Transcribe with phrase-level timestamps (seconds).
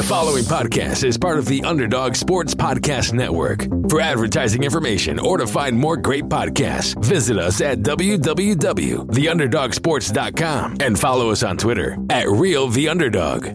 [0.00, 3.66] The following podcast is part of the Underdog Sports Podcast Network.
[3.90, 11.30] For advertising information or to find more great podcasts, visit us at www.theunderdogsports.com and follow
[11.30, 13.50] us on Twitter at Real The Underdog.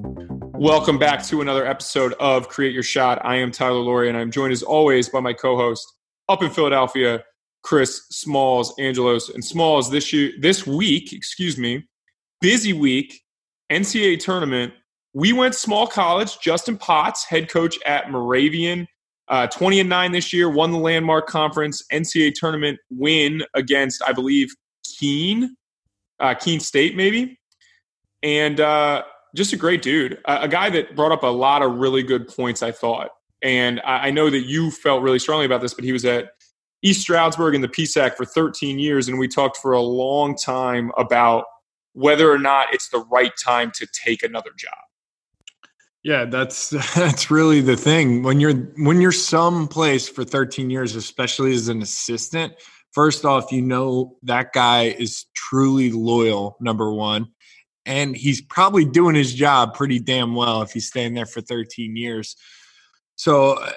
[0.53, 3.25] Welcome back to another episode of Create Your Shot.
[3.25, 5.83] I am Tyler Laurie, and I'm joined as always by my co-host
[6.29, 7.23] up in Philadelphia,
[7.63, 9.89] Chris Smalls, Angelos, and Smalls.
[9.89, 11.87] This year, this week, excuse me,
[12.39, 13.19] busy week,
[13.71, 14.73] NCAA tournament
[15.15, 16.39] we went small college.
[16.39, 18.85] Justin Potts, head coach at Moravian,
[19.29, 24.11] uh, 20 and 9 this year, won the landmark conference NCAA tournament win against, I
[24.11, 24.53] believe,
[24.99, 25.55] Keene,
[26.19, 27.39] uh, Keene State, maybe.
[28.23, 31.77] And uh, just a great dude, a, a, guy that brought up a lot of
[31.77, 33.11] really good points, I thought.
[33.41, 36.31] And I, I know that you felt really strongly about this, but he was at
[36.81, 40.91] East Stroudsburg in the PSAC for 13 years, and we talked for a long time
[40.97, 41.45] about
[41.93, 44.84] whether or not it's the right time to take another job.
[46.05, 48.21] Yeah, that's that's really the thing.
[48.21, 52.53] When you're when you're someplace for 13 years, especially as an assistant,
[52.91, 57.29] first off, you know that guy is truly loyal, number one.
[57.87, 61.95] And he's probably doing his job pretty damn well if he's staying there for 13
[61.95, 62.35] years.
[63.15, 63.71] So uh,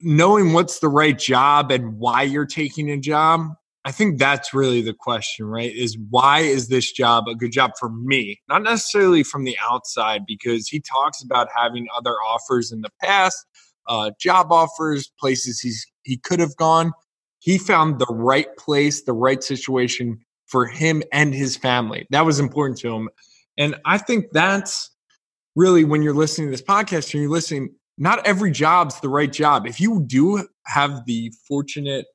[0.00, 4.82] knowing what's the right job and why you're taking a job I think that's really
[4.82, 5.74] the question, right?
[5.74, 8.40] Is why is this job a good job for me?
[8.48, 13.38] Not necessarily from the outside, because he talks about having other offers in the past,
[13.86, 16.92] uh, job offers, places he's he could have gone.
[17.38, 22.06] He found the right place, the right situation for him and his family.
[22.10, 23.08] That was important to him.
[23.56, 24.90] And I think that's
[25.56, 29.32] really when you're listening to this podcast and you're listening, not every job's the right
[29.32, 29.66] job.
[29.66, 32.06] If you do have the fortunate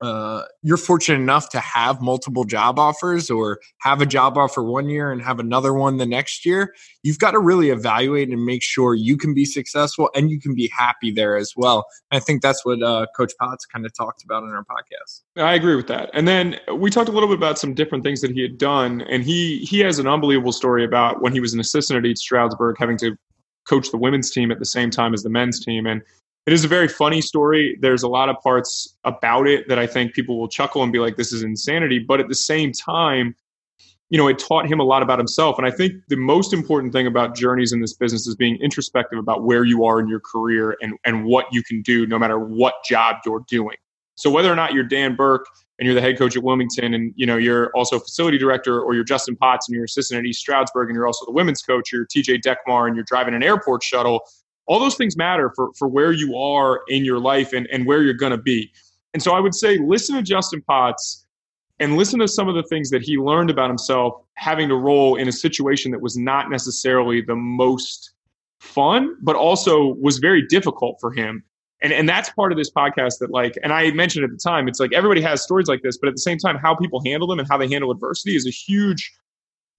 [0.00, 4.88] uh, you're fortunate enough to have multiple job offers or have a job offer one
[4.88, 8.62] year and have another one the next year, you've got to really evaluate and make
[8.62, 11.86] sure you can be successful and you can be happy there as well.
[12.10, 15.22] I think that's what uh, Coach Potts kind of talked about in our podcast.
[15.36, 16.10] I agree with that.
[16.12, 19.02] And then we talked a little bit about some different things that he had done,
[19.02, 22.22] and he he has an unbelievable story about when he was an assistant at East
[22.22, 23.16] Stroudsburg, having to
[23.68, 26.02] coach the women's team at the same time as the men's team, and
[26.46, 27.78] it is a very funny story.
[27.80, 30.98] There's a lot of parts about it that I think people will chuckle and be
[30.98, 31.98] like, this is insanity.
[31.98, 33.34] But at the same time,
[34.10, 35.56] you know, it taught him a lot about himself.
[35.56, 39.18] And I think the most important thing about journeys in this business is being introspective
[39.18, 42.38] about where you are in your career and, and what you can do no matter
[42.38, 43.76] what job you're doing.
[44.16, 45.46] So whether or not you're Dan Burke
[45.78, 48.94] and you're the head coach at Wilmington and you know you're also facility director or
[48.94, 51.90] you're Justin Potts and you're assistant at East Stroudsburg and you're also the women's coach,
[51.92, 54.20] you're TJ Dekmar and you're driving an airport shuttle,
[54.66, 58.02] all those things matter for, for where you are in your life and, and where
[58.02, 58.70] you're going to be.
[59.12, 61.26] And so I would say listen to Justin Potts
[61.80, 65.16] and listen to some of the things that he learned about himself having to roll
[65.16, 68.12] in a situation that was not necessarily the most
[68.60, 71.44] fun, but also was very difficult for him.
[71.82, 74.68] And, and that's part of this podcast that like, and I mentioned at the time,
[74.68, 77.28] it's like everybody has stories like this, but at the same time, how people handle
[77.28, 79.12] them and how they handle adversity is a huge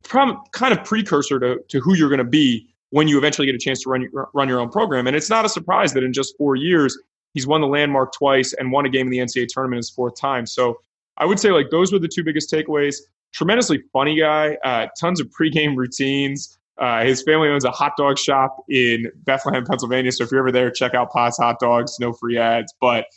[0.04, 0.38] kind
[0.72, 3.82] of precursor to, to who you're going to be when you eventually get a chance
[3.82, 5.06] to run your, run your own program.
[5.06, 6.98] And it's not a surprise that in just four years,
[7.34, 10.16] he's won the landmark twice and won a game in the NCAA tournament his fourth
[10.16, 10.46] time.
[10.46, 10.80] So
[11.18, 12.96] I would say like those were the two biggest takeaways.
[13.34, 16.58] Tremendously funny guy, uh, tons of pregame routines.
[16.78, 20.14] Uh, his family owns a hot dog shop in Bethlehem, Pennsylvania.
[20.14, 21.98] So if you're ever there, check out Potts Hot Dogs.
[22.00, 23.08] No free ads, but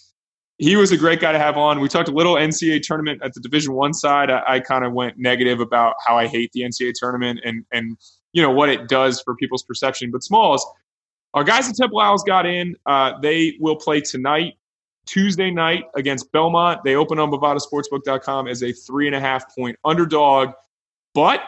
[0.56, 1.78] he was a great guy to have on.
[1.78, 4.28] We talked a little NCAA tournament at the Division One side.
[4.28, 7.96] I, I kind of went negative about how I hate the NCAA tournament and and
[8.32, 10.10] you know what it does for people's perception.
[10.10, 10.66] But Smalls,
[11.34, 12.74] our guys at Temple Owls got in.
[12.86, 14.54] Uh, they will play tonight,
[15.06, 16.82] Tuesday night against Belmont.
[16.84, 20.50] They open on BovadaSportsbook.com as a three and a half point underdog.
[21.14, 21.42] But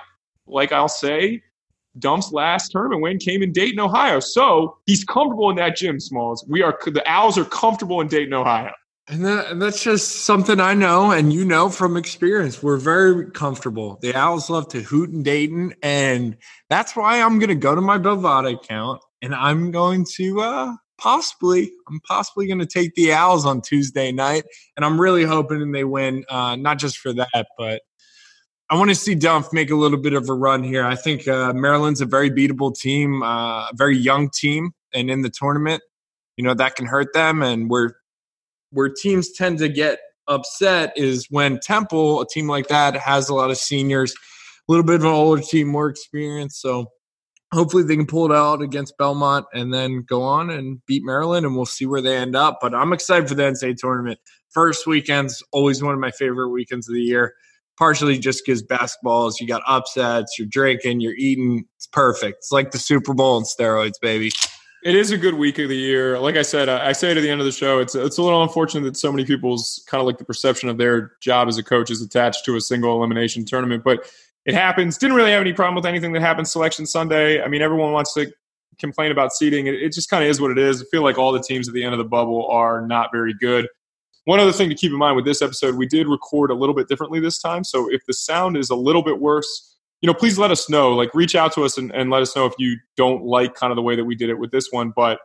[0.46, 1.42] like I'll say,
[1.98, 4.20] Dunph's last tournament win came in Dayton, Ohio.
[4.20, 6.44] So he's comfortable in that gym, Smalls.
[6.48, 8.72] We are the Owls are comfortable in Dayton, Ohio.
[9.08, 12.62] And, that, and that's just something I know and you know from experience.
[12.62, 13.98] We're very comfortable.
[14.02, 16.36] The Owls love to hoot and Dayton, and
[16.68, 20.76] that's why I'm going to go to my Bovada account and I'm going to uh,
[20.98, 24.44] possibly, I'm possibly going to take the Owls on Tuesday night,
[24.76, 26.24] and I'm really hoping they win.
[26.28, 27.82] Uh, not just for that, but
[28.70, 30.84] I want to see Dunph make a little bit of a run here.
[30.84, 35.22] I think uh, Maryland's a very beatable team, uh, a very young team, and in
[35.22, 35.82] the tournament,
[36.36, 37.92] you know that can hurt them, and we're
[38.70, 43.34] where teams tend to get upset is when Temple, a team like that, has a
[43.34, 44.16] lot of seniors, a
[44.68, 46.60] little bit of an older team, more experience.
[46.60, 46.86] So
[47.52, 51.44] hopefully they can pull it out against Belmont and then go on and beat Maryland,
[51.44, 52.58] and we'll see where they end up.
[52.62, 54.20] But I'm excited for the NCAA tournament.
[54.50, 57.34] First weekend's always one of my favorite weekends of the year.
[57.80, 61.64] partially just because basketballs, you got upsets, you're drinking, you're eating.
[61.76, 62.36] It's perfect.
[62.40, 64.30] It's like the Super Bowl in steroids, baby.
[64.82, 66.18] It is a good week of the year.
[66.18, 68.42] Like I said, I say at the end of the show, it's it's a little
[68.42, 71.62] unfortunate that so many people's kind of like the perception of their job as a
[71.62, 74.10] coach is attached to a single elimination tournament, but
[74.47, 74.97] it happens.
[74.97, 77.42] Didn't really have any problem with anything that happened selection Sunday.
[77.42, 78.32] I mean, everyone wants to
[78.78, 79.66] complain about seeding.
[79.66, 80.80] It, it just kind of is what it is.
[80.80, 83.34] I feel like all the teams at the end of the bubble are not very
[83.34, 83.68] good.
[84.24, 86.74] One other thing to keep in mind with this episode, we did record a little
[86.74, 87.65] bit differently this time.
[87.65, 89.69] So if the sound is a little bit worse,
[90.00, 90.94] you know, please let us know.
[90.94, 93.70] Like, reach out to us and, and let us know if you don't like kind
[93.70, 94.92] of the way that we did it with this one.
[94.94, 95.18] But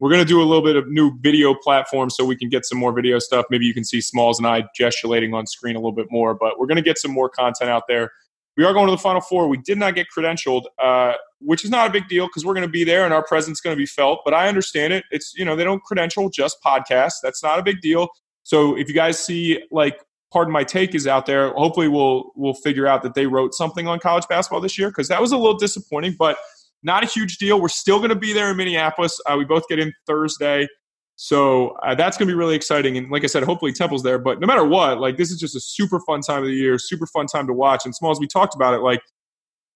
[0.00, 2.64] we're going to do a little bit of new video platform so we can get
[2.64, 3.46] some more video stuff.
[3.50, 6.34] Maybe you can see Smalls and I gesticulating on screen a little bit more.
[6.34, 8.10] But we're going to get some more content out there.
[8.56, 9.48] We are going to the Final Four.
[9.48, 12.66] We did not get credentialed, uh, which is not a big deal because we're going
[12.66, 14.20] to be there and our presence is going to be felt.
[14.24, 15.04] But I understand it.
[15.10, 17.20] It's you know they don't credential just podcasts.
[17.22, 18.08] That's not a big deal.
[18.42, 20.00] So if you guys see like
[20.32, 21.52] pardon my take is out there.
[21.52, 25.08] Hopefully we'll we'll figure out that they wrote something on college basketball this year because
[25.08, 26.38] that was a little disappointing but
[26.82, 27.60] not a huge deal.
[27.60, 29.20] We're still going to be there in minneapolis.
[29.26, 30.66] Uh, we both get in thursday.
[31.14, 32.96] So uh, that's going to be really exciting.
[32.96, 35.54] And like i said hopefully temple's there but no matter what like this is just
[35.54, 37.84] a super fun time of the year super fun time to watch.
[37.84, 39.00] And smalls we talked about it like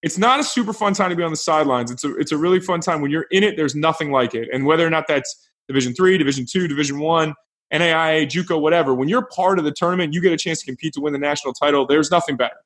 [0.03, 1.91] it's not a super fun time to be on the sidelines.
[1.91, 3.57] It's a it's a really fun time when you're in it.
[3.57, 4.49] There's nothing like it.
[4.53, 7.35] And whether or not that's division three division two division one
[7.73, 8.95] NAIA, JUCO, whatever.
[8.95, 11.19] When you're part of the tournament, you get a chance to compete to win the
[11.19, 11.87] national title.
[11.87, 12.57] There's nothing better.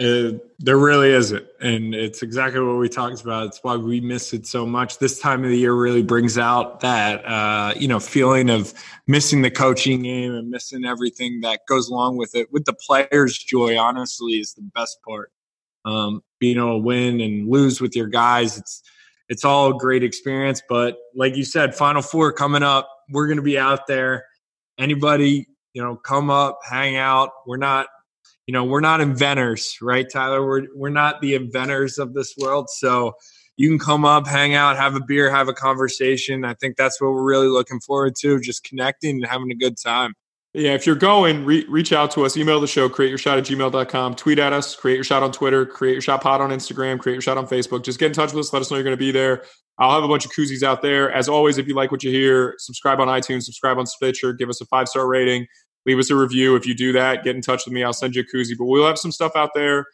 [0.00, 3.46] Uh, there really isn't, and it's exactly what we talked about.
[3.46, 4.98] It's why we miss it so much.
[4.98, 8.74] This time of the year really brings out that uh, you know feeling of
[9.06, 12.52] missing the coaching game and missing everything that goes along with it.
[12.52, 15.30] With the players' joy, honestly, is the best part.
[15.84, 18.82] Um, being able to win and lose with your guys, it's
[19.28, 20.60] it's all a great experience.
[20.68, 24.24] But like you said, Final Four coming up we're going to be out there.
[24.78, 27.30] Anybody, you know, come up, hang out.
[27.46, 27.86] We're not,
[28.46, 30.44] you know, we're not inventors, right, Tyler?
[30.44, 32.68] We're we're not the inventors of this world.
[32.70, 33.14] So
[33.56, 36.44] you can come up, hang out, have a beer, have a conversation.
[36.44, 39.76] I think that's what we're really looking forward to, just connecting and having a good
[39.76, 40.14] time.
[40.56, 43.44] Yeah, if you're going, re- reach out to us, email the show, create your at
[43.44, 47.00] gmail.com, tweet at us, create your shot on Twitter, create your shot pod on Instagram,
[47.00, 47.84] create your shot on Facebook.
[47.84, 48.52] Just get in touch with us.
[48.52, 49.42] Let us know you're going to be there.
[49.78, 51.10] I'll have a bunch of koozies out there.
[51.10, 54.48] As always, if you like what you hear, subscribe on iTunes, subscribe on Stitcher, give
[54.48, 55.46] us a five star rating,
[55.84, 56.54] leave us a review.
[56.54, 57.82] If you do that, get in touch with me.
[57.82, 58.56] I'll send you a koozie.
[58.56, 59.86] But we'll have some stuff out there.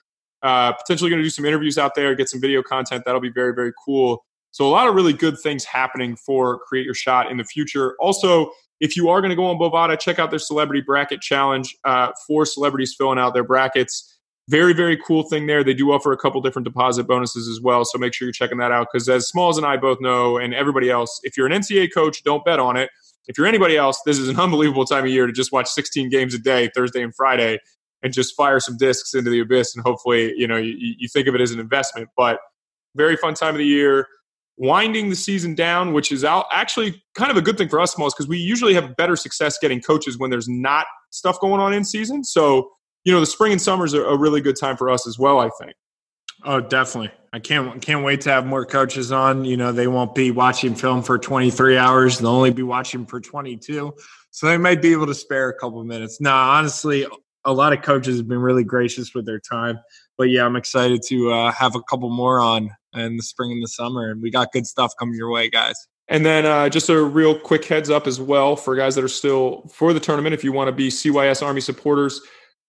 [0.43, 3.05] Uh, potentially going to do some interviews out there, get some video content.
[3.05, 4.25] That'll be very, very cool.
[4.53, 7.95] So, a lot of really good things happening for Create Your Shot in the future.
[8.01, 8.51] Also,
[8.81, 12.11] if you are going to go on Bovada, check out their celebrity bracket challenge uh,
[12.27, 14.19] for celebrities filling out their brackets.
[14.51, 15.63] Very, very cool thing there.
[15.63, 17.85] They do offer a couple different deposit bonuses as well.
[17.85, 20.53] So make sure you're checking that out because, as Smalls and I both know, and
[20.53, 22.91] everybody else, if you're an NCAA coach, don't bet on it.
[23.29, 26.09] If you're anybody else, this is an unbelievable time of year to just watch 16
[26.09, 27.61] games a day, Thursday and Friday,
[28.03, 29.77] and just fire some discs into the abyss.
[29.77, 32.09] And hopefully, you know, you, you think of it as an investment.
[32.17, 32.41] But
[32.97, 34.09] very fun time of the year
[34.61, 37.95] winding the season down, which is out, actually kind of a good thing for us,
[37.95, 41.73] Smalls, because we usually have better success getting coaches when there's not stuff going on
[41.73, 42.23] in season.
[42.23, 42.71] So,
[43.05, 45.39] you know, the spring and summer is a really good time for us as well,
[45.39, 45.75] I think.
[46.45, 47.11] Oh, definitely.
[47.33, 49.45] I can't can't wait to have more coaches on.
[49.45, 52.19] You know, they won't be watching film for 23 hours.
[52.19, 53.95] They'll only be watching for 22.
[54.31, 56.21] So they might be able to spare a couple minutes.
[56.21, 57.07] No, honestly,
[57.45, 59.79] a lot of coaches have been really gracious with their time.
[60.19, 63.63] But yeah, I'm excited to uh, have a couple more on in the spring and
[63.63, 64.11] the summer.
[64.11, 65.75] And we got good stuff coming your way, guys.
[66.09, 69.09] And then uh, just a real quick heads up as well for guys that are
[69.09, 70.35] still for the tournament.
[70.35, 72.21] If you want to be CYS Army supporters,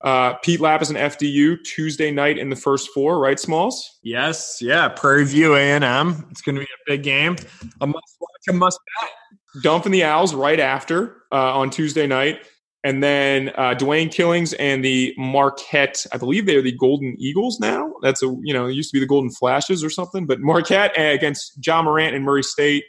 [0.03, 3.99] uh, Pete Lapis an FDU Tuesday night in the first four, right, Smalls?
[4.03, 4.87] Yes, yeah.
[4.87, 6.25] Prairie View A and M.
[6.31, 7.35] It's going to be a big game.
[7.81, 9.63] A must watch, a must bet.
[9.63, 12.39] Dumping the Owls right after uh, on Tuesday night.
[12.83, 17.59] And then uh, Dwayne Killings and the Marquette, I believe they are the Golden Eagles
[17.59, 17.93] now.
[18.01, 20.97] That's a, you know, it used to be the Golden Flashes or something, but Marquette
[20.97, 22.85] uh, against Ja Morant and Murray State.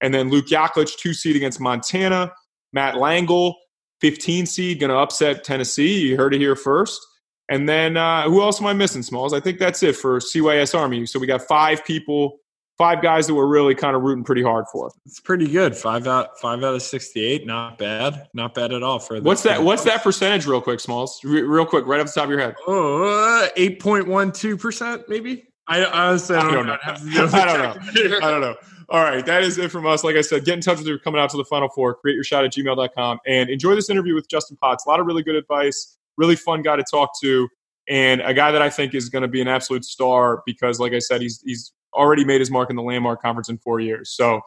[0.00, 2.32] And then Luke Yaklich, two seed against Montana.
[2.72, 3.54] Matt Langel,
[4.02, 6.00] 15 seed, going to upset Tennessee.
[6.08, 7.00] You heard it here first.
[7.48, 9.32] And then uh, who else am I missing, Smalls?
[9.32, 11.06] I think that's it for CYS Army.
[11.06, 12.38] So we got five people
[12.78, 14.90] five guys that we're really kind of rooting pretty hard for.
[15.06, 15.76] It's pretty good.
[15.76, 17.46] Five out five out of sixty eight.
[17.46, 18.28] Not bad.
[18.34, 19.62] Not bad at all for what's that?
[19.62, 21.20] What's that percentage, real quick, Smalls?
[21.22, 22.56] real quick, right off the top of your head.
[22.66, 25.46] Oh, uh, eight point one two percent, maybe.
[25.68, 26.74] I honestly I don't, I don't know.
[26.74, 27.28] know.
[27.32, 28.16] I don't know.
[28.26, 28.56] I don't know.
[28.92, 30.04] All right, that is it from us.
[30.04, 31.94] Like I said, get in touch with you coming out to the Final Four.
[31.94, 34.84] Create your shot at gmail.com and enjoy this interview with Justin Potts.
[34.84, 35.96] A lot of really good advice.
[36.18, 37.48] Really fun guy to talk to
[37.88, 40.92] and a guy that I think is going to be an absolute star because, like
[40.92, 44.10] I said, he's he's already made his mark in the landmark conference in four years.
[44.10, 44.40] So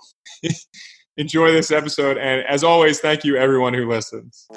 [1.18, 2.18] enjoy this episode.
[2.18, 4.48] And as always, thank you everyone who listens.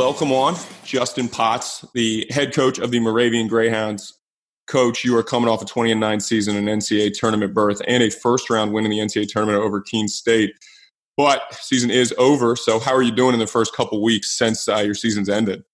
[0.00, 4.18] Welcome on Justin Potts, the head coach of the Moravian Greyhounds.
[4.66, 8.02] Coach, you are coming off a 20 and 9 season, an NCAA tournament berth, and
[8.02, 10.54] a first round win in the NCAA tournament over Keene State.
[11.18, 12.56] But season is over.
[12.56, 15.64] So, how are you doing in the first couple weeks since uh, your season's ended?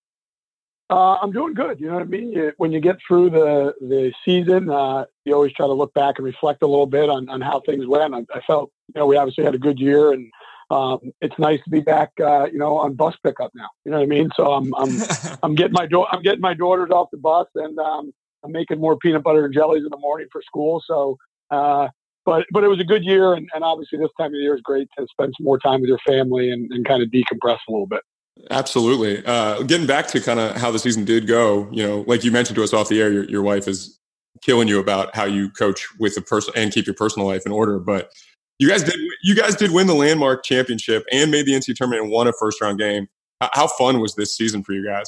[0.90, 1.78] Uh, I'm doing good.
[1.78, 2.52] You know what I mean?
[2.56, 6.24] When you get through the the season, uh, you always try to look back and
[6.24, 8.12] reflect a little bit on, on how things went.
[8.12, 10.28] I, I felt, you know, we obviously had a good year, and
[10.70, 13.68] um, it's nice to be back, uh, you know, on bus pickup now.
[13.84, 14.30] You know what I mean?
[14.36, 15.00] So I'm I'm
[15.42, 18.12] I'm getting my do- I'm getting my daughters off the bus, and um,
[18.44, 20.82] I'm making more peanut butter and jellies in the morning for school.
[20.86, 21.16] So,
[21.50, 21.88] uh,
[22.24, 24.60] but but it was a good year, and, and obviously this time of year is
[24.62, 27.72] great to spend some more time with your family and, and kind of decompress a
[27.72, 28.02] little bit.
[28.50, 29.24] Absolutely.
[29.24, 32.30] Uh, getting back to kind of how the season did go, you know, like you
[32.30, 33.98] mentioned to us off the air, your, your wife is
[34.42, 37.52] killing you about how you coach with a person and keep your personal life in
[37.52, 37.78] order.
[37.78, 38.10] But
[38.58, 42.02] you guys did you guys did win the landmark championship and made the NCAA tournament
[42.02, 43.08] and won a first round game.
[43.40, 45.06] How fun was this season for you guys?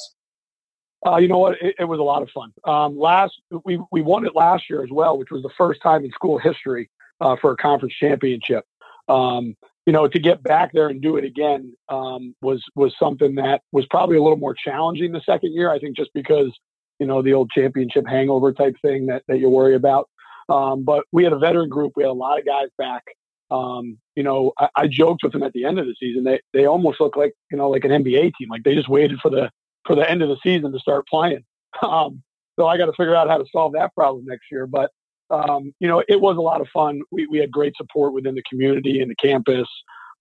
[1.05, 1.55] Uh, you know what?
[1.61, 2.51] It, it, was a lot of fun.
[2.65, 3.33] Um, last
[3.65, 6.37] we we won it last year as well, which was the first time in school
[6.37, 6.89] history
[7.21, 8.65] uh, for a conference championship.
[9.07, 13.35] Um, you know, to get back there and do it again um, was was something
[13.35, 15.71] that was probably a little more challenging the second year.
[15.71, 16.51] I think just because
[16.99, 20.09] you know the old championship hangover type thing that that you worry about.
[20.49, 21.93] Um, but we had a veteran group.
[21.95, 23.03] We had a lot of guys back.
[23.51, 26.23] Um, you know, I, I, joked with them at the end of the season.
[26.23, 28.49] They they almost look like you know like an NBA team.
[28.49, 29.49] Like they just waited for the
[29.85, 31.43] for the end of the season to start playing.
[31.83, 32.23] Um,
[32.59, 34.67] so I got to figure out how to solve that problem next year.
[34.67, 34.91] But
[35.29, 37.01] um, you know, it was a lot of fun.
[37.11, 39.67] We we had great support within the community and the campus.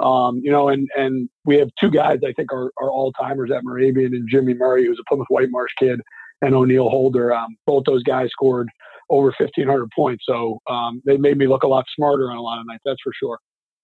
[0.01, 3.51] Um, you know, and and we have two guys I think are, are all timers
[3.51, 6.01] at Moravian and Jimmy Murray, who's a Plymouth Whitemarsh kid,
[6.43, 7.35] and O'Neill Holder.
[7.35, 8.69] Um, both those guys scored
[9.11, 12.61] over 1,500 points, so um, they made me look a lot smarter on a lot
[12.61, 12.83] of nights.
[12.85, 13.39] That's for sure.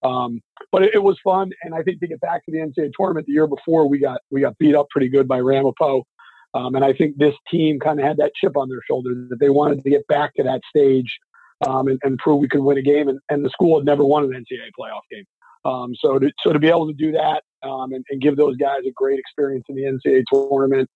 [0.04, 0.40] Um,
[0.70, 3.26] but it, it, was fun, and I think to get back to the NCAA tournament
[3.26, 6.04] the year before, we got we got beat up pretty good by Ramapo,
[6.52, 9.40] um, and I think this team kind of had that chip on their shoulder that
[9.40, 11.18] they wanted to get back to that stage
[11.66, 13.08] um, and, and, prove we could win a game.
[13.08, 15.24] And, and, the school had never won an NCAA playoff game,
[15.64, 18.56] um, so to so to be able to do that um, and, and, give those
[18.58, 20.90] guys a great experience in the NCAA tournament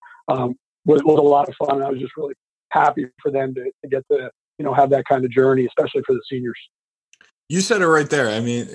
[0.85, 1.77] was, was, a lot of fun.
[1.77, 2.35] And I was just really
[2.71, 6.01] happy for them to, to get to you know have that kind of journey, especially
[6.05, 6.59] for the seniors.
[7.47, 8.29] You said it right there.
[8.29, 8.67] I mean,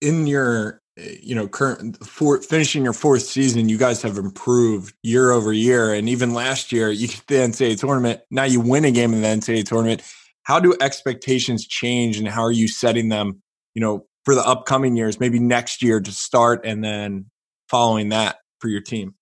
[0.00, 5.30] in your you know current for finishing your fourth season, you guys have improved year
[5.30, 8.20] over year, and even last year you get the NCAA tournament.
[8.30, 10.02] Now you win a game in the NCAA tournament.
[10.44, 13.42] How do expectations change, and how are you setting them?
[13.74, 17.26] You know, for the upcoming years, maybe next year to start, and then
[17.68, 19.14] following that for your team.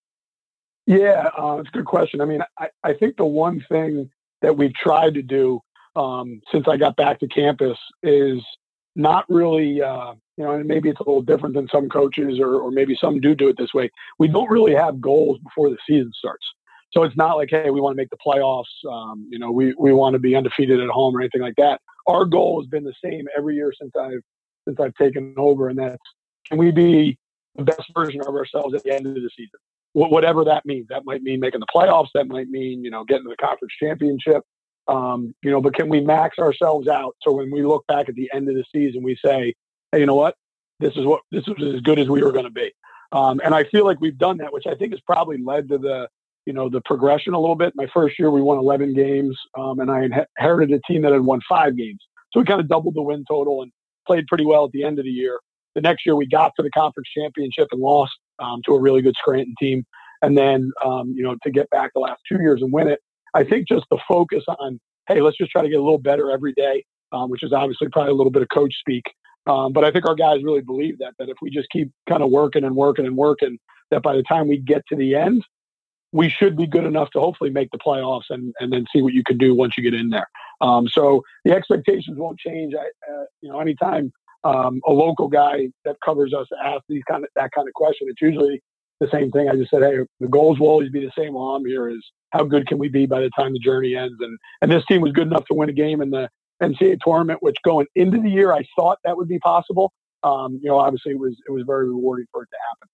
[0.87, 2.21] Yeah, uh, it's a good question.
[2.21, 4.11] I mean, I, I think the one thing
[4.45, 5.59] that we've tried to do
[5.97, 8.43] um, since I got back to campus is
[8.95, 12.57] not really, uh, you know, and maybe it's a little different than some coaches, or,
[12.57, 13.91] or maybe some do do it this way.
[14.19, 16.45] We don't really have goals before the season starts.
[16.93, 18.65] So it's not like, hey, we want to make the playoffs.
[18.89, 21.81] Um, you know, we, we want to be undefeated at home or anything like that.
[22.07, 24.23] Our goal has been the same every year since I've
[24.69, 25.97] since I've taken over, and that's
[26.47, 27.19] can we be
[27.57, 29.61] the best version of ourselves at the end of the season,
[29.95, 30.89] whatever that means.
[30.89, 32.09] That might mean making the playoffs.
[32.15, 34.43] That might mean you know getting to the conference championship.
[34.87, 38.15] Um, you know, but can we max ourselves out so when we look back at
[38.17, 39.55] the end of the season, we say,
[39.93, 40.35] hey, you know what?
[40.79, 42.71] This is what this is as good as we were going to be.
[43.13, 45.79] Um, and I feel like we've done that, which I think has probably led to
[45.79, 46.09] the
[46.47, 47.73] you know the progression a little bit.
[47.77, 51.23] My first year, we won 11 games, um, and I inherited a team that had
[51.23, 52.01] won five games,
[52.33, 53.73] so we kind of doubled the win total and
[54.07, 55.39] played pretty well at the end of the year.
[55.75, 59.03] The next year, we got to the conference championship and lost um, to a really
[59.03, 59.85] good Scranton team.
[60.23, 63.01] And then, um, you know, to get back the last two years and win it,
[63.35, 66.31] I think just the focus on, hey, let's just try to get a little better
[66.31, 69.05] every day, um, which is obviously probably a little bit of coach speak.
[69.47, 72.23] Um, but I think our guys really believe that, that if we just keep kind
[72.23, 73.59] of working and working and working,
[73.91, 75.45] that by the time we get to the end,
[76.13, 79.13] we should be good enough to hopefully make the playoffs and, and then see what
[79.13, 80.29] you can do once you get in there.
[80.61, 82.73] Um, so the expectations won't change.
[82.75, 84.13] I, uh, you know, anytime
[84.45, 88.09] um, a local guy that covers us asks these kind of that kind of question,
[88.11, 88.63] it's usually
[89.01, 89.49] the same thing.
[89.49, 91.89] I just said, hey, the goals will always be the same while I'm here.
[91.89, 94.17] Is how good can we be by the time the journey ends?
[94.21, 96.29] And and this team was good enough to win a game in the
[96.63, 99.93] NCAA tournament, which going into the year I thought that would be possible.
[100.23, 102.89] Um, you know, obviously it was it was very rewarding for it to happen.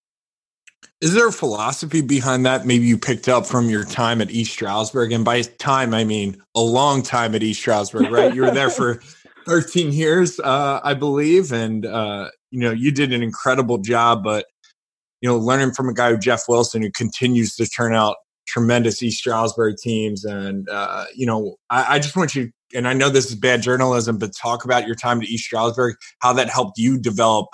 [1.00, 2.66] Is there a philosophy behind that?
[2.66, 6.42] Maybe you picked up from your time at East Stroudsburg, and by time I mean
[6.54, 8.34] a long time at East Stroudsburg, right?
[8.34, 9.00] you were there for
[9.46, 14.22] 13 years, uh, I believe, and uh, you know you did an incredible job.
[14.24, 14.46] But
[15.20, 18.16] you know, learning from a guy, Jeff Wilson, who continues to turn out
[18.50, 20.24] tremendous East Stroudsburg teams.
[20.24, 23.62] And, uh, you know, I, I, just want you, and I know this is bad
[23.62, 27.46] journalism, but talk about your time at East Stroudsburg, how that helped you develop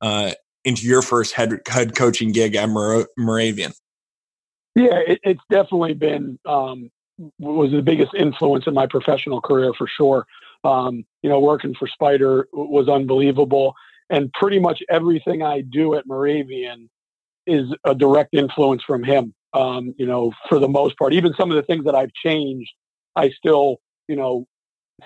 [0.00, 0.32] uh,
[0.64, 3.72] into your first head, head coaching gig at Moravian.
[4.76, 6.90] Yeah, it, it's definitely been um,
[7.38, 10.26] was the biggest influence in my professional career for sure.
[10.64, 13.74] Um, you know, working for Spider was unbelievable,
[14.10, 16.88] and pretty much everything I do at Moravian
[17.46, 19.34] is a direct influence from him.
[19.52, 22.70] Um, you know, for the most part, even some of the things that I've changed,
[23.14, 23.76] I still,
[24.08, 24.46] you know,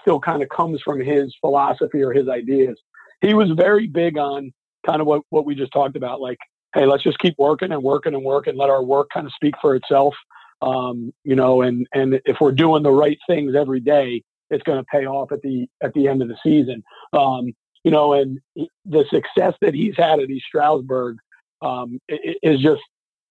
[0.00, 2.78] still kind of comes from his philosophy or his ideas.
[3.20, 4.52] He was very big on
[4.86, 6.38] kind of what, what we just talked about, like,
[6.74, 9.54] hey, let's just keep working and working and working, let our work kind of speak
[9.60, 10.14] for itself.
[10.60, 14.78] Um, you know, and and if we're doing the right things every day, it's going
[14.78, 16.82] to pay off at the at the end of the season.
[17.12, 18.40] Um, you know, and
[18.84, 21.18] the success that he's had at East Stroudsburg
[21.62, 22.82] um, is just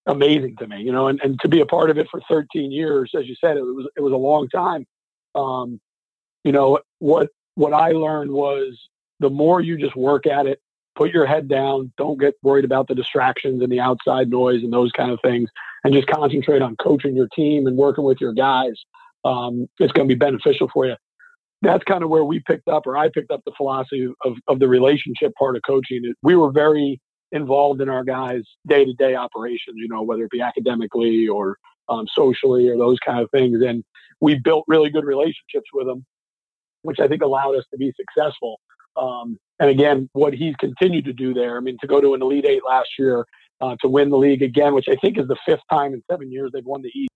[0.05, 0.81] amazing to me.
[0.81, 3.35] You know, and, and to be a part of it for 13 years, as you
[3.35, 4.85] said, it was it was a long time.
[5.35, 5.79] Um,
[6.43, 8.87] you know what what I learned was
[9.19, 10.61] the more you just work at it,
[10.95, 14.71] put your head down, don't get worried about the distractions and the outside noise and
[14.71, 15.49] those kind of things,
[15.83, 18.83] and just concentrate on coaching your team and working with your guys.
[19.25, 20.95] Um, it's going to be beneficial for you.
[21.61, 24.59] That's kind of where we picked up, or I picked up the philosophy of, of
[24.59, 26.13] the relationship part of coaching.
[26.21, 30.31] We were very involved in our guys' day to day operations, you know, whether it
[30.31, 31.57] be academically or
[31.89, 33.61] um, socially or those kind of things.
[33.61, 33.83] And
[34.21, 36.05] we built really good relationships with them,
[36.83, 38.59] which I think allowed us to be successful.
[38.95, 42.21] Um, and again, what he's continued to do there, I mean, to go to an
[42.21, 43.25] Elite Eight last year,
[43.61, 46.31] uh, to win the league again, which I think is the fifth time in seven
[46.31, 47.09] years they've won the East.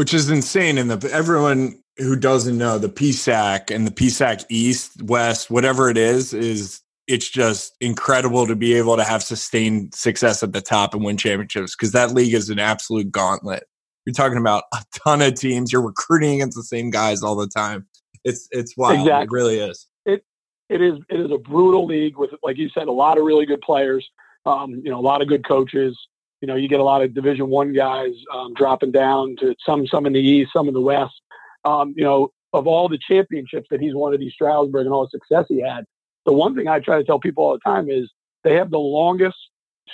[0.00, 0.78] Which is insane.
[0.78, 5.98] And the, everyone who doesn't know the PSAC and the PSAC East, West, whatever it
[5.98, 10.94] is, is it's just incredible to be able to have sustained success at the top
[10.94, 13.64] and win championships because that league is an absolute gauntlet.
[14.06, 15.70] You're talking about a ton of teams.
[15.70, 17.86] You're recruiting against the same guys all the time.
[18.24, 19.00] It's it's wild.
[19.00, 19.24] Exactly.
[19.24, 20.24] It really is It
[20.70, 23.44] it is it is a brutal league with, like you said, a lot of really
[23.44, 24.08] good players.
[24.46, 25.94] Um, you know, a lot of good coaches.
[26.40, 29.86] You know, you get a lot of Division One guys um, dropping down to some
[29.86, 31.20] some in the East, some in the West.
[31.64, 35.04] Um, you know, of all the championships that he's won at East Stroudsburg and all
[35.04, 35.84] the success he had,
[36.24, 38.10] the one thing I try to tell people all the time is
[38.44, 39.36] they have the longest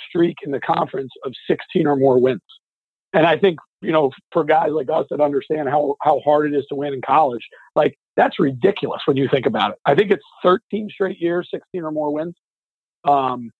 [0.07, 2.41] streak in the conference of 16 or more wins.
[3.13, 6.57] And I think, you know, for guys like us that understand how, how hard it
[6.57, 9.77] is to win in college, like that's ridiculous when you think about it.
[9.85, 12.35] I think it's 13 straight years, 16 or more wins.
[13.05, 13.51] Um,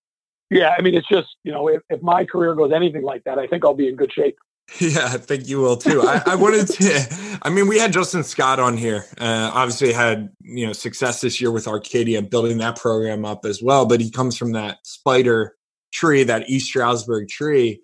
[0.49, 3.37] yeah, I mean, it's just, you know, if, if my career goes anything like that,
[3.37, 4.37] I think I'll be in good shape.
[4.81, 6.01] Yeah, I think you will too.
[6.03, 9.05] I, I, wanted to, I mean, we had Justin Scott on here.
[9.17, 13.63] Uh, obviously, had you know success this year with Arcadia, building that program up as
[13.63, 13.85] well.
[13.85, 15.55] But he comes from that spider
[15.93, 17.81] tree, that East Stroudsburg tree.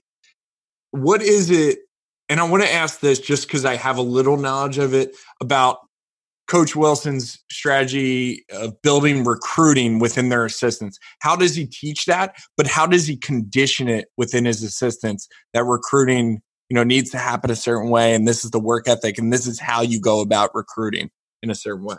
[0.92, 1.80] What is it?
[2.28, 5.16] And I want to ask this just because I have a little knowledge of it
[5.40, 5.78] about
[6.48, 11.00] Coach Wilson's strategy of building recruiting within their assistants.
[11.20, 12.36] How does he teach that?
[12.58, 17.18] But how does he condition it within his assistants that recruiting, you know, needs to
[17.18, 20.00] happen a certain way and this is the work ethic and this is how you
[20.00, 21.10] go about recruiting
[21.42, 21.96] in a certain way?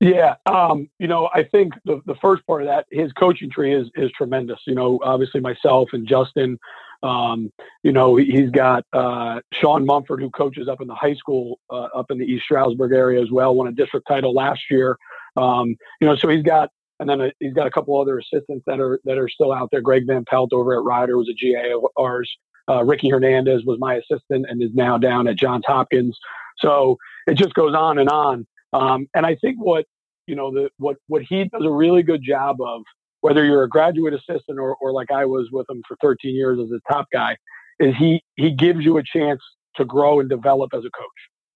[0.00, 3.74] Yeah, um, you know, I think the, the first part of that, his coaching tree
[3.74, 4.60] is is tremendous.
[4.64, 6.56] You know, obviously myself and Justin,
[7.02, 11.60] um, you know, he's got uh, Sean Mumford, who coaches up in the high school
[11.70, 14.96] uh, up in the East Stroudsburg area as well, won a district title last year.
[15.36, 18.18] Um, you know, so he's got, and then a, uh, he's got a couple other
[18.18, 19.80] assistants that are that are still out there.
[19.80, 22.30] Greg Van Pelt over at Rider was a GA of ours.
[22.68, 26.18] Uh, Ricky Hernandez was my assistant and is now down at Johns Hopkins.
[26.58, 28.46] So it just goes on and on.
[28.72, 29.86] Um, and I think what
[30.26, 32.82] you know the what what he does a really good job of
[33.20, 36.58] whether you're a graduate assistant or, or like I was with him for 13 years
[36.60, 37.36] as a top guy,
[37.78, 39.40] is he he gives you a chance
[39.76, 41.06] to grow and develop as a coach.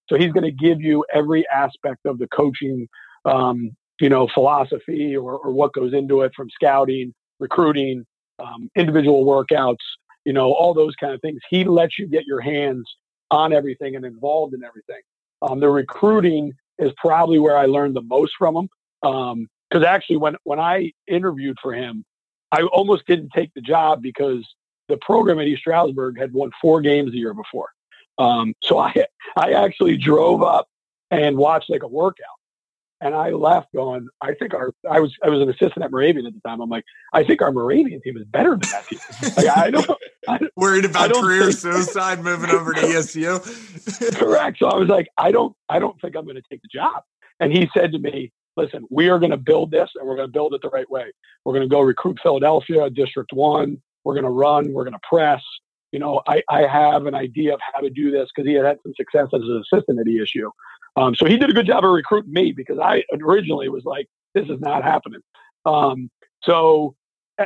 [0.09, 2.87] So he's going to give you every aspect of the coaching,
[3.25, 8.05] um, you know, philosophy or, or what goes into it from scouting, recruiting,
[8.39, 9.77] um, individual workouts,
[10.25, 11.39] you know, all those kind of things.
[11.49, 12.85] He lets you get your hands
[13.31, 15.01] on everything and involved in everything.
[15.41, 18.69] Um, the recruiting is probably where I learned the most from him.
[19.03, 22.05] Um, because actually when when I interviewed for him,
[22.51, 24.47] I almost didn't take the job because
[24.87, 27.69] the program at East Stroudsburg had won four games the year before.
[28.19, 28.93] Um, so I
[29.35, 30.67] I actually drove up
[31.09, 32.27] and watched like a workout,
[33.01, 36.27] and I left going, I think our I was I was an assistant at Moravian
[36.27, 36.61] at the time.
[36.61, 38.99] I'm like, I think our Moravian team is better than that team.
[39.37, 39.89] Like, I don't.
[40.27, 44.19] I, Worried about career think, suicide moving over to ESU.
[44.19, 44.59] correct.
[44.59, 47.01] So I was like, I don't I don't think I'm going to take the job.
[47.39, 50.27] And he said to me, listen, we are going to build this and we're going
[50.27, 51.11] to build it the right way.
[51.45, 53.81] We're going to go recruit Philadelphia, District One.
[54.03, 54.73] We're going to run.
[54.73, 55.41] We're going to press.
[55.91, 58.65] You know, I, I have an idea of how to do this because he had
[58.65, 60.49] had some success as an assistant at ESU.
[60.95, 64.07] Um, so he did a good job of recruiting me because I originally was like,
[64.33, 65.21] this is not happening.
[65.65, 66.09] Um,
[66.43, 66.95] so,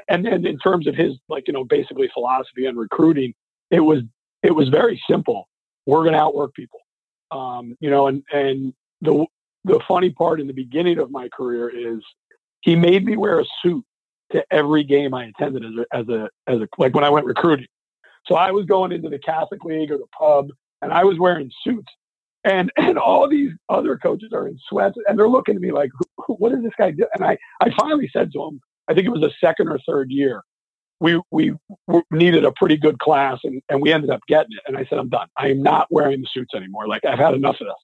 [0.09, 3.33] and then in terms of his, like, you know, basically philosophy on recruiting,
[3.71, 3.99] it was
[4.43, 5.47] it was very simple.
[5.85, 6.79] We're going to outwork people.
[7.31, 9.25] Um, you know, and and the
[9.63, 11.99] the funny part in the beginning of my career is
[12.61, 13.83] he made me wear a suit
[14.31, 17.25] to every game I attended as a as a as a like when I went
[17.25, 17.67] recruiting.
[18.25, 20.49] So I was going into the Catholic League or the pub,
[20.81, 21.91] and I was wearing suits,
[22.43, 25.91] and and all these other coaches are in sweats, and they're looking at me like,
[26.27, 29.11] "What is this guy do?" And I I finally said to him, I think it
[29.11, 30.43] was the second or third year,
[30.99, 31.53] we we
[32.11, 34.63] needed a pretty good class, and and we ended up getting it.
[34.67, 35.27] And I said, I'm done.
[35.37, 36.87] I am not wearing the suits anymore.
[36.87, 37.75] Like I've had enough of this.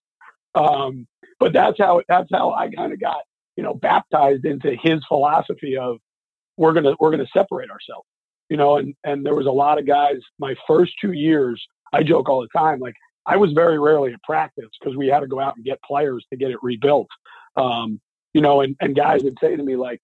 [0.56, 1.08] Um,
[1.40, 3.24] but that's how that's how I kind of got
[3.56, 5.98] you know baptized into his philosophy of
[6.58, 8.08] we're gonna we're gonna separate ourselves.
[8.50, 10.18] You know, and and there was a lot of guys.
[10.40, 14.22] My first two years, I joke all the time, like I was very rarely at
[14.24, 17.08] practice because we had to go out and get players to get it rebuilt.
[17.56, 18.02] Um,
[18.34, 20.02] you know, and, and guys would say to me like,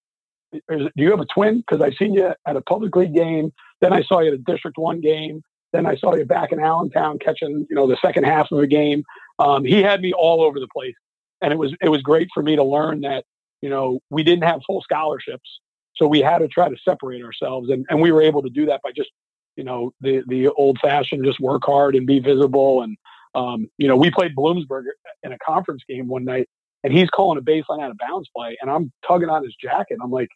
[0.52, 1.58] do you have a twin?
[1.58, 3.52] Because I seen you at a public league game.
[3.80, 5.42] Then I saw you at a District One game.
[5.72, 8.66] Then I saw you back in Allentown catching, you know, the second half of a
[8.66, 9.04] game.
[9.40, 10.94] Um, he had me all over the place,
[11.40, 13.24] and it was it was great for me to learn that
[13.62, 15.60] you know we didn't have full scholarships,
[15.96, 18.66] so we had to try to separate ourselves, and, and we were able to do
[18.66, 19.10] that by just
[19.56, 22.98] you know the the old fashioned just work hard and be visible, and
[23.34, 24.84] um, you know we played Bloomsburg
[25.22, 26.46] in a conference game one night,
[26.84, 29.98] and he's calling a baseline out of bounds play, and I'm tugging on his jacket.
[30.02, 30.28] I'm like,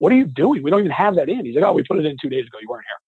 [0.00, 0.62] what are you doing?
[0.62, 1.46] We don't even have that in.
[1.46, 2.58] He's like, oh, we put it in two days ago.
[2.60, 2.98] You weren't here.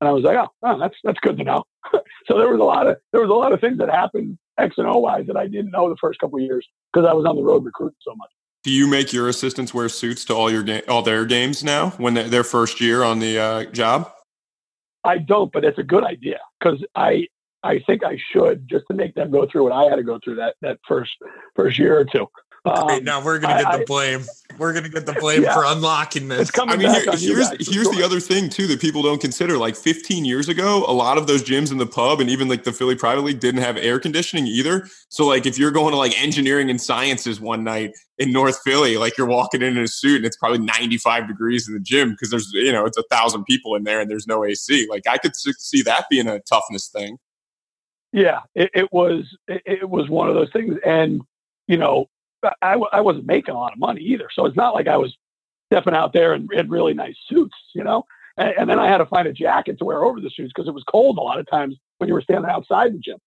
[0.00, 1.64] And I was like, oh, oh that's that's good to know.
[2.26, 4.76] so there was a lot of there was a lot of things that happened X
[4.78, 7.26] and O wise that I didn't know the first couple of years because I was
[7.26, 8.30] on the road recruiting so much.
[8.62, 11.90] Do you make your assistants wear suits to all your ga- all their games now
[11.90, 14.10] when they're their first year on the uh, job?
[15.04, 17.26] I don't, but it's a good idea because I
[17.62, 20.18] I think I should just to make them go through what I had to go
[20.22, 21.12] through that that first
[21.56, 22.26] first year or two.
[22.66, 24.24] Um, now we're going to get I, the blame.
[24.58, 26.40] we're going to get the blame yeah, for unlocking this.
[26.40, 29.58] It's coming I mean, here, here's here's the other thing too that people don't consider.
[29.58, 32.64] Like 15 years ago, a lot of those gyms in the pub and even like
[32.64, 34.88] the Philly Private League didn't have air conditioning either.
[35.10, 38.96] So like if you're going to like engineering and sciences one night in North Philly,
[38.96, 42.12] like you're walking in in a suit and it's probably 95 degrees in the gym
[42.12, 44.86] because there's you know it's a thousand people in there and there's no AC.
[44.88, 47.18] Like I could see that being a toughness thing.
[48.10, 51.20] Yeah, it, it was it, it was one of those things, and
[51.66, 52.08] you know
[52.62, 54.28] I, I wasn't making a lot of money either.
[54.32, 55.16] So it's not like I was
[55.72, 58.04] stepping out there in, in really nice suits, you know?
[58.36, 60.68] And, and, then I had to find a jacket to wear over the suits because
[60.68, 63.18] it was cold a lot of times when you were standing outside the gym.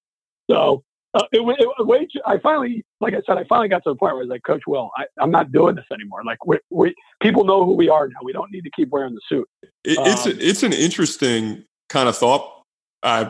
[0.51, 3.95] So uh, it, it, it, I finally, like I said, I finally got to the
[3.95, 6.23] point where I was like, Coach Will, I, am not doing this anymore.
[6.25, 8.19] Like we, we, people know who we are now.
[8.23, 9.47] We don't need to keep wearing the suit.
[9.84, 12.63] It, it's um, a, it's an interesting kind of thought
[13.03, 13.30] uh,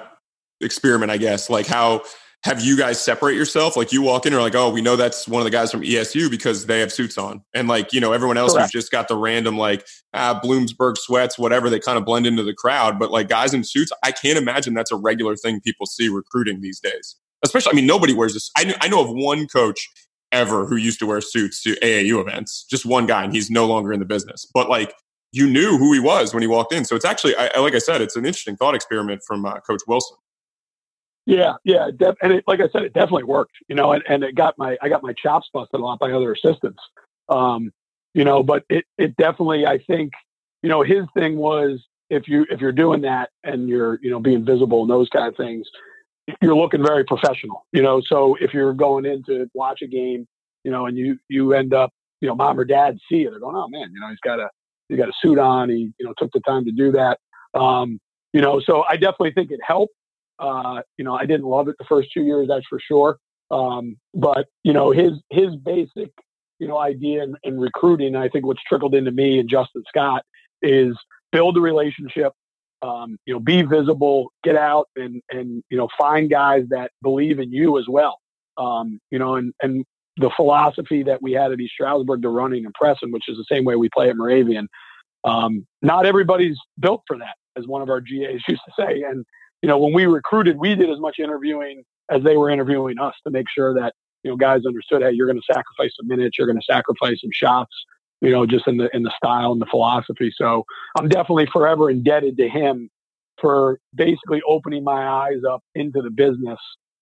[0.61, 1.49] experiment, I guess.
[1.49, 2.03] Like how
[2.43, 3.75] have you guys separate yourself?
[3.75, 5.81] Like you walk in and like, oh, we know that's one of the guys from
[5.81, 7.43] ESU because they have suits on.
[7.53, 8.71] And like, you know, everyone else Correct.
[8.71, 12.43] who's just got the random like ah, Bloomsburg sweats, whatever, they kind of blend into
[12.43, 12.99] the crowd.
[12.99, 16.61] But like guys in suits, I can't imagine that's a regular thing people see recruiting
[16.61, 17.15] these days.
[17.43, 18.49] Especially, I mean, nobody wears this.
[18.57, 19.89] I, I know of one coach
[20.31, 23.65] ever who used to wear suits to AAU events, just one guy, and he's no
[23.65, 24.45] longer in the business.
[24.53, 24.93] But like,
[25.31, 26.85] you knew who he was when he walked in.
[26.85, 29.81] So it's actually, I, like I said, it's an interesting thought experiment from uh, Coach
[29.87, 30.17] Wilson.
[31.27, 33.51] Yeah, yeah, def- and it, like I said, it definitely worked.
[33.67, 36.11] You know, and, and it got my I got my chops busted a lot by
[36.11, 36.79] other assistants.
[37.27, 37.71] Um,
[38.13, 40.13] you know, but it it definitely I think
[40.63, 44.21] you know his thing was if you if you're doing that and you're you know
[44.21, 45.67] being visible and those kind of things,
[46.41, 47.65] you're looking very professional.
[47.73, 50.25] You know, so if you're going in to watch a game,
[50.63, 53.41] you know, and you you end up you know mom or dad see it, they're
[53.41, 54.49] going, oh man, you know, he's got a
[54.87, 55.69] he's got a suit on.
[55.69, 57.19] He you know took the time to do that.
[57.53, 57.99] Um,
[58.31, 59.93] you know, so I definitely think it helped.
[60.39, 63.17] Uh, you know, I didn't love it the first two years, that's for sure.
[63.49, 66.11] Um, but you know, his his basic
[66.59, 70.23] you know idea in, in recruiting, I think what's trickled into me and Justin Scott
[70.61, 70.95] is
[71.31, 72.33] build a relationship.
[72.83, 77.39] Um, you know, be visible, get out and and you know find guys that believe
[77.39, 78.19] in you as well.
[78.57, 79.85] Um, you know, and and
[80.17, 83.45] the philosophy that we had at East Stroudsburg, the running and pressing, which is the
[83.51, 84.67] same way we play at Moravian.
[85.23, 89.03] Um, not everybody's built for that, as one of our GAs used to say.
[89.03, 89.25] And
[89.61, 93.15] you know, when we recruited, we did as much interviewing as they were interviewing us
[93.25, 93.93] to make sure that,
[94.23, 97.19] you know, guys understood, hey, you're going to sacrifice some minutes, you're going to sacrifice
[97.21, 97.73] some shots,
[98.21, 100.31] you know, just in the in the style and the philosophy.
[100.35, 100.63] So
[100.97, 102.89] I'm definitely forever indebted to him
[103.39, 106.59] for basically opening my eyes up into the business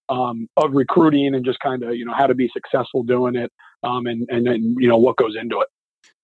[0.10, 3.52] um, of recruiting and just kind of you know how to be successful doing it
[3.84, 5.68] um, and and then you know what goes into it.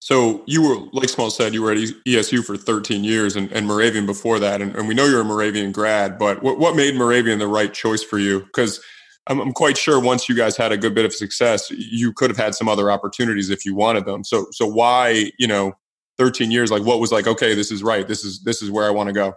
[0.01, 3.67] So you were, like Small said, you were at ESU for 13 years and, and
[3.67, 4.59] Moravian before that.
[4.59, 7.71] And, and, we know you're a Moravian grad, but what, what made Moravian the right
[7.71, 8.39] choice for you?
[8.39, 8.83] Because
[9.27, 12.31] I'm, I'm, quite sure once you guys had a good bit of success, you could
[12.31, 14.23] have had some other opportunities if you wanted them.
[14.23, 15.73] So, so why, you know,
[16.17, 18.07] 13 years, like what was like, okay, this is right.
[18.07, 19.35] This is, this is where I want to go.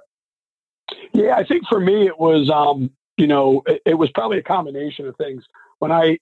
[1.13, 4.43] Yeah, I think for me it was, um, you know, it, it, was probably a
[4.43, 5.45] combination of things.
[5.81, 6.19] When I,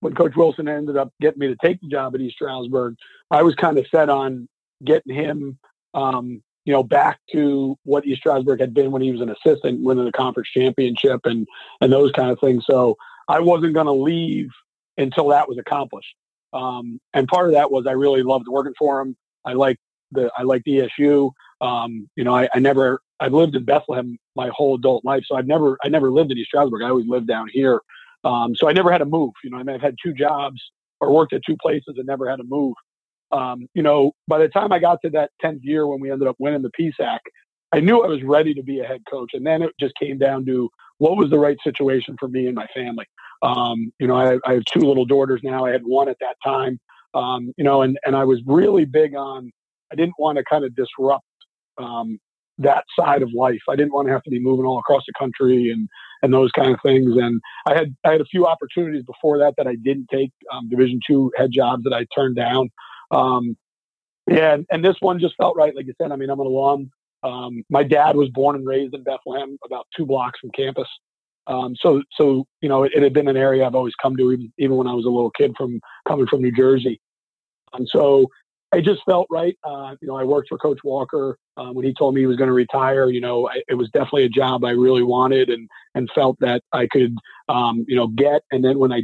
[0.00, 2.96] when Coach Wilson ended up getting me to take the job at East Stroudsburg,
[3.30, 4.48] I was kind of set on
[4.84, 5.58] getting him,
[5.94, 9.82] um, you know, back to what East Stroudsburg had been when he was an assistant,
[9.82, 11.46] winning the conference championship and
[11.80, 12.64] and those kind of things.
[12.68, 12.96] So
[13.28, 14.50] I wasn't going to leave
[14.98, 16.14] until that was accomplished.
[16.52, 19.16] Um, and part of that was I really loved working for him.
[19.44, 19.78] I like
[20.12, 21.30] the I like ESU.
[21.60, 25.36] Um, you know, I, I never I've lived in Bethlehem my whole adult life, so
[25.36, 26.82] I've never I never lived in East Stroudsburg.
[26.82, 27.80] I always lived down here,
[28.26, 29.32] um, so I never had to move.
[29.44, 30.60] You know, I mean, I've had two jobs
[31.00, 32.74] or worked at two places and never had to move.
[33.30, 36.26] Um, you know, by the time I got to that tenth year when we ended
[36.28, 37.18] up winning the PSAC,
[37.72, 40.18] I knew I was ready to be a head coach, and then it just came
[40.18, 43.06] down to what was the right situation for me and my family.
[43.42, 45.66] Um, you know, I, I, have two little daughters now.
[45.66, 46.78] I had one at that time.
[47.14, 49.50] Um, you know, and and I was really big on.
[49.92, 51.26] I didn't want to kind of disrupt
[51.78, 52.18] um,
[52.58, 53.60] that side of life.
[53.68, 55.88] I didn't want to have to be moving all across the country and
[56.22, 57.16] and those kind of things.
[57.16, 60.68] And I had I had a few opportunities before that that I didn't take um,
[60.68, 62.70] Division two head jobs that I turned down.
[63.10, 63.56] Um,
[64.28, 65.74] yeah, and, and, this one just felt right.
[65.76, 66.90] Like you said, I mean, I'm an alum.
[67.22, 70.88] Um, my dad was born and raised in Bethlehem, about two blocks from campus.
[71.46, 74.32] Um, so, so you know, it, it, had been an area I've always come to,
[74.32, 77.00] even even when I was a little kid from coming from New Jersey.
[77.72, 78.26] And so
[78.74, 79.56] it just felt right.
[79.64, 82.36] Uh, you know, I worked for Coach Walker um, when he told me he was
[82.36, 83.08] going to retire.
[83.08, 86.62] You know, I, it was definitely a job I really wanted and and felt that
[86.72, 87.16] I could,
[87.48, 88.42] um, you know, get.
[88.50, 89.02] And then when I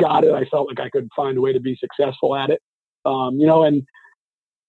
[0.00, 2.60] got it, I felt like I could find a way to be successful at it.
[3.04, 3.82] Um, you know, and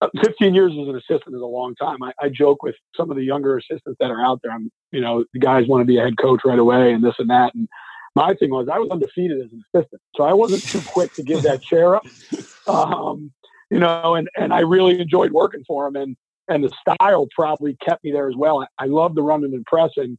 [0.01, 2.03] uh, 15 years as an assistant is a long time.
[2.03, 4.51] I, I, joke with some of the younger assistants that are out there.
[4.51, 7.15] I'm, you know, the guys want to be a head coach right away and this
[7.17, 7.55] and that.
[7.55, 7.69] And
[8.13, 11.23] my thing was I was undefeated as an assistant, so I wasn't too quick to
[11.23, 12.05] give that chair up.
[12.67, 13.31] Um,
[13.69, 15.95] you know, and, and I really enjoyed working for him.
[15.95, 16.15] And,
[16.47, 18.61] and the style probably kept me there as well.
[18.61, 20.17] I, I love the running and pressing,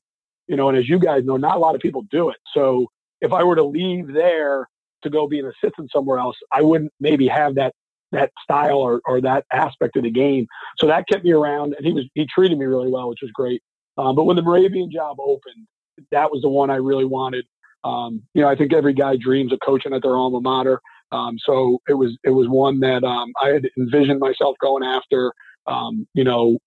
[0.48, 2.36] you know, and as you guys know, not a lot of people do it.
[2.52, 2.86] So
[3.20, 4.68] if I were to leave there
[5.02, 7.74] to go be an assistant somewhere else, I wouldn't maybe have that
[8.12, 10.46] that style or, or that aspect of the game.
[10.78, 13.30] So that kept me around, and he was he treated me really well, which was
[13.32, 13.62] great.
[13.98, 15.66] Um, but when the Moravian job opened,
[16.12, 17.46] that was the one I really wanted.
[17.84, 20.80] Um, you know, I think every guy dreams of coaching at their alma mater.
[21.12, 25.32] Um, so it was it was one that um, I had envisioned myself going after.
[25.66, 26.58] Um, you know,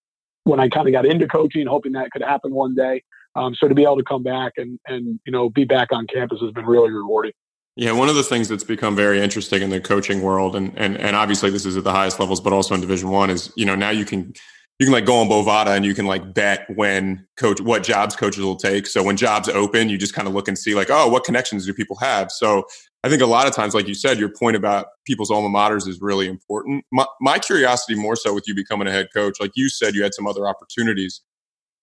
[0.44, 3.04] when I kind of got into coaching, hoping that could happen one day.
[3.36, 6.08] Um, so to be able to come back and and you know be back on
[6.08, 7.34] campus has been really rewarding.
[7.76, 10.98] Yeah, one of the things that's become very interesting in the coaching world, and and
[10.98, 13.66] and obviously this is at the highest levels, but also in Division One, is you
[13.66, 14.34] know now you can
[14.80, 18.16] you can like go on Bovada and you can like bet when coach what jobs
[18.16, 18.88] coaches will take.
[18.88, 21.66] So when jobs open, you just kind of look and see like, oh, what connections
[21.66, 22.32] do people have?
[22.32, 22.64] So
[23.04, 25.88] I think a lot of times, like you said, your point about people's alma maters
[25.88, 26.84] is really important.
[26.92, 30.04] My, my curiosity more so with you becoming a head coach, like you said, you
[30.04, 31.22] had some other opportunities.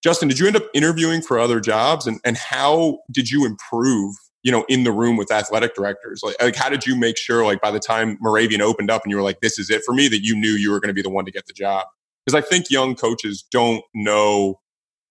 [0.02, 4.14] Justin, did you end up interviewing for other jobs, and and how did you improve?
[4.42, 7.44] You know, in the room with athletic directors, like, like how did you make sure,
[7.44, 9.92] like by the time Moravian opened up and you were like, "This is it for
[9.92, 11.86] me," that you knew you were going to be the one to get the job?
[12.24, 14.60] Because I think young coaches don't know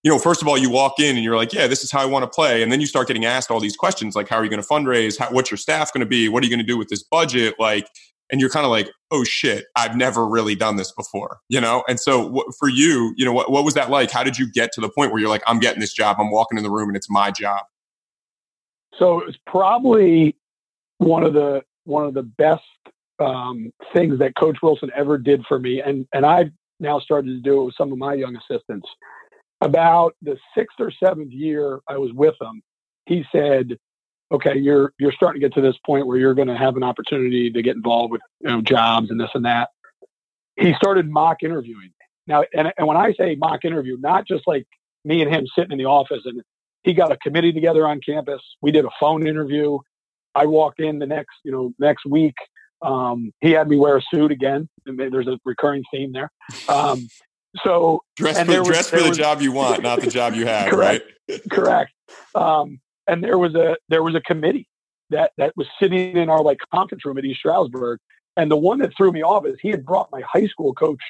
[0.06, 2.00] you know, first of all, you walk in and you're like, yeah, this is how
[2.00, 2.62] I want to play.
[2.62, 4.68] And then you start getting asked all these questions like, how are you going to
[4.68, 5.18] fundraise?
[5.18, 6.30] How, what's your staff going to be?
[6.30, 7.56] What are you going to do with this budget?
[7.58, 7.89] Like,
[8.32, 11.84] and you're kind of like, oh shit, I've never really done this before, you know?
[11.89, 14.12] And so for you, you know, what, what was that like?
[14.12, 16.30] How did you get to the point where you're like, I'm getting this job, I'm
[16.30, 17.62] walking in the room and it's my job?
[19.00, 20.36] So it was probably
[21.00, 22.62] one of the, one of the best
[23.20, 25.82] um, things that Coach Wilson ever did for me.
[25.82, 28.88] And, and I've now started to do it with some of my young assistants
[29.62, 32.62] about the sixth or seventh year I was with him,
[33.06, 33.78] he said,
[34.32, 36.84] "Okay, you're you're starting to get to this point where you're going to have an
[36.84, 39.70] opportunity to get involved with you know jobs and this and that."
[40.58, 41.91] He started mock interviewing
[42.28, 44.68] now, and and when I say mock interview, not just like
[45.04, 46.41] me and him sitting in the office, and
[46.84, 48.41] he got a committee together on campus.
[48.62, 49.80] We did a phone interview.
[50.34, 52.36] I walked in the next you know next week.
[52.82, 54.68] Um, he had me wear a suit again.
[54.86, 56.32] There's a recurring theme there.
[56.68, 57.08] Um,
[57.63, 60.46] so dress for, was, dress for the was, job you want, not the job you
[60.48, 61.50] have, correct, right?
[61.50, 61.91] correct.
[62.34, 64.68] Um, and there was a there was a committee
[65.10, 68.00] that that was sitting in our like conference room at East Stroudsburg,
[68.38, 71.02] and the one that threw me off is he had brought my high school coach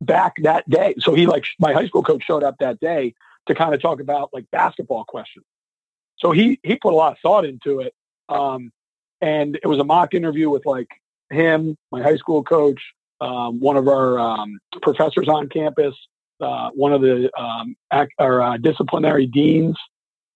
[0.00, 0.94] back that day.
[0.98, 3.14] So he like my high school coach showed up that day
[3.46, 5.44] to kind of talk about like basketball questions.
[6.18, 7.94] So he he put a lot of thought into it.
[8.28, 8.72] Um,
[9.20, 10.88] and it was a mock interview with like
[11.30, 12.80] him, my high school coach,
[13.20, 15.94] um, one of our um, professors on campus,
[16.40, 19.76] uh, one of the um, ac- our uh, disciplinary deans,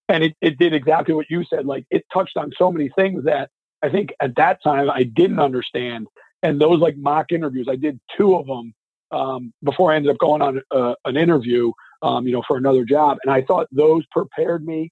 [0.09, 1.67] and it, it did exactly what you said.
[1.67, 3.51] Like it touched on so many things that
[3.83, 6.07] I think at that time I didn't understand.
[6.43, 8.75] And those like mock interviews, I did two of them
[9.11, 11.73] um, before I ended up going on uh, an interview.
[12.03, 13.19] um, you know, for another job.
[13.23, 14.91] And I thought those prepared me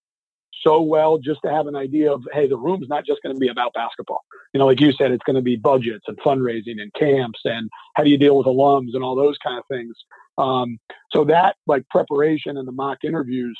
[0.62, 3.38] so well just to have an idea of, hey, the room's not just going to
[3.38, 4.24] be about basketball.
[4.52, 7.68] You know, like you said, it's going to be budgets and fundraising and camps and
[7.94, 9.94] how do you deal with alums and all those kind of things.
[10.36, 10.78] Um,
[11.10, 13.58] so that like preparation and the mock interviews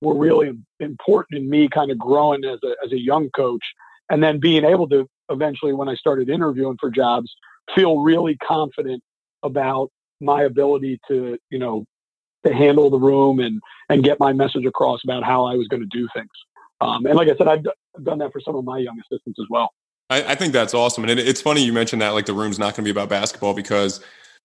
[0.00, 3.64] were really important in me kind of growing as a, as a young coach
[4.10, 7.32] and then being able to eventually when I started interviewing for jobs
[7.74, 9.02] feel really confident
[9.42, 11.84] about my ability to, you know,
[12.44, 15.80] to handle the room and and get my message across about how I was going
[15.82, 16.30] to do things.
[16.80, 18.98] Um, and like I said, I've, d- I've done that for some of my young
[18.98, 19.70] assistants as well.
[20.10, 22.58] I, I think that's awesome, and it, it's funny you mentioned that like the room's
[22.58, 24.00] not going to be about basketball because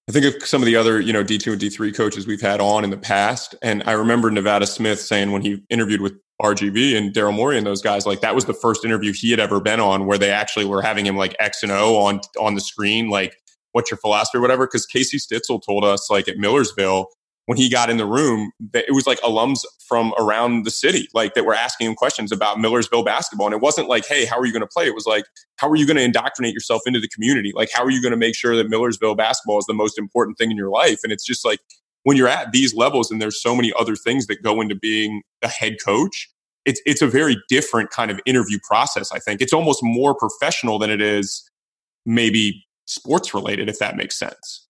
[0.08, 2.28] I think of some of the other you know D two and D three coaches
[2.28, 6.02] we've had on in the past, and I remember Nevada Smith saying when he interviewed
[6.02, 9.32] with RGV and Daryl Morey and those guys, like that was the first interview he
[9.32, 12.22] had ever been on where they actually were having him like X and O on
[12.40, 13.38] on the screen, like
[13.72, 14.68] what's your philosophy or whatever.
[14.68, 17.08] Because Casey Stitzel told us like at Millersville
[17.48, 21.34] when he got in the room it was like alums from around the city like
[21.34, 23.48] that were asking him questions about millersville basketball.
[23.48, 24.86] And it wasn't like hey how are you going to play?
[24.86, 27.52] It was like how are you going to indoctrinate yourself into the community?
[27.56, 30.38] Like how are you going to make sure that millersville basketball is the most important
[30.38, 31.00] thing in your life?
[31.04, 31.60] And it's just like
[32.04, 35.24] when you're at these levels and there's so many other things that go into being
[35.42, 36.30] a head coach
[36.66, 39.42] it's it's a very different kind of interview process i think.
[39.42, 41.50] It's almost more professional than it is
[42.06, 44.67] maybe sports related if that makes sense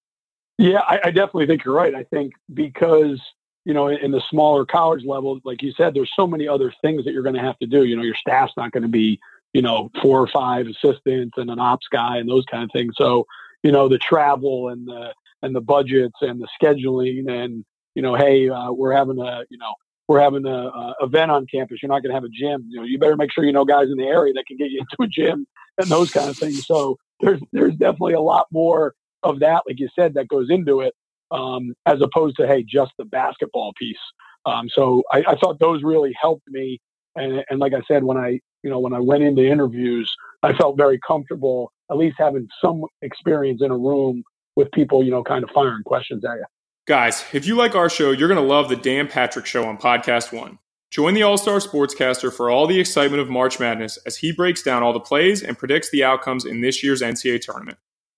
[0.58, 1.94] yeah, I, I definitely think you're right.
[1.94, 3.22] I think because
[3.66, 7.04] you know, in the smaller college level, like you said, there's so many other things
[7.04, 7.84] that you're going to have to do.
[7.84, 9.20] You know, your staff's not going to be,
[9.52, 12.94] you know, four or five assistants and an ops guy and those kind of things.
[12.98, 13.28] So,
[13.64, 18.16] you know, the travel and the and the budgets and the scheduling and you know,
[18.16, 19.74] hey, uh, we're having a, you know,
[20.08, 21.80] we're having a, a event on campus.
[21.82, 22.68] You're not going to have a gym.
[22.70, 24.72] You know, you better make sure you know guys in the area that can get
[24.72, 25.46] you into a gym
[25.78, 26.66] and those kind of things.
[26.66, 28.94] So there's there's definitely a lot more
[29.28, 30.94] of that, like you said, that goes into it,
[31.32, 33.98] um, as opposed to hey, just the basketball piece.
[34.46, 36.80] Um, so I, I, thought those really helped me,
[37.16, 40.54] and, and like I said, when I you know when I went into interviews, I
[40.54, 44.24] felt very comfortable, at least having some experience in a room
[44.56, 46.46] with people, you know, kind of firing questions at you.
[46.88, 49.78] Guys, if you like our show, you're going to love the Dan Patrick Show on
[49.78, 50.58] Podcast One.
[50.90, 54.64] Join the All Star Sportscaster for all the excitement of March Madness as he breaks
[54.64, 57.78] down all the plays and predicts the outcomes in this year's NCAA tournament.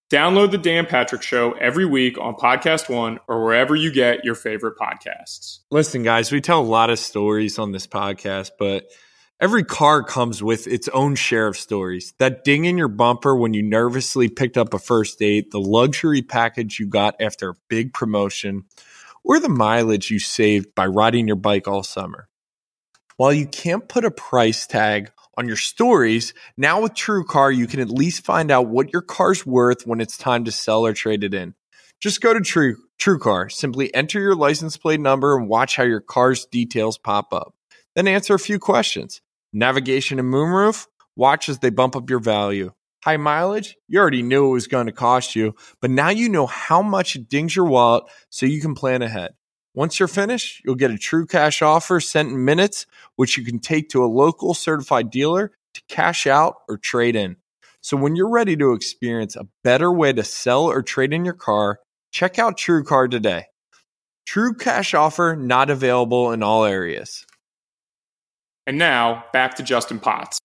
[0.09, 4.33] Download the Dan Patrick Show every week on Podcast One or wherever you get your
[4.33, 5.59] favorite podcasts.
[5.69, 8.89] Listen, guys, we tell a lot of stories on this podcast, but
[9.39, 12.15] every car comes with its own share of stories.
[12.17, 16.23] That ding in your bumper when you nervously picked up a first date, the luxury
[16.23, 18.63] package you got after a big promotion,
[19.23, 22.27] or the mileage you saved by riding your bike all summer.
[23.17, 26.33] While you can't put a price tag on your stories.
[26.57, 30.17] Now with TrueCar, you can at least find out what your car's worth when it's
[30.17, 31.55] time to sell or trade it in.
[32.01, 36.01] Just go to True TrueCar, simply enter your license plate number and watch how your
[36.01, 37.55] car's details pop up.
[37.95, 39.21] Then answer a few questions.
[39.53, 42.73] Navigation and moonroof, watch as they bump up your value.
[43.05, 46.47] High mileage, you already knew it was going to cost you, but now you know
[46.47, 49.35] how much it dings your wallet so you can plan ahead.
[49.75, 53.59] Once you're finished, you'll get a true cash offer sent in minutes, which you can
[53.59, 57.35] take to a local certified dealer to cash out or trade in.
[57.81, 61.33] So when you're ready to experience a better way to sell or trade in your
[61.33, 61.79] car,
[62.11, 63.45] check out TrueCar today.
[64.25, 67.25] True cash offer not available in all areas.
[68.67, 70.39] And now back to Justin Potts.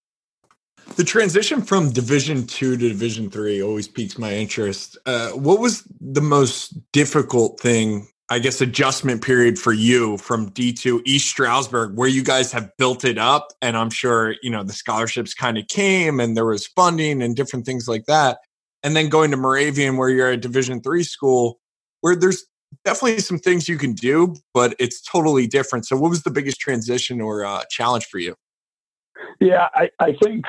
[0.96, 4.96] The transition from Division Two to Division Three always piques my interest.
[5.06, 11.02] Uh, what was the most difficult thing I guess, adjustment period for you from D2
[11.04, 13.52] East Stroudsburg, where you guys have built it up.
[13.60, 17.37] And I'm sure, you know, the scholarships kind of came and there was funding and
[17.37, 18.38] different things like that.
[18.83, 21.60] And then going to Moravian, where you're a Division three school,
[22.00, 22.44] where there's
[22.85, 25.87] definitely some things you can do, but it's totally different.
[25.87, 28.37] So, what was the biggest transition or uh, challenge for you?
[29.40, 30.44] Yeah, I, I think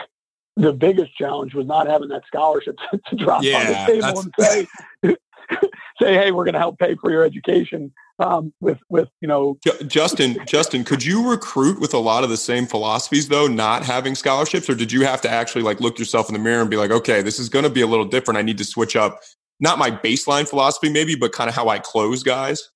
[0.57, 2.77] the biggest challenge was not having that scholarship
[3.09, 5.17] to, drop yeah, on the table and say,
[6.01, 7.93] say, hey, we're going to help pay for your education.
[8.17, 12.37] Um, with with you know, Justin, Justin, could you recruit with a lot of the
[12.37, 16.29] same philosophies though, not having scholarships, or did you have to actually like look yourself
[16.29, 18.37] in the mirror and be like, okay, this is going to be a little different.
[18.37, 19.19] I need to switch up,
[19.59, 22.69] not my baseline philosophy maybe, but kind of how I close guys.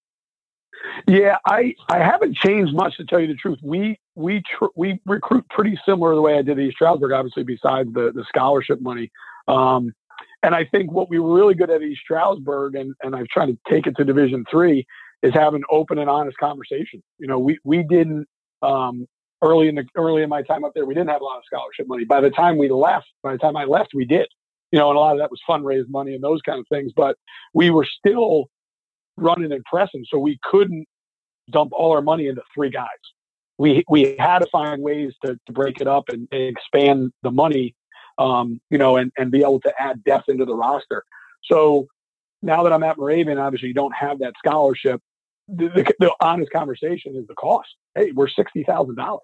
[1.08, 3.60] Yeah, I I haven't changed much to tell you the truth.
[3.62, 7.44] We we tr- we recruit pretty similar the way I did at East Stroudsburg, obviously
[7.44, 9.12] besides the the scholarship money.
[9.48, 9.94] Um,
[10.44, 13.48] and I think what we were really good at East Stroudsburg, and, and I've tried
[13.48, 14.86] to take it to Division Three,
[15.22, 17.02] is having open and honest conversation.
[17.18, 18.28] You know, we we didn't
[18.62, 19.08] um,
[19.42, 21.44] early in the early in my time up there, we didn't have a lot of
[21.46, 22.06] scholarship money.
[22.06, 24.28] By the time we left, by the time I left, we did.
[24.72, 26.92] You know, and a lot of that was fundraised money and those kind of things.
[26.96, 27.16] But
[27.54, 28.46] we were still
[29.18, 30.86] running and pressing, so we couldn't
[31.52, 32.88] dump all our money into three guys.
[33.58, 37.32] We we had to find ways to, to break it up and, and expand the
[37.32, 37.76] money,
[38.20, 41.04] um, you know, and, and be able to add depth into the roster.
[41.44, 41.88] So
[42.44, 45.02] now that I'm at Moravian, obviously you don't have that scholarship.
[45.48, 47.70] The, the, the honest conversation is the cost.
[47.96, 49.22] Hey, we're sixty thousand dollars.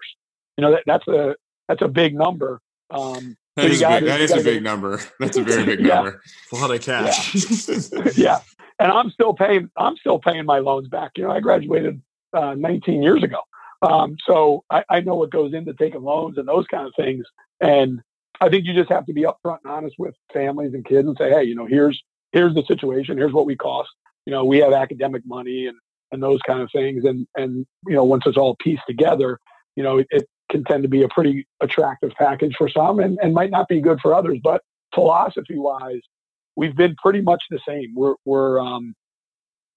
[0.58, 1.36] You know that that's a
[1.68, 2.62] that's a big number.
[2.90, 5.00] Um, that is, gotta, big, that is a big number.
[5.20, 5.96] That's a very big yeah.
[5.96, 6.22] number.
[6.52, 7.34] A lot of cash.
[7.34, 8.12] Yeah.
[8.16, 8.40] yeah.
[8.80, 9.70] and I'm still paying.
[9.78, 11.12] I'm still paying my loans back.
[11.16, 12.02] You know, I graduated
[12.34, 13.40] uh, 19 years ago,
[13.82, 17.26] um, so I, I know what goes into taking loans and those kind of things.
[17.62, 18.02] And
[18.42, 21.18] I think you just have to be upfront and honest with families and kids and
[21.18, 23.18] say, hey, you know, here's here's the situation.
[23.18, 23.90] Here's what we cost.
[24.26, 25.78] You know, we have academic money and
[26.12, 27.06] and those kind of things.
[27.06, 29.40] And and you know, once it's all pieced together,
[29.76, 33.18] you know, it, it can tend to be a pretty attractive package for some and,
[33.22, 34.40] and might not be good for others.
[34.44, 34.62] But
[34.94, 36.02] philosophy wise,
[36.56, 37.94] we've been pretty much the same.
[37.96, 38.96] We're, we're um,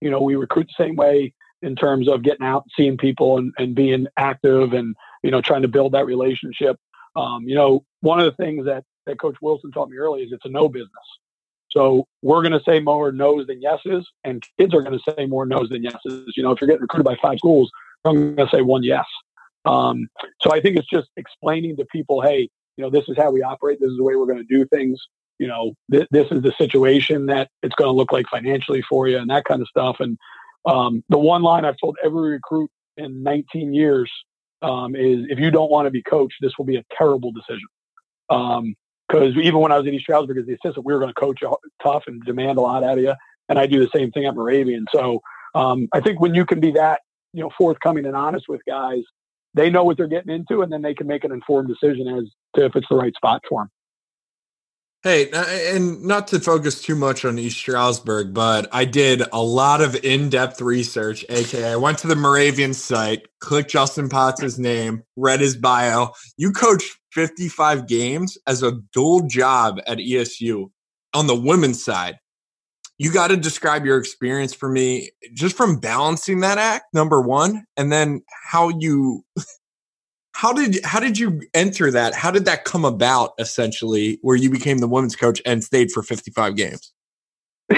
[0.01, 1.33] you know, we recruit the same way
[1.63, 5.63] in terms of getting out, seeing people and, and being active and, you know, trying
[5.63, 6.77] to build that relationship.
[7.19, 10.33] Um, you know, one of the things that, that Coach Wilson taught me early is
[10.33, 10.91] it's a no business.
[11.71, 15.27] So we're going to say more no's than yeses, and kids are going to say
[15.27, 16.33] more no's than yeses.
[16.37, 17.71] You know, if you're getting recruited by five schools,
[18.05, 19.05] I'm going to say one yes.
[19.65, 20.09] Um,
[20.41, 23.43] so I think it's just explaining to people, hey, you know, this is how we
[23.43, 23.81] operate.
[23.81, 24.99] This is the way we're going to do things.
[25.39, 29.09] You know, th- this is the situation that it's going to look like financially for
[29.09, 29.97] you and that kind of stuff.
[30.01, 30.17] And
[30.65, 34.11] um, the one line I've told every recruit in 19 years
[34.63, 37.69] um, is if you don't want to be coached, this will be a terrible decision.
[38.29, 41.13] Because um, even when I was at East Stroudsburg as the assistant, we were going
[41.13, 41.41] to coach
[41.83, 43.15] tough and demand a lot out of you.
[43.49, 44.87] And I do the same thing at Moravian.
[44.93, 45.21] So
[45.55, 47.01] um, I think when you can be that,
[47.33, 49.03] you know, forthcoming and honest with guys,
[49.55, 52.25] they know what they're getting into, and then they can make an informed decision as
[52.55, 53.71] to if it's the right spot for them.
[55.05, 55.31] Hey,
[55.73, 59.95] and not to focus too much on East Stroudsburg, but I did a lot of
[60.05, 61.25] in-depth research.
[61.29, 66.11] AKA, I went to the Moravian site, clicked Justin Potts' name, read his bio.
[66.37, 70.71] You coached 55 games as a dual job at ESU
[71.15, 72.17] on the women's side
[72.99, 77.65] you got to describe your experience for me just from balancing that act number one
[77.77, 79.25] and then how you
[80.39, 82.15] how did how did you enter that?
[82.15, 86.03] How did that come about essentially where you became the women's coach and stayed for
[86.03, 86.93] 55 games?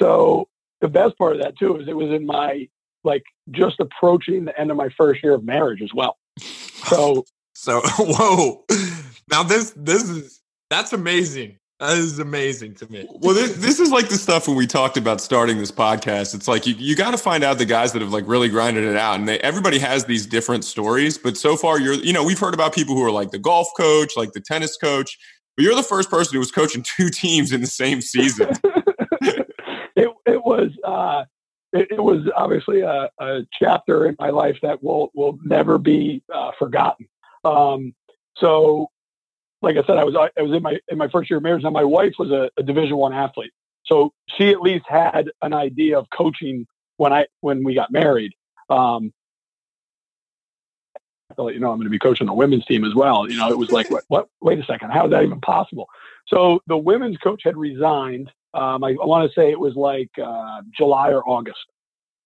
[0.00, 0.48] So
[0.80, 2.68] the best part of that too is it was in my
[3.04, 3.22] like
[3.52, 6.18] just approaching the end of my first year of marriage as well.
[6.40, 7.24] So
[7.54, 8.64] so whoa.
[9.30, 13.06] Now this this is that's amazing that is amazing to me.
[13.10, 16.34] Well, this, this, is like the stuff when we talked about starting this podcast.
[16.34, 18.84] It's like you, you got to find out the guys that have like really grinded
[18.84, 21.18] it out, and they, everybody has these different stories.
[21.18, 23.68] But so far, you're you know we've heard about people who are like the golf
[23.76, 25.18] coach, like the tennis coach,
[25.56, 28.50] but you're the first person who was coaching two teams in the same season.
[29.22, 31.24] it it was uh,
[31.72, 36.22] it, it, was obviously a, a, chapter in my life that will will never be
[36.32, 37.08] uh, forgotten.
[37.44, 37.94] Um,
[38.36, 38.90] so
[39.64, 41.64] like I said, I was I was in my in my first year of marriage,
[41.64, 43.52] and my wife was a, a Division One athlete,
[43.84, 48.32] so she at least had an idea of coaching when I when we got married.
[48.70, 49.12] Um,
[51.38, 53.28] I'll let you know I'm going to be coaching the women's team as well.
[53.28, 54.28] You know, it was like, what, what?
[54.40, 55.88] Wait a second, how is that even possible?
[56.28, 58.30] So the women's coach had resigned.
[58.52, 61.64] Um, I, I want to say it was like uh, July or August.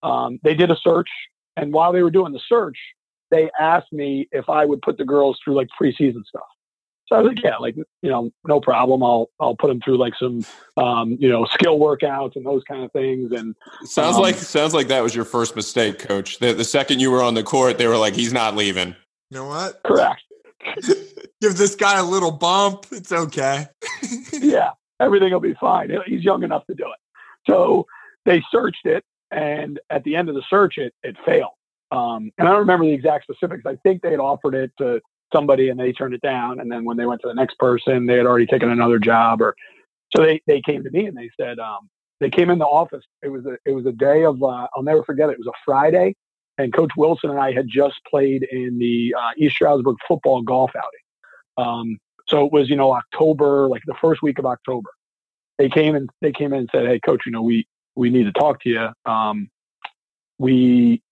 [0.03, 1.09] Um, they did a search,
[1.57, 2.77] and while they were doing the search,
[3.31, 6.43] they asked me if I would put the girls through like preseason stuff.
[7.09, 9.03] So I was like, yeah, like you know, no problem.
[9.03, 10.45] I'll I'll put him through like some
[10.77, 13.33] um, you know skill workouts and those kind of things.
[13.33, 13.55] And
[13.85, 16.39] sounds um, like sounds like that was your first mistake, coach.
[16.39, 18.95] The, the second you were on the court, they were like, he's not leaving.
[19.31, 19.83] You know what?
[19.85, 20.23] Correct.
[21.41, 22.87] Give this guy a little bump.
[22.91, 23.67] It's okay.
[24.33, 25.91] yeah, everything will be fine.
[26.07, 27.51] He's young enough to do it.
[27.51, 27.87] So
[28.27, 31.53] they searched it, and at the end of the search, it it failed.
[31.91, 33.65] Um, and I don't remember the exact specifics.
[33.65, 35.01] I think they had offered it to
[35.33, 36.61] somebody and they turned it down.
[36.61, 39.41] And then when they went to the next person, they had already taken another job
[39.41, 39.55] or
[40.15, 41.89] so they, they came to me and they said, um,
[42.21, 43.05] they came in the office.
[43.23, 45.33] It was a, it was a day of, uh, I'll never forget it.
[45.33, 46.15] It was a Friday
[46.59, 50.73] and coach Wilson and I had just played in the uh, East Stroudsburg football golf
[50.77, 50.89] outing.
[51.57, 54.91] Um, so it was, you know, October, like the first week of October.
[55.59, 57.67] They came and they came in and said, "Hey, coach, you know, we
[57.97, 59.11] we need to talk to you.
[59.11, 59.51] Um,
[60.39, 61.03] we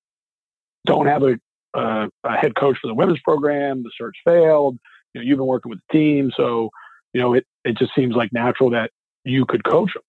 [0.84, 1.40] don't have a
[1.74, 3.82] uh, a head coach for the women's program.
[3.82, 4.78] The search failed.
[5.14, 6.70] You know, you've been working with the team, so
[7.12, 7.46] you know it.
[7.64, 8.90] It just seems like natural that
[9.24, 10.02] you could coach them.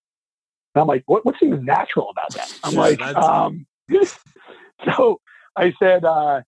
[0.75, 2.59] And I'm like, what, what's even natural about that?
[2.63, 3.65] I'm yeah, like, um,
[4.85, 5.19] so
[5.55, 6.41] I said, uh,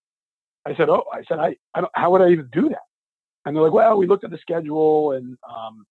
[0.65, 2.77] I said, oh, I said, I, I don't, how would I even do that?
[3.45, 5.85] And they're like, well, we looked at the schedule, and um,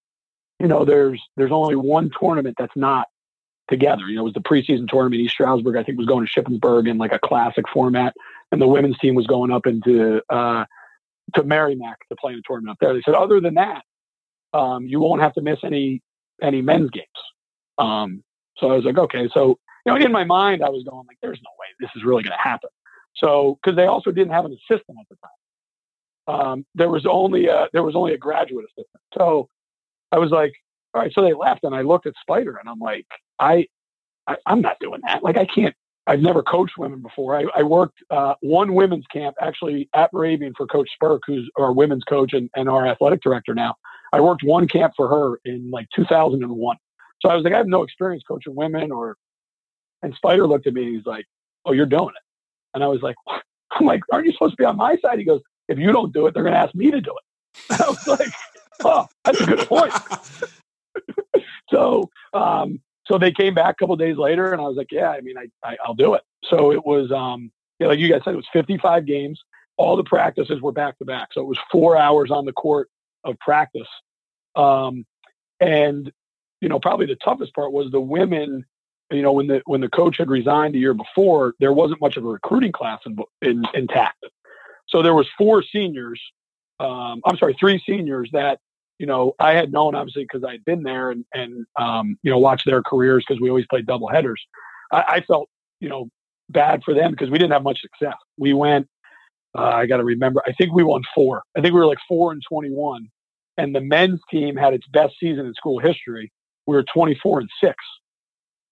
[0.60, 3.08] you know, there's there's only one tournament that's not
[3.68, 4.06] together.
[4.06, 5.20] You know, it was the preseason tournament.
[5.20, 8.14] East Stroudsburg, I think, was going to Shippensburg in like a classic format,
[8.52, 10.64] and the women's team was going up into uh,
[11.34, 12.94] to Merrimack to play in a tournament up there.
[12.94, 13.82] They said, other than that,
[14.54, 16.02] um, you won't have to miss any
[16.42, 17.06] any men's games.
[17.78, 18.22] Um,
[18.58, 19.28] so I was like, okay.
[19.32, 22.04] So you know, in my mind, I was going like, there's no way this is
[22.04, 22.70] really going to happen.
[23.16, 27.46] So because they also didn't have an assistant at the time, um, there was only
[27.46, 29.02] a, there was only a graduate assistant.
[29.16, 29.48] So
[30.12, 30.52] I was like,
[30.94, 31.12] all right.
[31.14, 33.06] So they left, and I looked at Spider, and I'm like,
[33.38, 33.66] I,
[34.26, 35.22] I am not doing that.
[35.22, 35.74] Like I can't.
[36.08, 37.36] I've never coached women before.
[37.36, 41.72] I, I worked uh, one women's camp actually at Moravian for Coach Spirk, who's our
[41.72, 43.74] women's coach and, and our athletic director now.
[44.14, 46.76] I worked one camp for her in like 2001.
[47.20, 49.18] So I was like, I have no experience coaching women or,
[50.02, 51.26] and Spider looked at me and he's like,
[51.66, 52.22] oh, you're doing it.
[52.72, 53.42] And I was like, what?
[53.72, 55.18] I'm like, aren't you supposed to be on my side?
[55.18, 57.72] He goes, if you don't do it, they're going to ask me to do it.
[57.72, 58.32] And I was like,
[58.82, 59.92] oh, that's a good point.
[61.70, 62.80] so, um,
[63.10, 65.36] so they came back a couple days later and I was like, yeah, I mean,
[65.38, 66.22] I, I will do it.
[66.44, 69.40] So it was, um, yeah, like you guys said, it was 55 games.
[69.76, 71.28] All the practices were back to back.
[71.32, 72.90] So it was four hours on the court
[73.24, 73.88] of practice.
[74.56, 75.06] Um,
[75.60, 76.12] and
[76.60, 78.64] you know, probably the toughest part was the women.
[79.10, 82.16] You know, when the when the coach had resigned the year before, there wasn't much
[82.16, 84.24] of a recruiting class in, in, intact.
[84.88, 86.20] So there was four seniors.
[86.80, 88.60] Um, I'm sorry, three seniors that
[88.98, 92.30] you know I had known obviously because I had been there and and um, you
[92.30, 94.42] know watched their careers because we always played double headers.
[94.92, 95.48] I, I felt
[95.80, 96.08] you know
[96.50, 98.16] bad for them because we didn't have much success.
[98.36, 98.88] We went.
[99.56, 100.42] Uh, I got to remember.
[100.46, 101.42] I think we won four.
[101.56, 103.08] I think we were like four and twenty-one,
[103.56, 106.30] and the men's team had its best season in school history
[106.68, 107.76] we were 24 and six.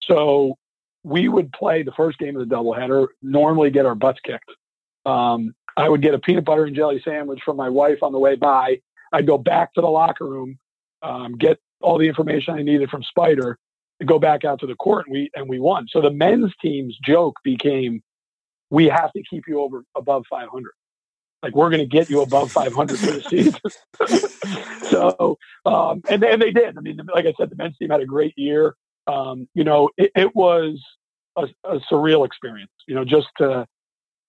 [0.03, 0.57] So
[1.03, 4.51] we would play the first game of the doubleheader, normally get our butts kicked.
[5.07, 8.18] Um, I would get a peanut butter and jelly sandwich from my wife on the
[8.18, 8.81] way by.
[9.13, 10.59] I'd go back to the locker room,
[11.03, 13.59] um, get all the information I needed from Spider,
[14.01, 15.87] and go back out to the court, and we and we won.
[15.89, 18.03] So the men's team's joke became,
[18.71, 20.73] "We have to keep you over above 500."
[21.43, 23.61] Like we're going to get you above 500 for the season.
[24.91, 26.77] so, um, and, and they did.
[26.77, 28.75] I mean, like I said, the men's team had a great year.
[29.07, 30.83] Um, you know, it, it was
[31.37, 32.73] a, a, surreal experience.
[32.89, 33.67] You know, just to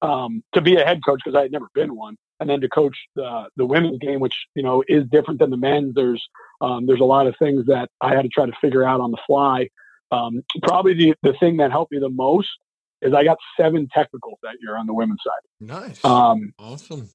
[0.01, 2.69] um, to be a head coach because I had never been one, and then to
[2.69, 5.95] coach the the women's game, which you know is different than the men's.
[5.95, 6.25] There's
[6.61, 9.11] um, there's a lot of things that I had to try to figure out on
[9.11, 9.69] the fly.
[10.11, 12.49] Um, probably the, the thing that helped me the most
[13.01, 15.41] is I got seven technicals that year on the women's side.
[15.59, 16.03] Nice.
[16.03, 17.09] Um, awesome.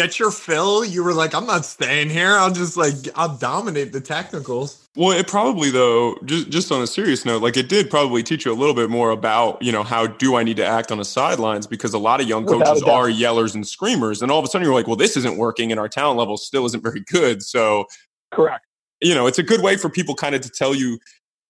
[0.00, 0.82] Get your fill.
[0.82, 2.32] You were like, I'm not staying here.
[2.32, 4.88] I'll just like I'll dominate the technicals.
[4.96, 8.46] Well, it probably though, just just on a serious note, like it did probably teach
[8.46, 10.96] you a little bit more about, you know, how do I need to act on
[10.96, 14.22] the sidelines because a lot of young coaches are yellers and screamers.
[14.22, 16.38] And all of a sudden you're like, well, this isn't working and our talent level
[16.38, 17.42] still isn't very good.
[17.42, 17.84] So
[18.30, 18.64] correct.
[19.02, 20.98] You know, it's a good way for people kind of to tell you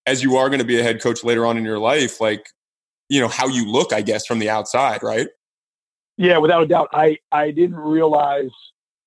[0.07, 2.49] as you are going to be a head coach later on in your life, like
[3.11, 5.29] you know how you look i guess from the outside right
[6.21, 6.89] yeah without a doubt.
[6.93, 8.51] I i didn't realize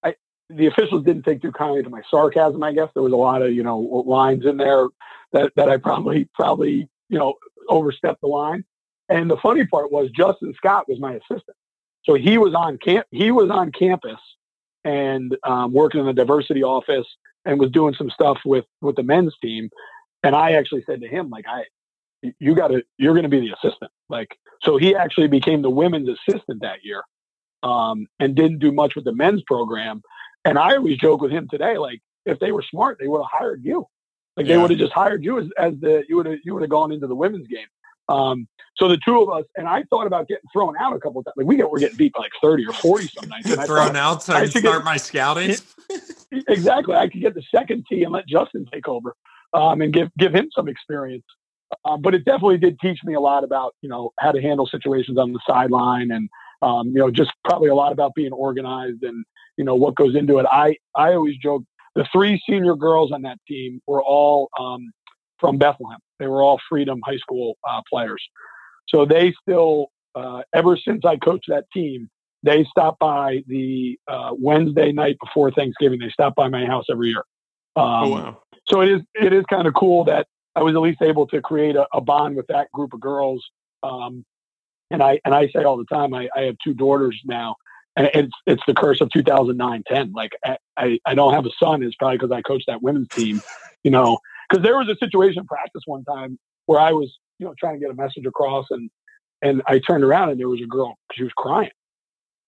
[0.04, 0.16] i
[0.50, 2.90] the officials didn't take too kindly to my sarcasm i guess.
[2.94, 4.88] There was a lot of you know lines in there
[5.32, 7.36] that that i probably probably you know
[7.70, 8.66] overstepped the line.
[9.10, 11.56] And the funny part was justin scott was my assistant.
[12.04, 14.20] So he was on camp he was on campus
[14.84, 17.08] and um, working in the diversity office
[17.46, 19.70] and was doing some stuff with with the men's team.
[20.24, 21.64] And i actually said to him like i
[22.40, 24.30] you got to you're going to be the assistant like
[24.62, 27.04] so he actually became the women's assistant that year
[27.64, 30.02] um, and didn't do much with the men's program
[30.46, 33.32] and i always joke with him today like if they were smart they would have
[33.32, 33.86] hired you
[34.38, 34.56] like yeah.
[34.56, 36.72] they would have just hired you as, as the you would have you would have
[36.72, 37.68] gone into the women's game
[38.10, 41.20] um, so the two of us and I thought about getting thrown out a couple
[41.20, 41.36] of times.
[41.38, 43.50] Like we get we're getting beat by like thirty or forty some nights.
[43.50, 45.56] And thrown out so I start get, my scouting.
[46.48, 46.96] exactly.
[46.96, 49.16] I could get the second tee and let Justin take over
[49.54, 51.24] um, and give give him some experience.
[51.86, 54.68] Um, but it definitely did teach me a lot about you know how to handle
[54.68, 56.30] situations on the sideline and
[56.62, 59.26] um, you know just probably a lot about being organized and
[59.58, 60.46] you know what goes into it.
[60.52, 61.64] I I always joke
[61.96, 64.92] the three senior girls on that team were all um,
[65.40, 66.00] from Bethlehem.
[66.20, 68.24] They were all Freedom High School uh, players,
[68.88, 72.10] so they still uh, ever since I coached that team.
[72.46, 76.00] They stop by the uh, Wednesday night before Thanksgiving.
[76.00, 77.24] They stop by my house every year.
[77.78, 78.42] Oh, um, oh wow!
[78.70, 81.42] So it is it is kind of cool that I was at least able to
[81.42, 83.44] create a, a bond with that group of girls.
[83.82, 84.26] Um,
[84.92, 87.56] and I and I say all the time, I, I have two daughters now,
[87.96, 90.14] and it's it's the curse of 2009 10.
[90.14, 90.34] Like
[90.78, 93.42] I, I, don't have a son is probably because I coached that women's team,
[93.84, 96.38] you know, because there was a situation in practice one time
[96.68, 98.90] where I was you know trying to get a message across, and
[99.42, 101.72] and I turned around and there was a girl she was crying,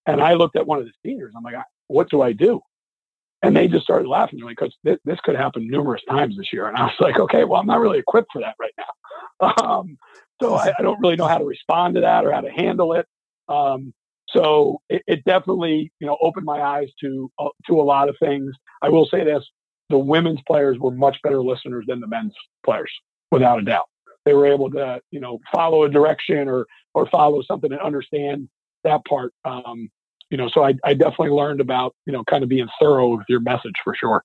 [0.06, 1.34] and I looked at one of the seniors.
[1.36, 1.56] I'm like,
[1.88, 2.62] what do I do?
[3.46, 4.40] And they just started laughing.
[4.40, 6.68] They're like, Coach, this, this, could happen numerous times this year.
[6.68, 8.86] And I was like, okay, well, I'm not really equipped for that right now.
[9.62, 9.98] Um,
[10.42, 12.94] so I, I, don't really know how to respond to that or how to handle
[12.94, 13.06] it.
[13.50, 13.94] Um,
[14.30, 18.16] so it, it, definitely, you know, opened my eyes to uh, to a lot of
[18.20, 18.54] things.
[18.82, 19.44] I will say this:
[19.90, 22.34] the women's players were much better listeners than the men's
[22.66, 22.92] players,
[23.32, 23.88] without a doubt.
[24.26, 28.50] They were able to, you know, follow a direction or or follow something and understand
[28.84, 29.34] that part.
[29.44, 29.90] Um,
[30.36, 33.26] you know, so I, I definitely learned about, you know, kind of being thorough with
[33.30, 34.22] your message for sure.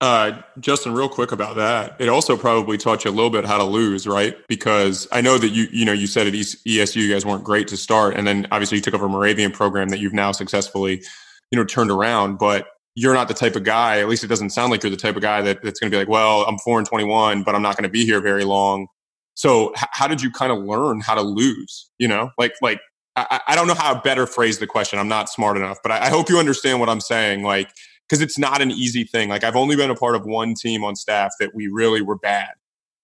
[0.00, 1.96] Uh, Justin, real quick about that.
[1.98, 4.36] It also probably taught you a little bit how to lose, right?
[4.46, 7.66] Because I know that you, you know, you said at ESU you guys weren't great
[7.68, 11.02] to start, and then obviously you took over a Moravian program that you've now successfully,
[11.50, 12.38] you know, turned around.
[12.38, 13.98] But you're not the type of guy.
[13.98, 15.94] At least it doesn't sound like you're the type of guy that, that's going to
[15.94, 18.44] be like, well, I'm four and 21, but I'm not going to be here very
[18.44, 18.86] long.
[19.34, 21.90] So h- how did you kind of learn how to lose?
[21.98, 22.78] You know, like like
[23.16, 24.98] I, I don't know how to better phrase the question.
[24.98, 27.42] I'm not smart enough, but I, I hope you understand what I'm saying.
[27.42, 27.70] Like
[28.08, 29.28] because it's not an easy thing.
[29.28, 32.16] Like I've only been a part of one team on staff that we really were
[32.16, 32.50] bad,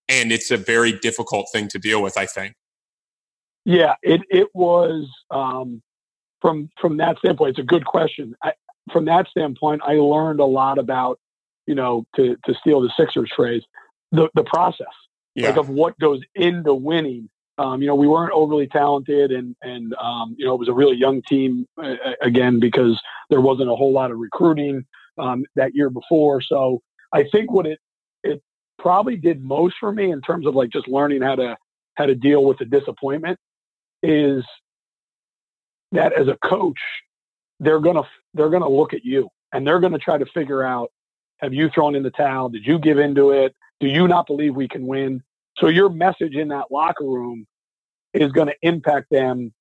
[0.08, 2.16] and it's a very difficult thing to deal with.
[2.16, 2.54] I think.
[3.64, 5.82] Yeah, it it was um,
[6.40, 7.50] from from that standpoint.
[7.50, 8.34] It's a good question.
[8.42, 8.52] I,
[8.92, 11.18] from that standpoint, I learned a lot about
[11.66, 13.62] you know to to steal the Sixers phrase,
[14.10, 14.86] the the process,
[15.34, 15.48] yeah.
[15.48, 17.28] like of what goes into winning.
[17.58, 20.72] Um, you know, we weren't overly talented, and and um, you know, it was a
[20.72, 23.00] really young team uh, again because
[23.30, 24.84] there wasn't a whole lot of recruiting
[25.18, 26.40] um, that year before.
[26.40, 26.80] So
[27.12, 27.78] I think what it
[28.22, 28.42] it
[28.78, 31.56] probably did most for me in terms of like just learning how to
[31.94, 33.38] how to deal with the disappointment
[34.02, 34.44] is
[35.92, 36.80] that as a coach,
[37.60, 38.02] they're gonna
[38.34, 40.90] they're gonna look at you and they're gonna try to figure out
[41.38, 42.48] have you thrown in the towel?
[42.48, 43.54] Did you give into it?
[43.80, 45.22] Do you not believe we can win?
[45.58, 47.46] So your message in that locker room
[48.14, 49.52] is going to impact them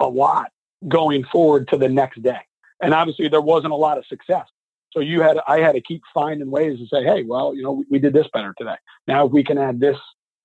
[0.00, 0.50] a lot
[0.88, 2.40] going forward to the next day.
[2.80, 4.46] And obviously there wasn't a lot of success.
[4.92, 7.72] So you had, I had to keep finding ways to say, Hey, well, you know,
[7.72, 8.76] we, we did this better today.
[9.06, 9.96] Now, if we can add this,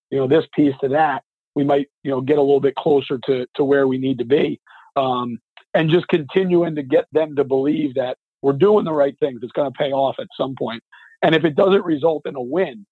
[0.10, 1.24] you know, this piece to that,
[1.56, 4.26] we might, you know, get a little bit closer to, to where we need to
[4.26, 4.60] be.
[4.96, 5.40] Um,
[5.74, 9.40] and just continuing to get them to believe that we're doing the right things.
[9.42, 10.84] It's going to pay off at some point.
[11.22, 12.86] And if it doesn't result in a win,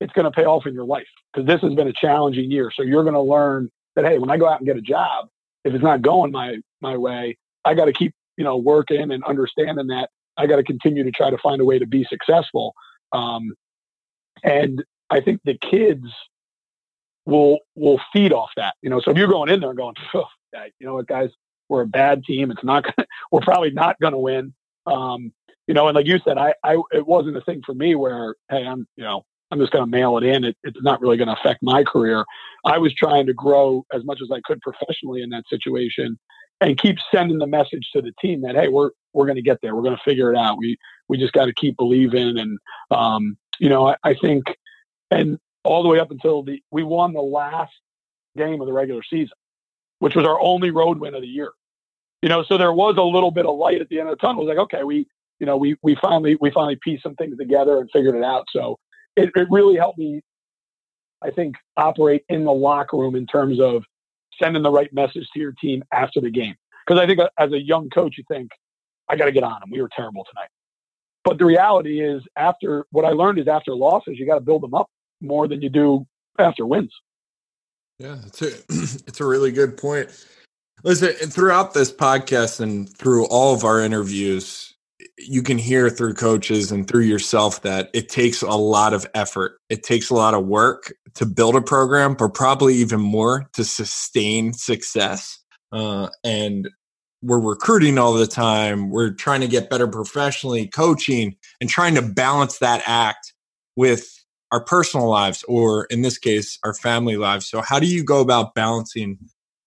[0.00, 2.70] it's going to pay off in your life because this has been a challenging year.
[2.74, 5.28] So you're going to learn that, hey, when I go out and get a job,
[5.64, 9.22] if it's not going my, my way, I got to keep you know, working and
[9.24, 12.74] understanding that I got to continue to try to find a way to be successful.
[13.12, 13.52] Um,
[14.42, 16.06] and I think the kids
[17.26, 18.76] will will feed off that.
[18.80, 21.28] You know, so if you're going in there and going, you know what, guys,
[21.68, 22.50] we're a bad team.
[22.50, 22.84] It's not.
[22.84, 24.54] Gonna, we're probably not going to win.
[24.86, 25.34] Um,
[25.66, 28.36] you know, and like you said, I, I it wasn't a thing for me where,
[28.50, 30.44] hey, I'm, you know, I'm just going to mail it in.
[30.44, 32.24] It, it's not really going to affect my career.
[32.64, 36.18] I was trying to grow as much as I could professionally in that situation,
[36.60, 39.58] and keep sending the message to the team that hey, we're we're going to get
[39.62, 39.74] there.
[39.74, 40.58] We're going to figure it out.
[40.58, 40.76] We
[41.08, 42.38] we just got to keep believing.
[42.38, 42.58] And
[42.90, 44.44] um, you know, I, I think,
[45.10, 47.72] and all the way up until the we won the last
[48.36, 49.36] game of the regular season,
[49.98, 51.50] which was our only road win of the year.
[52.22, 54.20] You know, so there was a little bit of light at the end of the
[54.20, 54.42] tunnel.
[54.42, 55.06] It was like, okay, we
[55.38, 58.44] you know we we finally we finally pieced some things together and figured it out.
[58.50, 58.78] So
[59.16, 60.20] it, it really helped me,
[61.22, 63.84] I think, operate in the locker room in terms of
[64.42, 66.54] sending the right message to your team after the game.
[66.86, 68.50] Because I think uh, as a young coach, you think,
[69.08, 69.70] I got to get on them.
[69.70, 70.48] We were terrible tonight.
[71.24, 74.62] But the reality is, after what I learned is after losses, you got to build
[74.62, 74.88] them up
[75.20, 76.06] more than you do
[76.38, 76.92] after wins.
[77.98, 78.46] Yeah, it's a,
[79.06, 80.08] it's a really good point.
[80.82, 84.69] Listen, throughout this podcast and through all of our interviews,
[85.26, 89.58] you can hear through coaches and through yourself that it takes a lot of effort.
[89.68, 93.64] It takes a lot of work to build a program, but probably even more to
[93.64, 95.38] sustain success.
[95.72, 96.68] Uh, and
[97.22, 98.90] we're recruiting all the time.
[98.90, 103.32] We're trying to get better professionally, coaching, and trying to balance that act
[103.76, 104.08] with
[104.52, 107.46] our personal lives, or in this case, our family lives.
[107.48, 109.18] So, how do you go about balancing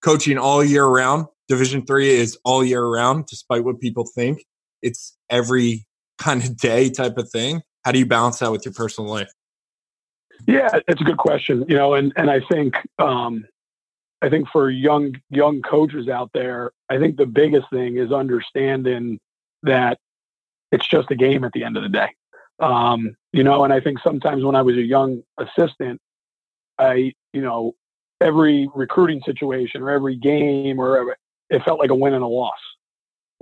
[0.03, 1.27] coaching all year round?
[1.47, 4.43] Division three is all year round, despite what people think
[4.83, 5.85] it's every
[6.19, 7.61] kind of day type of thing.
[7.83, 9.31] How do you balance that with your personal life?
[10.47, 11.65] Yeah, it's a good question.
[11.67, 13.45] You know, and and I think um,
[14.21, 19.19] I think for young young coaches out there, I think the biggest thing is understanding
[19.63, 19.99] that
[20.71, 22.09] it's just a game at the end of the day.
[22.59, 25.99] Um, you know, and I think sometimes when I was a young assistant,
[26.79, 27.73] I you know
[28.21, 31.15] every recruiting situation or every game or
[31.49, 32.59] it felt like a win and a loss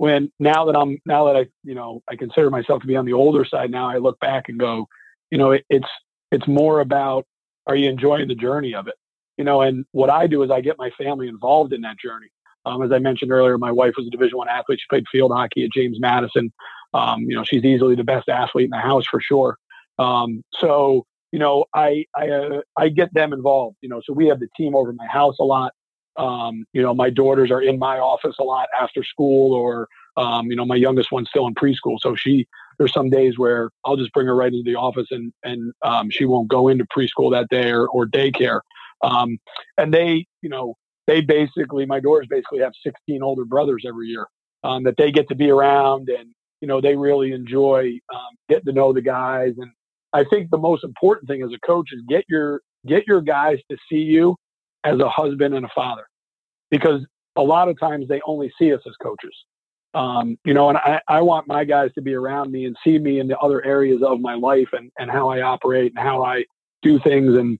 [0.02, 3.04] when now that I'm now that I you know I consider myself to be on
[3.04, 4.88] the older side now I look back and go
[5.30, 5.86] you know it, it's
[6.32, 7.24] it's more about
[7.68, 8.96] are you enjoying the journey of it
[9.36, 12.30] you know and what I do is I get my family involved in that journey
[12.66, 15.30] um, as I mentioned earlier my wife was a division one athlete she played field
[15.30, 16.52] hockey at James Madison
[16.92, 19.56] um, you know she's easily the best athlete in the house for sure
[20.00, 23.78] um, so you know, I I uh, I get them involved.
[23.80, 25.72] You know, so we have the team over my house a lot.
[26.16, 30.46] Um, you know, my daughters are in my office a lot after school, or um,
[30.46, 32.46] you know, my youngest one's still in preschool, so she
[32.78, 36.10] there's some days where I'll just bring her right into the office and and um,
[36.10, 38.60] she won't go into preschool that day or, or daycare.
[39.02, 39.38] Um,
[39.78, 40.74] and they, you know,
[41.06, 44.26] they basically my daughters basically have 16 older brothers every year
[44.64, 48.66] um, that they get to be around, and you know, they really enjoy um, getting
[48.66, 49.54] to know the guys.
[49.58, 49.70] And
[50.12, 53.58] I think the most important thing as a coach is get your get your guys
[53.70, 54.36] to see you
[54.84, 56.06] as a husband and a father,
[56.70, 57.06] because
[57.36, 59.34] a lot of times they only see us as coaches.
[59.94, 62.98] Um, you know, and I, I want my guys to be around me and see
[62.98, 66.24] me in the other areas of my life and, and how I operate and how
[66.24, 66.44] I
[66.82, 67.36] do things.
[67.36, 67.58] And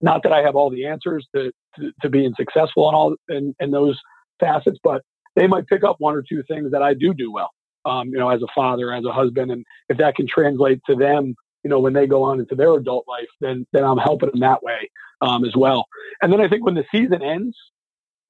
[0.00, 3.54] not that I have all the answers to, to, to being successful in all in,
[3.58, 3.98] in those
[4.38, 5.02] facets, but
[5.34, 7.50] they might pick up one or two things that I do do well.
[7.84, 10.96] Um, you know, as a father, as a husband, and if that can translate to
[10.96, 11.34] them,
[11.66, 14.38] you know, when they go on into their adult life, then then I'm helping them
[14.38, 14.88] that way
[15.20, 15.88] um, as well.
[16.22, 17.56] And then I think when the season ends,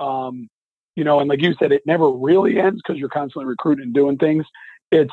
[0.00, 0.48] um,
[0.94, 3.92] you know, and like you said, it never really ends because you're constantly recruiting and
[3.92, 4.46] doing things.
[4.90, 5.12] It's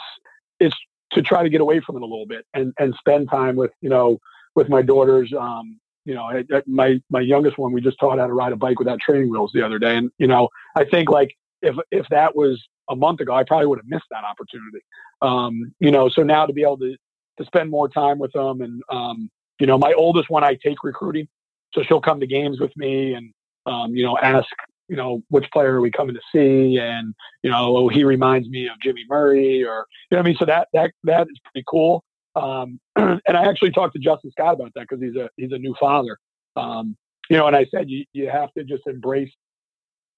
[0.62, 0.76] it's
[1.12, 3.72] to try to get away from it a little bit and and spend time with
[3.82, 4.20] you know
[4.56, 5.34] with my daughters.
[5.38, 6.32] Um, you know,
[6.66, 9.52] my my youngest one, we just taught how to ride a bike without training wheels
[9.54, 10.48] the other day, and you know,
[10.78, 14.08] I think like if if that was a month ago, I probably would have missed
[14.12, 14.80] that opportunity.
[15.22, 16.96] Um, you know, so now to be able to
[17.38, 19.30] to spend more time with them, and um,
[19.60, 21.28] you know, my oldest one, I take recruiting,
[21.74, 23.32] so she'll come to games with me and
[23.66, 24.50] um, you know ask
[24.88, 26.78] you know, which player are we coming to see?
[26.78, 30.36] And, you know, oh, he reminds me of Jimmy Murray or, you know I mean?
[30.38, 32.04] So that, that, that is pretty cool.
[32.36, 35.58] Um, and I actually talked to Justin Scott about that because he's a, he's a
[35.58, 36.18] new father.
[36.56, 36.96] Um,
[37.30, 39.32] you know, and I said, you, you have to just embrace,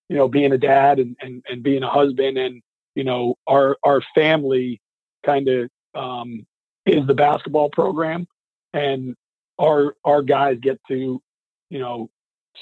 [0.10, 2.62] you know, being a dad and, and, and being a husband and,
[2.96, 4.82] you know, our, our family
[5.26, 6.46] kind of, um,
[6.86, 8.28] is the basketball program
[8.74, 9.16] and
[9.60, 11.22] our, our guys get to,
[11.70, 12.10] you know,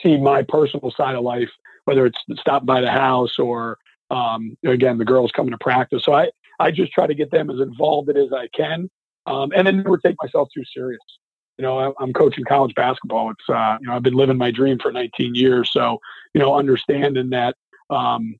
[0.02, 1.50] see my personal side of life
[1.86, 3.78] whether it's stop by the house or
[4.10, 6.04] um, again the girls coming to practice.
[6.04, 8.90] So I I just try to get them as involved as I can,
[9.26, 11.02] um, and then never take myself too serious.
[11.58, 13.32] You know, I, I'm coaching college basketball.
[13.32, 16.00] It's uh, you know I've been living my dream for 19 years, so
[16.34, 17.56] you know understanding that
[17.90, 18.36] um,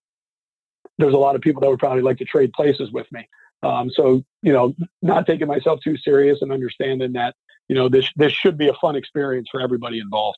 [0.98, 3.28] there's a lot of people that would probably like to trade places with me.
[3.64, 7.36] Um, so you know, not taking myself too serious and understanding that
[7.68, 10.38] you know this this should be a fun experience for everybody involved.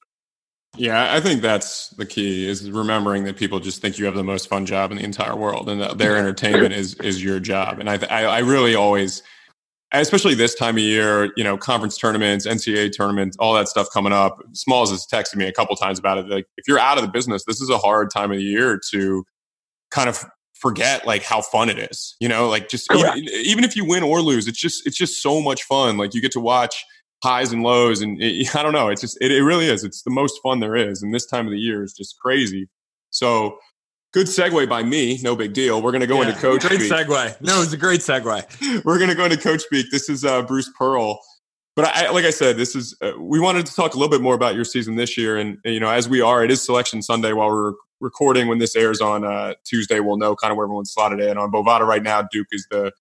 [0.78, 4.24] Yeah, I think that's the key is remembering that people just think you have the
[4.24, 7.80] most fun job in the entire world, and that their entertainment is is your job.
[7.80, 9.24] And I I, I really always,
[9.92, 14.14] especially this time of year, you know, conference tournaments, NCAA tournaments, all that stuff coming
[14.14, 14.38] up.
[14.52, 16.28] Smalls has texted me a couple times about it.
[16.28, 18.80] Like, if you're out of the business, this is a hard time of the year
[18.92, 19.24] to
[19.92, 20.26] kind of
[20.66, 22.16] forget like how fun it is.
[22.20, 25.22] You know, like just even, even if you win or lose, it's just it's just
[25.22, 25.98] so much fun.
[25.98, 26.84] Like you get to watch
[27.24, 28.02] highs and lows.
[28.02, 28.90] And it, I don't know.
[28.90, 29.84] It's just, it, it really is.
[29.84, 31.02] It's the most fun there is.
[31.02, 32.70] And this time of the year is just crazy.
[33.10, 33.58] So
[34.14, 35.20] good segue by me.
[35.22, 35.82] No big deal.
[35.82, 36.62] We're going to go yeah, into coach.
[36.62, 36.92] Great speak.
[36.92, 37.42] segue.
[37.42, 38.84] No, it's a great segue.
[38.86, 39.88] We're going to go into coach speak.
[39.92, 41.20] This is uh, Bruce Pearl.
[41.76, 44.22] But I, like I said, this is uh, we wanted to talk a little bit
[44.22, 47.02] more about your season this year, and you know, as we are, it is Selection
[47.02, 48.48] Sunday while we're recording.
[48.48, 51.38] When this airs on uh, Tuesday, we'll know kind of where everyone's slotted in.
[51.38, 52.92] On Bovada right now, Duke is the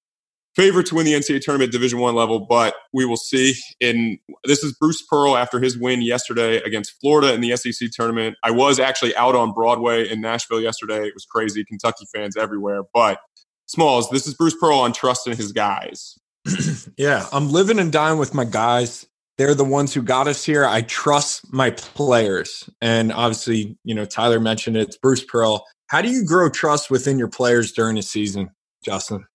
[0.55, 3.55] favorite to win the NCAA tournament Division One level, but we will see.
[3.81, 8.37] In this is Bruce Pearl after his win yesterday against Florida in the SEC tournament.
[8.43, 11.07] I was actually out on Broadway in Nashville yesterday.
[11.07, 12.83] It was crazy, Kentucky fans everywhere.
[12.93, 13.19] But
[13.67, 16.19] Smalls, this is Bruce Pearl on trusting his guys.
[16.99, 19.07] yeah, I'm living and dying with my guys.
[19.37, 20.65] They're the ones who got us here.
[20.65, 24.89] I trust my players, and obviously, you know, Tyler mentioned it.
[24.89, 25.67] It's Bruce Pearl.
[25.89, 28.51] How do you grow trust within your players during a season,
[28.85, 29.27] Justin?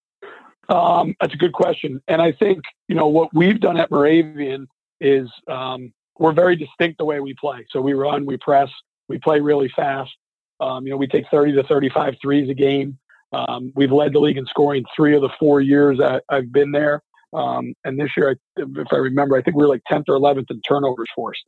[0.69, 2.01] Um, that's a good question.
[2.07, 4.67] And I think, you know, what we've done at Moravian
[5.01, 7.65] is um, we're very distinct the way we play.
[7.71, 8.69] So we run, we press,
[9.07, 10.11] we play really fast.
[10.59, 12.97] Um, you know, we take 30 to 35 threes a game.
[13.31, 17.01] Um, we've led the league in scoring three of the four years I've been there.
[17.33, 20.49] Um, and this year, if I remember, I think we were like 10th or 11th
[20.49, 21.43] in turnovers forced.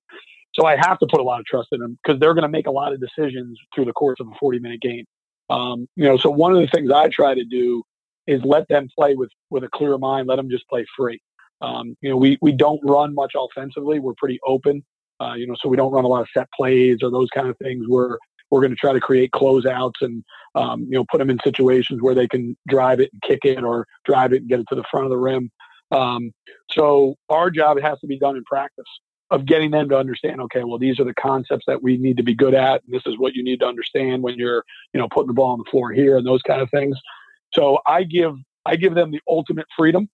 [0.54, 2.50] So I have to put a lot of trust in them because they're going to
[2.50, 5.06] make a lot of decisions through the course of a 40 minute game.
[5.50, 7.84] Um, you know, so one of the things I try to do
[8.28, 10.28] is let them play with with a clear mind.
[10.28, 11.22] Let them just play free.
[11.62, 14.00] Um, you know, we we don't run much offensively.
[14.00, 14.84] We're pretty open.
[15.20, 17.48] Uh, you know, so we don't run a lot of set plays or those kind
[17.48, 17.86] of things.
[17.88, 18.18] We're
[18.50, 20.24] we're going to try to create closeouts and
[20.56, 23.64] um, you know put them in situations where they can drive it and kick it
[23.64, 25.50] or drive it and get it to the front of the rim.
[25.92, 26.32] Um,
[26.72, 28.86] so our job has to be done in practice
[29.32, 30.42] of getting them to understand.
[30.42, 33.04] Okay, well these are the concepts that we need to be good at, and this
[33.08, 34.64] is what you need to understand when you're
[34.94, 36.98] you know putting the ball on the floor here and those kind of things.
[37.54, 38.36] So I give
[38.66, 40.08] I give them the ultimate freedom.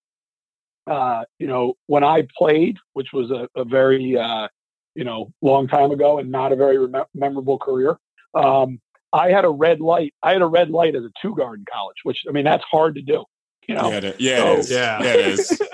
[0.88, 4.48] uh, you know, when I played, which was a, a very, uh,
[4.96, 7.98] you know, long time ago and not a very rem- memorable career,
[8.34, 8.80] um,
[9.14, 10.14] I had a red light.
[10.24, 12.64] I had a red light as a two guard in college, which I mean that's
[12.70, 13.24] hard to do.
[13.68, 14.72] You know, yeah, it, yeah, so, it is.
[14.72, 15.04] Yeah.
[15.04, 15.62] yeah, it is.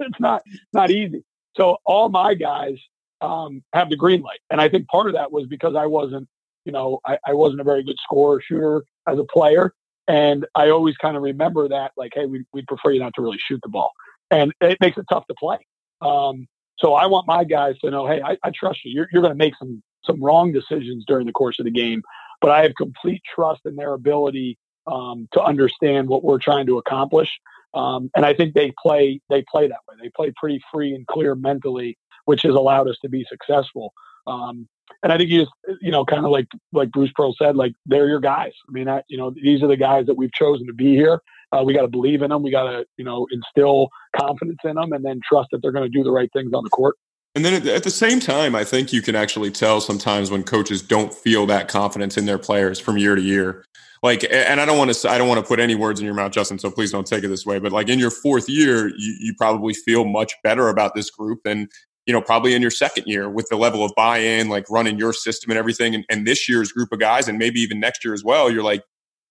[0.00, 1.24] it's not not easy.
[1.56, 2.76] So all my guys
[3.20, 6.28] um, have the green light, and I think part of that was because I wasn't,
[6.64, 9.72] you know, I, I wasn't a very good scorer shooter as a player,
[10.06, 13.22] and I always kind of remember that, like, hey, we, we'd prefer you not to
[13.22, 13.92] really shoot the ball,
[14.30, 15.58] and it makes it tough to play.
[16.02, 16.46] Um,
[16.78, 18.92] so I want my guys to know, hey, I, I trust you.
[18.92, 22.02] You're, you're going to make some some wrong decisions during the course of the game,
[22.40, 24.56] but I have complete trust in their ability
[24.86, 27.30] um, to understand what we're trying to accomplish.
[27.74, 29.96] Um, and I think they play they play that way.
[30.02, 33.92] They play pretty free and clear mentally, which has allowed us to be successful.
[34.26, 34.68] Um,
[35.02, 37.72] and I think you just you know kind of like like Bruce Pearl said, like
[37.86, 38.52] they're your guys.
[38.68, 41.20] I mean, that, you know these are the guys that we've chosen to be here.
[41.52, 42.42] Uh, we got to believe in them.
[42.42, 45.90] We got to you know instill confidence in them, and then trust that they're going
[45.90, 46.96] to do the right things on the court.
[47.36, 50.82] And then at the same time, I think you can actually tell sometimes when coaches
[50.82, 53.64] don't feel that confidence in their players from year to year.
[54.02, 56.14] Like, and I don't want to, I don't want to put any words in your
[56.14, 56.58] mouth, Justin.
[56.58, 57.58] So please don't take it this way.
[57.58, 61.40] But like in your fourth year, you, you probably feel much better about this group
[61.44, 61.68] than
[62.06, 65.12] you know probably in your second year with the level of buy-in, like running your
[65.12, 65.94] system and everything.
[65.94, 68.62] And, and this year's group of guys, and maybe even next year as well, you're
[68.62, 68.82] like,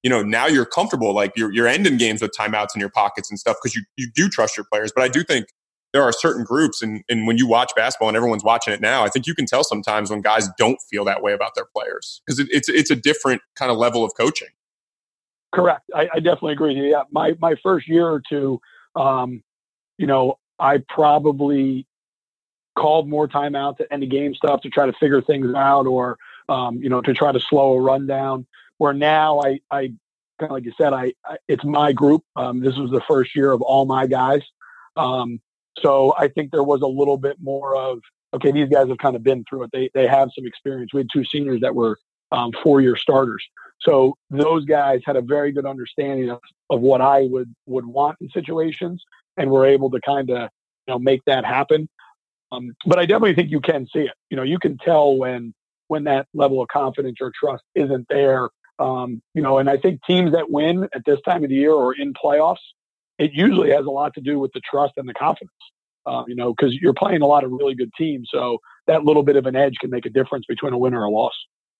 [0.03, 1.13] you know, now you're comfortable.
[1.13, 4.07] Like you're you're ending games with timeouts in your pockets and stuff because you you
[4.13, 4.91] do trust your players.
[4.95, 5.47] But I do think
[5.93, 9.03] there are certain groups and, and when you watch basketball and everyone's watching it now,
[9.03, 12.22] I think you can tell sometimes when guys don't feel that way about their players
[12.24, 14.49] because it, it's it's a different kind of level of coaching.
[15.54, 15.84] Correct.
[15.95, 16.91] I, I definitely agree.
[16.91, 18.62] Yeah, my my first year or two,
[18.95, 19.43] um,
[19.97, 21.88] you know, I probably
[22.78, 26.18] called more timeouts at end of game stuff to try to figure things out, or
[26.50, 28.45] um, you know, to try to slow a rundown.
[28.78, 29.82] Where now I I
[30.39, 32.24] kind of like you said, I, I it's my group.
[32.36, 34.43] Um, this was the first year of all my guys.
[34.95, 35.41] Um,
[35.80, 38.00] so I think there was a little bit more of
[38.36, 39.72] okay, these guys have kind of been through it.
[39.74, 40.93] They they have some experience.
[40.93, 41.97] We had two seniors that were
[42.32, 43.43] um, four year starters.
[43.82, 48.17] So those guys had a very good understanding of, of what I would would want
[48.21, 49.03] in situations,
[49.38, 50.49] and were able to kind of
[50.88, 51.88] you know make that happen.
[52.51, 54.13] Um, but I definitely think you can see it.
[54.30, 55.53] You know, you can tell when
[55.88, 58.49] when that level of confidence or trust isn't there.
[58.80, 61.73] Um, you know, and I think teams that win at this time of the year
[61.73, 62.57] or in playoffs,
[63.17, 65.51] it usually has a lot to do with the trust and the confidence.
[66.05, 68.57] Uh, you know, because you're playing a lot of really good teams, so
[68.88, 71.09] that little bit of an edge can make a difference between a win or a
[71.09, 71.34] loss.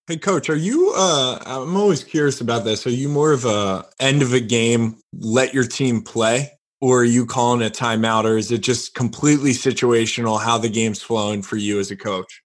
[0.10, 0.92] Hey, coach, are you?
[0.98, 2.88] Uh, I'm always curious about this.
[2.88, 7.06] Are you more of a end of a game, let your team play, or are
[7.06, 11.58] you calling a timeout, or is it just completely situational how the game's flowing for
[11.58, 12.42] you as a coach?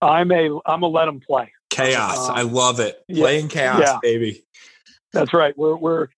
[0.00, 1.52] I'm a I'm a let them play.
[1.68, 3.04] Chaos, um, I love it.
[3.06, 3.98] Yeah, Playing chaos, yeah.
[4.00, 4.42] baby.
[5.12, 5.52] That's right.
[5.58, 6.08] We're we're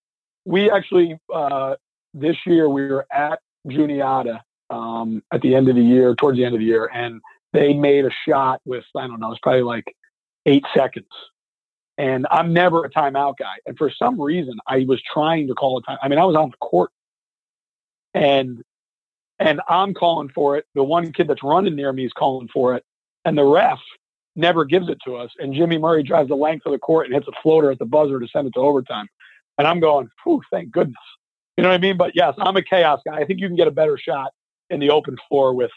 [0.44, 1.74] we actually uh,
[2.12, 4.40] this year we were at Juniata
[4.70, 7.20] um, at the end of the year, towards the end of the year, and
[7.52, 9.92] they made a shot with I don't know, it's probably like
[10.47, 11.09] eight seconds.
[11.97, 13.55] And I'm never a timeout guy.
[13.66, 15.99] And for some reason, I was trying to call a time.
[16.03, 16.90] I mean, I was on the court,
[18.14, 18.62] and
[19.38, 20.66] and I'm calling for it.
[20.74, 22.84] The one kid that's running near me is calling for it,
[23.24, 23.78] and the ref
[24.36, 25.30] never gives it to us.
[25.38, 27.84] And Jimmy Murray drives the length of the court and hits a floater at the
[27.84, 29.07] buzzer to send it to overtime.
[29.59, 30.97] And I'm going, whew, thank goodness.
[31.57, 31.97] You know what I mean?
[31.97, 33.16] But yes, I'm a chaos guy.
[33.16, 34.32] I think you can get a better shot
[34.70, 35.70] in the open floor with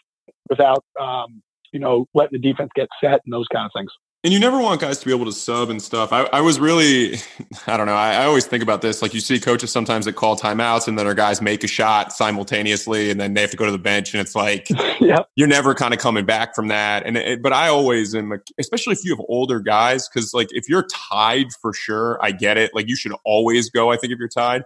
[0.49, 1.41] without um,
[1.71, 3.91] you know letting the defense get set and those kind of things.
[4.23, 6.11] And you never want guys to be able to sub and stuff.
[6.11, 7.17] I, I was really,
[7.67, 7.93] I don't know.
[7.93, 9.01] I, I, always think about this.
[9.01, 12.11] Like you see coaches sometimes that call timeouts and then our guys make a shot
[12.11, 14.13] simultaneously and then they have to go to the bench.
[14.13, 14.67] And it's like,
[14.99, 15.29] yep.
[15.35, 17.05] you're never kind of coming back from that.
[17.05, 20.67] And, it, but I always am, especially if you have older guys, because like if
[20.67, 22.71] you're tied for sure, I get it.
[22.73, 24.63] Like you should always go, I think, if you're tied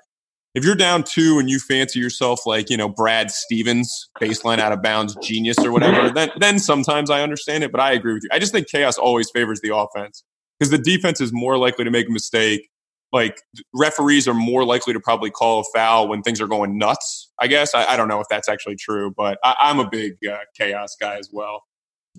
[0.53, 4.71] if you're down two and you fancy yourself like you know Brad Stevens, baseline out
[4.71, 7.71] of bounds genius or whatever, then then sometimes I understand it.
[7.71, 8.29] But I agree with you.
[8.31, 10.23] I just think chaos always favors the offense
[10.59, 12.69] because the defense is more likely to make a mistake.
[13.13, 13.41] Like
[13.73, 17.29] referees are more likely to probably call a foul when things are going nuts.
[17.39, 20.13] I guess I, I don't know if that's actually true, but I, am a big
[20.29, 21.63] uh, chaos guy as well.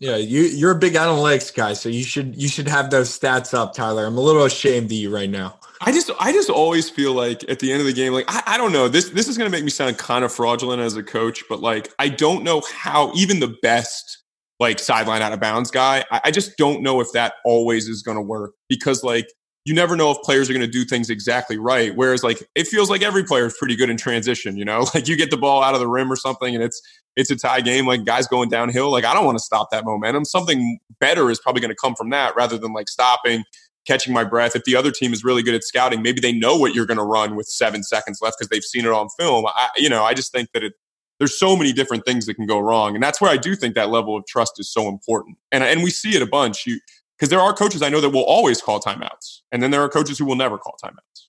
[0.03, 3.55] Yeah, you you're a big analytics guy, so you should you should have those stats
[3.55, 4.05] up, Tyler.
[4.05, 5.61] I'm a little ashamed of you right now.
[5.81, 8.43] I just I just always feel like at the end of the game, like I,
[8.55, 11.05] I don't know, this this is gonna make me sound kind of fraudulent as a
[11.05, 14.25] coach, but like I don't know how even the best
[14.59, 18.03] like sideline out of bounds guy, I, I just don't know if that always is
[18.03, 19.29] gonna work because like
[19.65, 21.95] you never know if players are going to do things exactly right.
[21.95, 25.09] Whereas like it feels like every player is pretty good in transition, you know, like
[25.09, 26.81] you get the ball out of the rim or something and it's
[27.15, 28.91] it's a tie game, like guys going downhill.
[28.91, 30.25] Like I don't want to stop that momentum.
[30.25, 33.45] Something better is probably going to come from that rather than like stopping,
[33.87, 34.57] catching my breath.
[34.57, 36.99] If the other team is really good at scouting, maybe they know what you're going
[36.99, 39.47] to run with seven seconds left because they've seen it on film.
[39.47, 40.73] I, you know, I just think that it
[41.19, 42.97] there's so many different things that can go wrong.
[42.97, 45.37] And that's where I do think that level of trust is so important.
[45.53, 46.67] And, and we see it a bunch.
[46.67, 46.81] You,
[47.23, 49.89] because there are coaches I know that will always call timeouts, and then there are
[49.89, 51.29] coaches who will never call timeouts.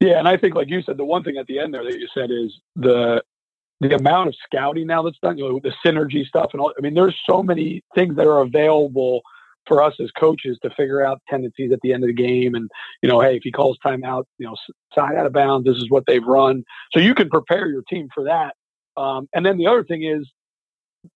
[0.00, 1.98] Yeah, and I think, like you said, the one thing at the end there that
[1.98, 3.22] you said is the
[3.82, 6.72] the amount of scouting now that's done, you know, the synergy stuff, and all.
[6.78, 9.20] I mean, there's so many things that are available
[9.66, 12.70] for us as coaches to figure out tendencies at the end of the game, and
[13.02, 14.56] you know, hey, if he calls timeout, you know,
[14.94, 18.08] side out of bounds, this is what they've run, so you can prepare your team
[18.14, 18.54] for that.
[18.96, 20.26] Um, and then the other thing is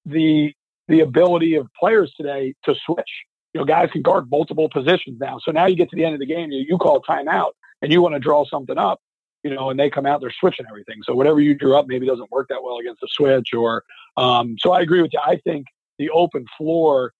[0.05, 0.53] the
[0.87, 3.09] the ability of players today to switch.
[3.57, 5.39] You know, guys can guard multiple positions now.
[5.43, 7.91] So now you get to the end of the game, you, you call timeout, and
[7.91, 9.01] you want to draw something up
[9.43, 10.97] you know, and they come out, they're switching everything.
[11.05, 13.85] So whatever you drew up maybe doesn't work that well against the switch or,
[14.17, 15.21] um, so I agree with you.
[15.25, 15.67] I think
[15.99, 17.13] the open floor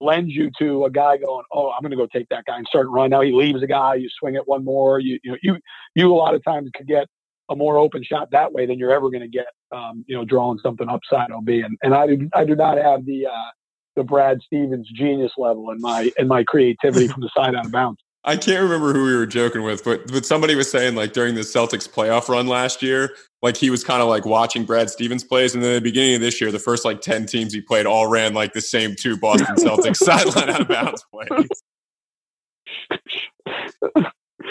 [0.00, 2.66] lends you to a guy going, Oh, I'm going to go take that guy and
[2.68, 3.10] start run.
[3.10, 5.56] Now he leaves a guy, you swing it one more, you, you know, you,
[5.96, 7.08] you a lot of times could get
[7.48, 10.24] a more open shot that way than you're ever going to get, um, you know,
[10.24, 11.48] drawing something upside OB.
[11.48, 13.50] And, and I do, I do not have the, uh,
[13.96, 17.72] the Brad Stevens genius level in my, in my creativity from the side out of
[17.72, 18.00] bounds.
[18.26, 21.36] I can't remember who we were joking with, but but somebody was saying like during
[21.36, 25.22] the Celtics playoff run last year, like he was kind of like watching Brad Stevens
[25.22, 27.60] plays, and then at the beginning of this year, the first like ten teams he
[27.60, 31.48] played all ran like the same two Boston Celtics sideline out of bounds plays.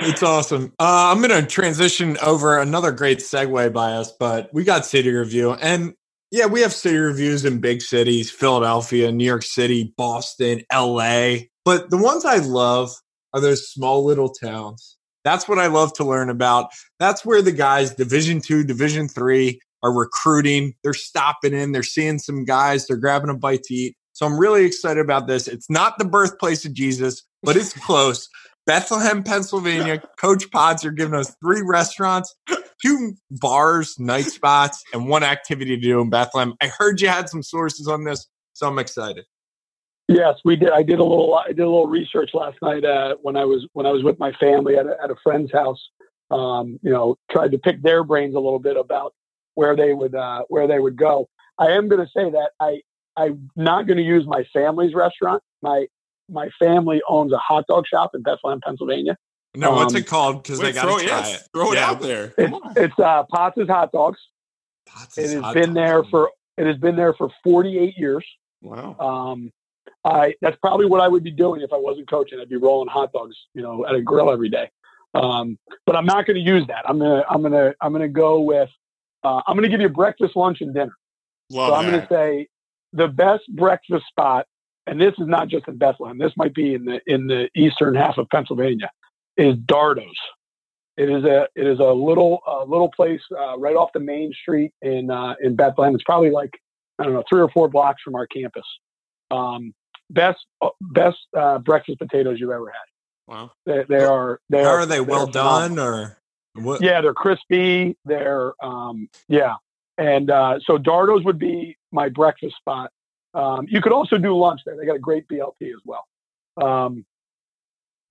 [0.02, 0.74] It's awesome.
[0.80, 5.10] Uh, I'm going to transition over another great segue by us, but we got city
[5.10, 5.96] review, and
[6.32, 11.50] yeah, we have city reviews in big cities: Philadelphia, New York City, Boston, L.A.
[11.64, 12.92] But the ones I love
[13.34, 14.98] are those small little towns.
[15.24, 16.70] That's what I love to learn about.
[17.00, 20.74] That's where the guys, Division two, Division three, are recruiting.
[20.84, 21.72] They're stopping in.
[21.72, 22.88] They're seeing some guys.
[22.88, 23.96] They're grabbing a bite to eat.
[24.14, 25.48] So I'm really excited about this.
[25.48, 28.30] It's not the birthplace of Jesus, but it's close.
[28.66, 30.02] Bethlehem, Pennsylvania.
[30.18, 32.34] Coach Potts are giving us three restaurants,
[32.84, 36.56] two bars, night spots, and one activity to do in Bethlehem.
[36.62, 39.26] I heard you had some sources on this, so I'm excited.
[40.08, 40.70] Yes, we did.
[40.70, 41.36] I did a little.
[41.36, 44.20] I did a little research last night uh, when I was when I was with
[44.20, 45.82] my family at a, at a friend's house.
[46.32, 49.14] Um, you know, tried to pick their brains a little bit about
[49.56, 51.28] where they would uh, where they would go.
[51.58, 52.82] I am going to say that I
[53.18, 55.42] I'm not going to use my family's restaurant.
[55.62, 55.88] My
[56.30, 59.18] my family owns a hot dog shop in Bethlehem, Pennsylvania.
[59.56, 60.44] No, um, what's it called?
[60.44, 61.36] Because they got to try it.
[61.36, 61.50] it.
[61.54, 61.90] Throw it yeah.
[61.90, 62.34] out there.
[62.38, 64.20] It, it's uh, Potts' Hot Dogs.
[64.86, 68.26] Potts it has been there for it has been there for 48 years.
[68.62, 68.96] Wow.
[69.00, 69.52] Um,
[70.04, 72.40] I that's probably what I would be doing if I wasn't coaching.
[72.40, 74.70] I'd be rolling hot dogs, you know, at a grill every day.
[75.14, 76.88] Um, but I'm not going to use that.
[76.88, 78.70] I'm gonna I'm gonna I'm gonna go with
[79.24, 80.96] uh, I'm gonna give you breakfast, lunch, and dinner.
[81.50, 82.48] Love so I'm going to say
[82.94, 84.48] the best breakfast spot,
[84.88, 86.18] and this is not just in Bethlehem.
[86.18, 88.90] This might be in the in the eastern half of Pennsylvania.
[89.38, 90.18] Is Dardo's.
[90.98, 94.32] It is a it is a little a little place uh, right off the main
[94.34, 95.94] street in uh, in Bethlehem.
[95.94, 96.52] It's probably like
[97.00, 98.64] I don't know three or four blocks from our campus.
[99.30, 99.74] Um,
[100.10, 103.34] best uh, best uh, breakfast potatoes you've ever had.
[103.34, 104.40] Wow, they, they are.
[104.50, 105.02] They How are, are they?
[105.02, 106.18] Well done or
[106.54, 106.82] what?
[106.82, 107.98] Yeah, they're crispy.
[108.06, 109.56] They're um, yeah,
[109.98, 112.92] and uh, so Dardo's would be my breakfast spot.
[113.34, 114.78] Um, you could also do lunch there.
[114.78, 116.06] They got a great BLT as well.
[116.56, 117.06] Um,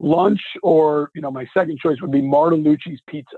[0.01, 3.37] lunch or you know my second choice would be Martolucci's Pizza.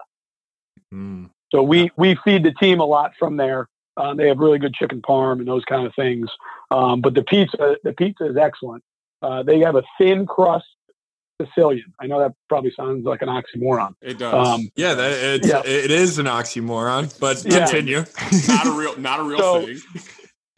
[0.92, 1.30] Mm.
[1.52, 3.68] So we we feed the team a lot from there.
[3.96, 6.28] Um, they have really good chicken parm and those kind of things.
[6.70, 8.82] Um, but the pizza, the pizza is excellent.
[9.22, 10.66] Uh, they have a thin crust
[11.40, 11.92] Sicilian.
[12.00, 13.94] I know that probably sounds like an oxymoron.
[14.00, 14.48] It does.
[14.48, 15.62] Um, yeah, that, it's, yeah.
[15.64, 17.18] it is an oxymoron.
[17.18, 18.04] But continue.
[18.04, 18.30] Yeah.
[18.48, 19.78] not a real, not a real so, thing.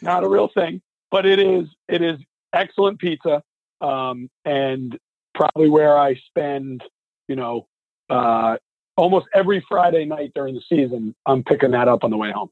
[0.00, 0.80] Not a real thing,
[1.10, 1.66] but it is.
[1.88, 2.18] It is
[2.52, 3.42] excellent pizza,
[3.80, 4.96] um, and
[5.38, 6.82] probably where I spend,
[7.28, 7.68] you know,
[8.10, 8.56] uh,
[8.96, 11.14] almost every Friday night during the season.
[11.24, 12.50] I'm picking that up on the way home.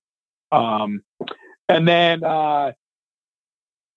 [0.53, 1.03] Um,
[1.69, 2.73] and then uh,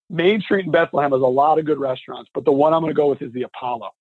[0.09, 2.89] Main Street in Bethlehem has a lot of good restaurants, but the one I'm going
[2.89, 3.91] to go with is the Apollo.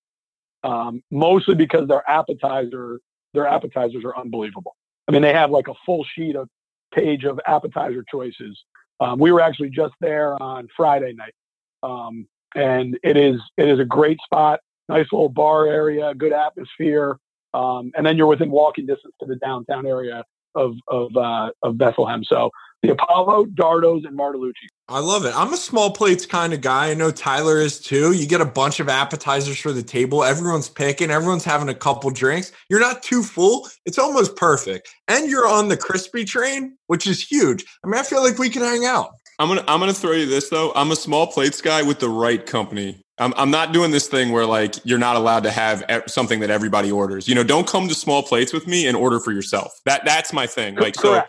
[0.65, 2.99] Um, mostly because their appetizer
[3.35, 4.75] their appetizers are unbelievable.
[5.07, 6.49] I mean, they have like a full sheet of
[6.93, 8.59] page of appetizer choices.
[9.01, 11.35] Um, we were actually just there on Friday night,
[11.83, 12.27] um,
[12.57, 17.19] and it is it is a great spot, nice little bar area, good atmosphere,
[17.55, 20.25] um, and then you're within walking distance to the downtown area
[20.55, 22.25] of of uh, of Bethlehem.
[22.25, 22.51] So
[22.83, 24.69] the Apollo, Dardo's, and Martolucci.
[24.89, 25.35] I love it.
[25.35, 26.91] I'm a small plates kind of guy.
[26.91, 28.13] I know Tyler is too.
[28.13, 30.23] You get a bunch of appetizers for the table.
[30.23, 31.11] Everyone's picking.
[31.11, 32.53] Everyone's having a couple drinks.
[32.71, 33.69] You're not too full.
[33.85, 34.89] It's almost perfect.
[35.09, 37.65] And you're on the crispy train, which is huge.
[37.85, 39.11] I mean, I feel like we can hang out.
[39.41, 40.73] I'm gonna I'm gonna throw you this though.
[40.75, 43.03] I'm a small plates guy with the right company.
[43.21, 46.51] I'm I'm not doing this thing where like you're not allowed to have something that
[46.51, 47.29] everybody orders.
[47.29, 49.73] You know, don't come to small plates with me and order for yourself.
[49.85, 50.77] That that's my thing.
[50.77, 51.23] Like so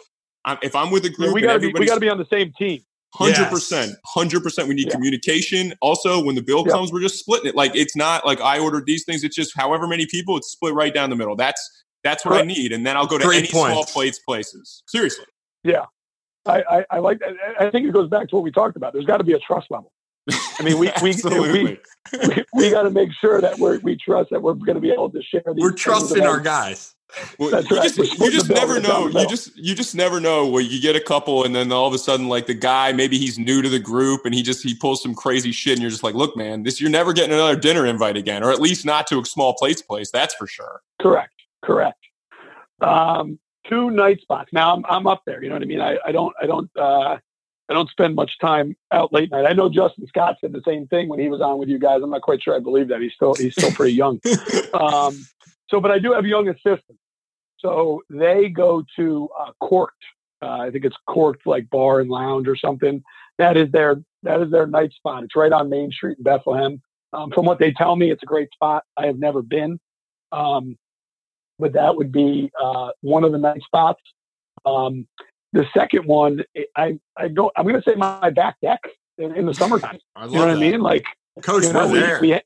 [0.45, 2.27] I'm, if I'm with a group, Yeah, we gotta be we gotta be on the
[2.29, 2.81] same team.
[3.15, 4.67] Hundred percent, hundred percent.
[4.67, 4.93] We need Yeah.
[4.93, 5.73] communication.
[5.81, 6.73] Also, when the bill Yeah.
[6.73, 7.55] comes, we're just splitting it.
[7.55, 9.23] Like it's not like I ordered these things.
[9.23, 11.35] It's just however many people, it's split right down the middle.
[11.35, 11.59] That's
[12.03, 14.83] that's what I need, and then I'll go to Great any small plates places.
[14.87, 15.25] Seriously,
[16.45, 17.33] I, I, I like that.
[17.59, 18.93] I think it goes back to what we talked about.
[18.93, 19.91] There's got to be a trust level.
[20.59, 21.80] I mean, we we we, we,
[22.53, 25.09] we got to make sure that we're, we trust that we're going to be able
[25.11, 25.41] to share.
[25.53, 26.95] These We're trusting our guys.
[27.39, 27.91] Well, That's you right.
[27.91, 29.07] just, you just never know.
[29.07, 31.93] You just you just never know where you get a couple, and then all of
[31.93, 34.76] a sudden, like the guy, maybe he's new to the group, and he just he
[34.76, 37.55] pulls some crazy shit, and you're just like, look, man, this you're never getting another
[37.55, 40.11] dinner invite again, or at least not to a small plates place.
[40.11, 40.82] That's for sure.
[41.01, 41.34] Correct.
[41.63, 41.97] Correct.
[42.82, 44.51] Um, two night spots.
[44.53, 45.41] Now I'm I'm up there.
[45.41, 45.82] You know what I mean?
[45.82, 47.17] I, I don't I don't uh,
[47.70, 49.45] I don't spend much time out late night.
[49.45, 52.01] I know Justin Scott said the same thing when he was on with you guys.
[52.01, 52.99] I'm not quite sure I believe that.
[52.99, 54.20] He's still he's still pretty young.
[54.72, 55.26] Um,
[55.67, 57.01] so, but I do have young assistants.
[57.57, 60.03] So they go to uh, Corked.
[60.41, 63.03] Uh, I think it's Corked like bar and lounge or something.
[63.39, 65.24] That is their that is their night spot.
[65.24, 66.82] It's right on Main Street in Bethlehem.
[67.13, 68.84] Um, from what they tell me, it's a great spot.
[68.95, 69.80] I have never been,
[70.32, 70.78] um,
[71.57, 74.01] but that would be uh, one of the night spots.
[74.65, 75.07] Um,
[75.53, 76.43] the second one,
[76.75, 77.51] I I go.
[77.55, 78.81] I'm going to say my back deck
[79.17, 79.99] in, in the summertime.
[80.15, 80.65] I love You know what that.
[80.65, 80.81] I mean?
[80.81, 81.05] Like
[81.41, 82.19] Coach you know, was we, there.
[82.21, 82.39] we,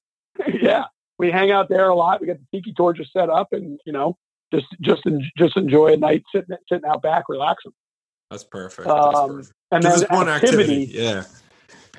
[0.62, 0.86] yeah,
[1.20, 2.22] we hang out there a lot.
[2.22, 4.18] We get the tiki torches set up, and you know,
[4.54, 7.74] just just en- just enjoy a night sitting sitting out back, relaxing.
[8.32, 8.88] That's perfect.
[8.88, 9.54] That's Um, perfect.
[9.72, 10.84] And Give then one activity.
[10.84, 10.98] activity.
[10.98, 11.24] Yeah.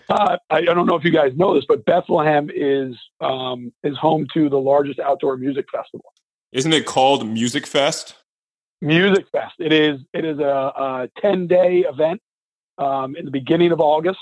[0.08, 3.96] Uh, I, I don't know if you guys know this, but Bethlehem is um, is
[3.96, 6.12] home to the largest outdoor music festival,
[6.52, 8.14] Isn't it called Musikfest?
[8.84, 9.52] Musikfest.
[9.58, 12.20] It is it is a, a ten day event
[12.78, 14.18] um, in the beginning of August.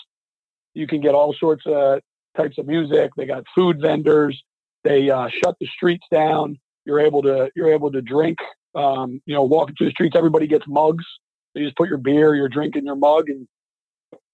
[0.74, 2.00] You can get all sorts of
[2.36, 3.10] types of music.
[3.16, 4.40] They got food vendors.
[4.84, 6.58] They uh, shut the streets down.
[6.84, 8.38] You're able to you're able to drink.
[8.74, 11.04] Um, you know, walking through the streets, everybody gets mugs.
[11.52, 13.46] So you just put your beer, your drink in your mug, and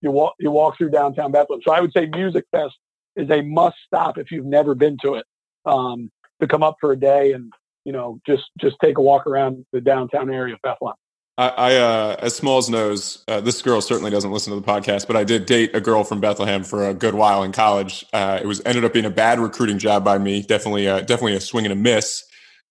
[0.03, 1.63] you walk you walk through downtown Bethlehem.
[1.65, 2.73] So I would say Musikfest
[3.17, 5.27] is a must stop if you've never been to it.
[5.65, 6.11] Um,
[6.41, 7.53] to come up for a day and
[7.89, 10.95] you know just just take a walk around the downtown area of Bethlehem.
[11.39, 15.07] I, I uh, as Smalls knows, uh, this girl certainly doesn't listen to the podcast,
[15.07, 18.05] but I did date a girl from Bethlehem for a good while in college.
[18.13, 20.43] Uh, it was ended up being a bad recruiting job by me.
[20.43, 22.25] Definitely, uh, definitely a swing and a miss.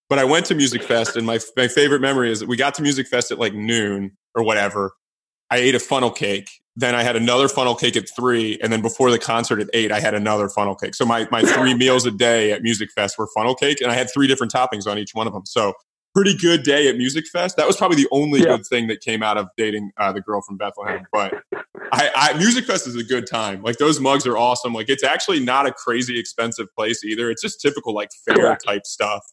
[0.07, 3.32] But I went to Musikfest, and my my favorite memory is we got to Musikfest
[3.32, 4.91] at like noon or whatever.
[5.49, 6.51] I ate a funnel cake.
[6.80, 9.91] Then I had another funnel cake at three, and then before the concert at eight,
[9.91, 10.93] I had another funnel cake.
[10.93, 14.09] So my my three meals a day at Musikfest were funnel cake, and I had
[14.13, 15.45] three different toppings on each one of them.
[15.47, 15.73] So
[16.13, 17.55] pretty good day at Musikfest.
[17.55, 18.57] That was probably the only Yeah.
[18.57, 21.05] good thing that came out of dating uh, the girl from Bethlehem.
[21.11, 21.34] But
[21.91, 23.63] I, I Musikfest is a good time.
[23.63, 24.73] Like those mugs are awesome.
[24.73, 27.32] Like it's actually not a crazy expensive place either.
[27.32, 28.65] It's just typical like fair Correct.
[28.65, 29.23] type stuff.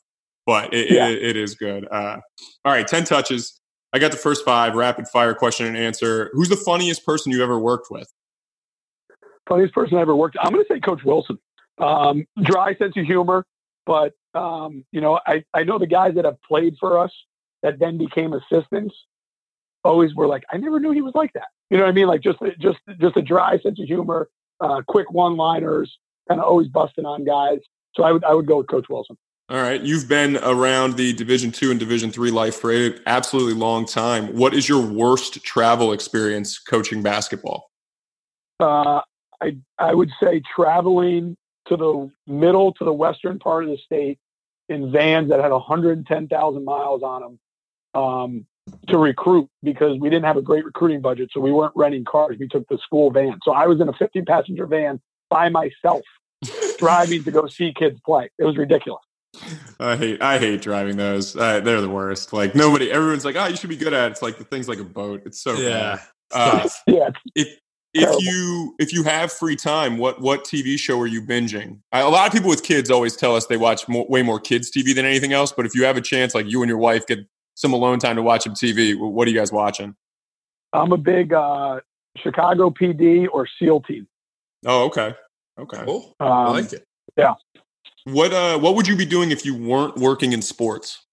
[0.47, 1.09] But it, Yeah.
[1.09, 1.86] it, it is good.
[1.90, 2.18] Uh,
[2.64, 3.61] all right, ten touches.
[3.95, 4.74] I got the first five.
[4.74, 6.30] Rapid fire question and answer.
[6.34, 8.12] Who's the funniest person you ever worked with?
[9.49, 10.37] funniest person I ever worked.
[10.41, 11.38] I'm going to say Coach Wilson.
[11.79, 13.45] Um, dry sense of humor,
[13.84, 17.12] but um, you know, I I know the guys that have played for us
[17.62, 18.95] that then became assistants
[19.84, 21.49] always were like, I never knew he was like that.
[21.71, 22.07] You know what I mean?
[22.07, 24.29] Like just just just a dry sense of humor,
[24.61, 25.99] uh, quick one-liners,
[26.29, 27.58] kind of always busting on guys.
[27.96, 29.16] So I would I would go with Coach Wilson.
[29.50, 33.53] All right, you've been around the Division two and Division three life for an absolutely
[33.53, 34.29] long time.
[34.29, 37.71] What is your worst travel experience coaching basketball?
[38.58, 39.03] Uh,
[39.42, 44.18] I I would say traveling to the middle to the western part of the state
[44.71, 48.46] in vans that had 110,000 miles on them um,
[48.88, 52.38] to recruit because we didn't have a great recruiting budget, so we weren't renting cars.
[52.38, 53.38] We took the school van.
[53.42, 56.03] So I was in a 50 passenger van by myself
[56.79, 58.30] driving to go see kids play.
[58.38, 59.03] It was ridiculous.
[59.81, 61.37] I hate I hate driving those.
[61.37, 62.33] Uh, they're the worst.
[62.33, 64.69] Like nobody, everyone's like, "Oh, you should be good at it." It's like the thing's
[64.69, 65.23] like a boat.
[65.27, 65.99] It's so Yeah.
[66.33, 66.63] bad.
[66.63, 67.49] Uh, Yeah, if
[67.93, 68.23] if Terrible.
[68.23, 71.79] you if you have free time, what what TV show are you binging?
[71.93, 74.41] I, a lot of people with kids always tell us they watch more, way more
[74.41, 75.53] kids TV than anything else.
[75.53, 77.21] But if you have a chance, like you and your wife get
[77.55, 79.95] some alone time to watch some TV, what are you guys watching?
[80.73, 81.81] I'm a big uh,
[82.17, 84.09] Chicago PD or SEAL team.
[84.67, 85.15] Oh, okay,
[85.61, 85.83] okay.
[85.85, 86.17] Cool.
[86.19, 86.85] Um, I like it.
[88.05, 91.05] What uh what would you be doing if you weren't working in sports?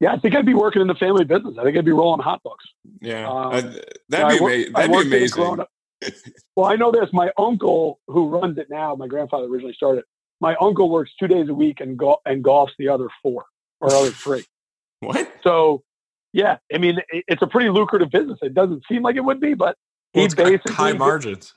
[0.00, 1.56] Yeah, I think I'd be working in the family business.
[1.58, 2.64] I think I'd be rolling hot dogs.
[3.00, 3.72] Yeah, Um, uh,
[4.08, 5.58] that'd be wor- ama- that'd be worked amazing.
[6.56, 7.08] Well, I know this.
[7.12, 10.02] My uncle, who runs it now, my grandfather originally started.
[10.40, 13.44] My uncle works two days a week and go- and golfs the other four
[13.80, 14.44] or other three.
[15.00, 15.32] What?
[15.42, 15.82] So,
[16.32, 18.38] yeah, I mean, it, it's a pretty lucrative business.
[18.42, 19.76] It doesn't seem like it would be, but
[20.14, 21.54] Well, he it's basically, high margins.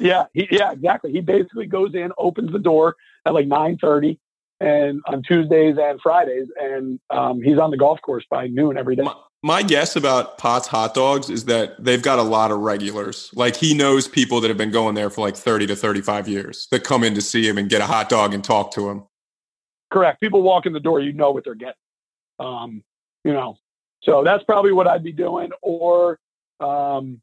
[0.00, 1.12] Yeah, he, yeah, exactly.
[1.12, 2.96] He basically goes in, opens the door
[3.26, 4.18] at like nine thirty,
[4.60, 8.96] and on Tuesdays and Fridays, and um, he's on the golf course by noon every
[8.96, 9.02] day.
[9.02, 13.30] My, my guess about Potts hot dogs is that they've got a lot of regulars.
[13.34, 16.68] Like he knows people that have been going there for like 30 to 35 years
[16.70, 19.04] that come in to see him and get a hot dog and talk to him.
[19.90, 20.20] Correct.
[20.20, 21.74] People walk in the door, you know what they're getting.
[22.38, 22.84] Um,
[23.24, 23.56] you know,
[24.02, 25.50] so that's probably what I'd be doing.
[25.62, 26.18] Or
[26.60, 27.20] um,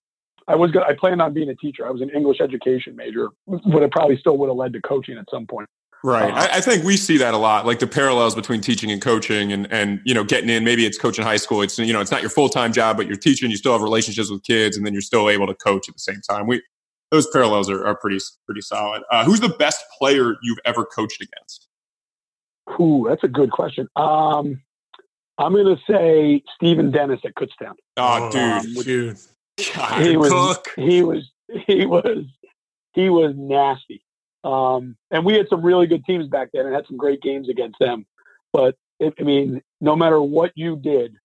[0.48, 1.86] I was gonna, I planned on being a teacher.
[1.86, 5.18] I was an English education major, but it probably still would have led to coaching
[5.18, 5.68] at some point.
[6.04, 6.32] Right.
[6.32, 9.02] Uh, I, I, think we see that a lot, like the parallels between teaching and
[9.02, 11.62] coaching and, and, you know, getting in, maybe it's coaching high school.
[11.64, 14.30] It's, you know, it's not your full-time job, but you're teaching, you still have relationships
[14.30, 16.46] with kids and then you're still able to coach at the same time.
[16.46, 16.62] We,
[17.10, 19.04] those parallels are, are pretty, pretty solid.
[19.12, 21.68] Uh, who's the best player you've ever coached against?
[22.80, 23.88] Ooh, that's a good question.
[23.96, 24.62] Um,
[25.40, 27.74] I'm going to say Stephen Dennis at Kutztown.
[27.98, 29.18] Oh, dude, um, dude.
[29.76, 30.68] God, he was, cook.
[30.76, 31.32] he was,
[31.66, 32.26] he was,
[32.94, 34.04] he was nasty.
[34.44, 37.50] Um, and we had some really good teams back then and had some great games
[37.50, 38.06] against them.
[38.54, 41.16] But it, I mean, no matter what you did,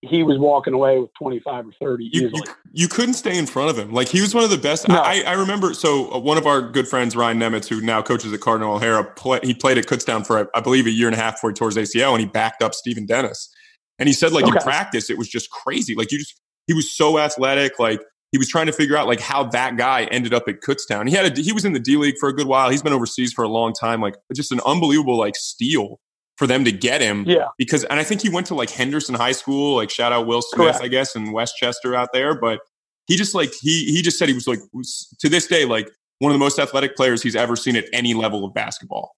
[0.00, 2.32] he was walking away with 25 or 30 you, easily.
[2.34, 2.42] You,
[2.72, 3.92] you, couldn't stay in front of him.
[3.92, 4.88] Like he was one of the best.
[4.88, 4.96] No.
[4.96, 5.74] I, I, remember.
[5.74, 9.04] So uh, one of our good friends, Ryan Nemitz, who now coaches at Cardinal O'Hara,
[9.04, 11.54] play, he played at Kutztown for, I believe, a year and a half before he
[11.54, 13.52] tore his ACL and he backed up Stephen Dennis.
[13.98, 14.56] And he said, like okay.
[14.56, 15.94] in practice, it was just crazy.
[15.94, 17.78] Like you just, he was so athletic.
[17.78, 18.00] Like
[18.32, 21.08] he was trying to figure out like how that guy ended up at Kutztown.
[21.08, 22.70] He had a, he was in the D League for a good while.
[22.70, 24.00] He's been overseas for a long time.
[24.00, 26.00] Like just an unbelievable like steal
[26.36, 27.24] for them to get him.
[27.26, 27.48] Yeah.
[27.58, 29.76] Because and I think he went to like Henderson High School.
[29.76, 30.82] Like shout out Will Smith, Correct.
[30.82, 32.38] I guess, in West Chester out there.
[32.38, 32.60] But
[33.06, 35.90] he just like he he just said he was like was, to this day like
[36.18, 39.14] one of the most athletic players he's ever seen at any level of basketball.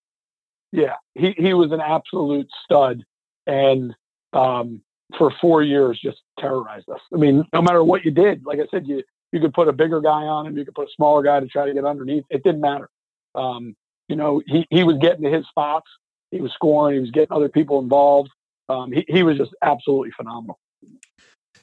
[0.73, 3.05] Yeah, he he was an absolute stud,
[3.47, 3.95] and
[4.33, 4.81] um,
[5.17, 7.01] for four years just terrorized us.
[7.13, 9.03] I mean, no matter what you did, like I said, you
[9.33, 11.47] you could put a bigger guy on him, you could put a smaller guy to
[11.47, 12.25] try to get underneath.
[12.31, 12.89] It didn't matter.
[13.35, 13.75] Um,
[14.09, 15.87] you know, he he was getting to his spots,
[16.31, 18.31] he was scoring, he was getting other people involved.
[18.69, 20.59] Um, he he was just absolutely phenomenal.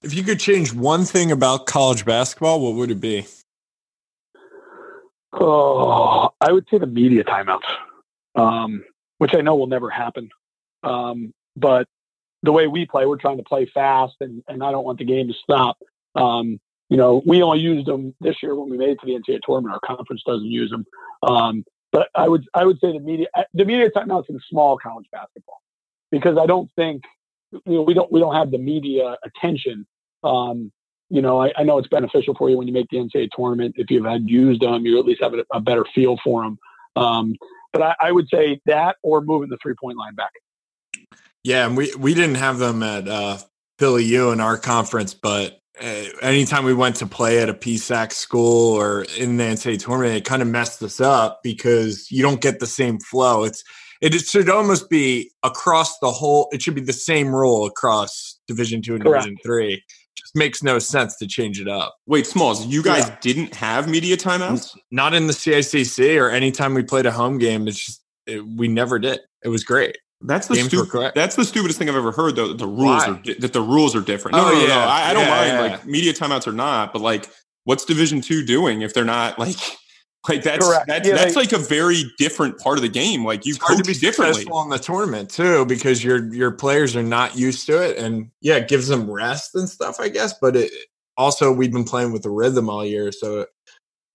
[0.02, 3.26] If you could change one thing about college basketball, what would it be?
[5.34, 7.69] Oh, I would say the media timeouts,
[8.35, 8.84] um,
[9.19, 10.30] which I know will never happen.
[10.84, 11.88] Um, but
[12.44, 15.06] the way we play, we're trying to play fast, and, and I don't want the
[15.06, 15.78] game to stop.
[16.16, 16.60] Um,
[16.90, 19.40] you know, we only used them this year when we made it to the NCAA
[19.46, 19.74] tournament.
[19.74, 20.86] Our conference doesn't use them.
[21.24, 25.08] Um, but I would I would say the media the media timeouts in small college
[25.12, 25.62] basketball
[26.10, 27.04] because I don't think
[27.52, 29.86] you know we don't we don't have the media attention.
[30.24, 30.72] Um,
[31.10, 33.76] you know, I, I, know it's beneficial for you when you make the NCAA tournament.
[33.78, 36.58] If you've had used them, you at least have a, a better feel for them.
[36.96, 37.36] Um,
[37.74, 40.32] but I, I, would say that or moving the three point line back.
[41.44, 43.38] Yeah, and we we didn't have them at uh,
[43.80, 48.12] Philly U in our conference, but uh, anytime we went to play at a PSAC
[48.12, 52.42] school or in the NCAA tournament, it kind of messed us up because you don't
[52.42, 53.44] get the same flow.
[53.44, 53.64] It's
[54.02, 56.50] it should almost be across the whole.
[56.52, 59.24] It should be the same rule across Division Two and Correct.
[59.24, 59.84] Division Three.
[60.16, 61.96] Just makes no sense to change it up.
[62.06, 63.18] Wait, Smalls, you guys yeah.
[63.22, 64.76] didn't have media timeouts?
[64.92, 67.68] Not in the CACC or anytime we played a home game.
[67.68, 69.22] It's just it, we never did.
[69.44, 69.98] It was great.
[70.23, 72.35] That's the stu- That's the stupidest thing I've ever heard.
[72.35, 73.07] Though the rules Why?
[73.07, 74.38] are di- that the rules are different.
[74.38, 74.68] No, oh, no, yeah.
[74.68, 74.80] no.
[74.80, 75.61] I, I don't yeah, mind yeah.
[75.61, 77.30] like media timeouts or not, but like,
[77.64, 79.57] what's Division Two doing if they're not like?
[80.30, 80.85] Like that's Correct.
[80.88, 83.26] that's, yeah, that's they, like a very different part of the game.
[83.26, 87.02] Like you coach to be differently in the tournament too because your your players are
[87.02, 90.35] not used to it, and yeah, it gives them rest and stuff, I guess.
[90.39, 90.72] But it
[91.18, 93.48] also we've been playing with the rhythm all year, so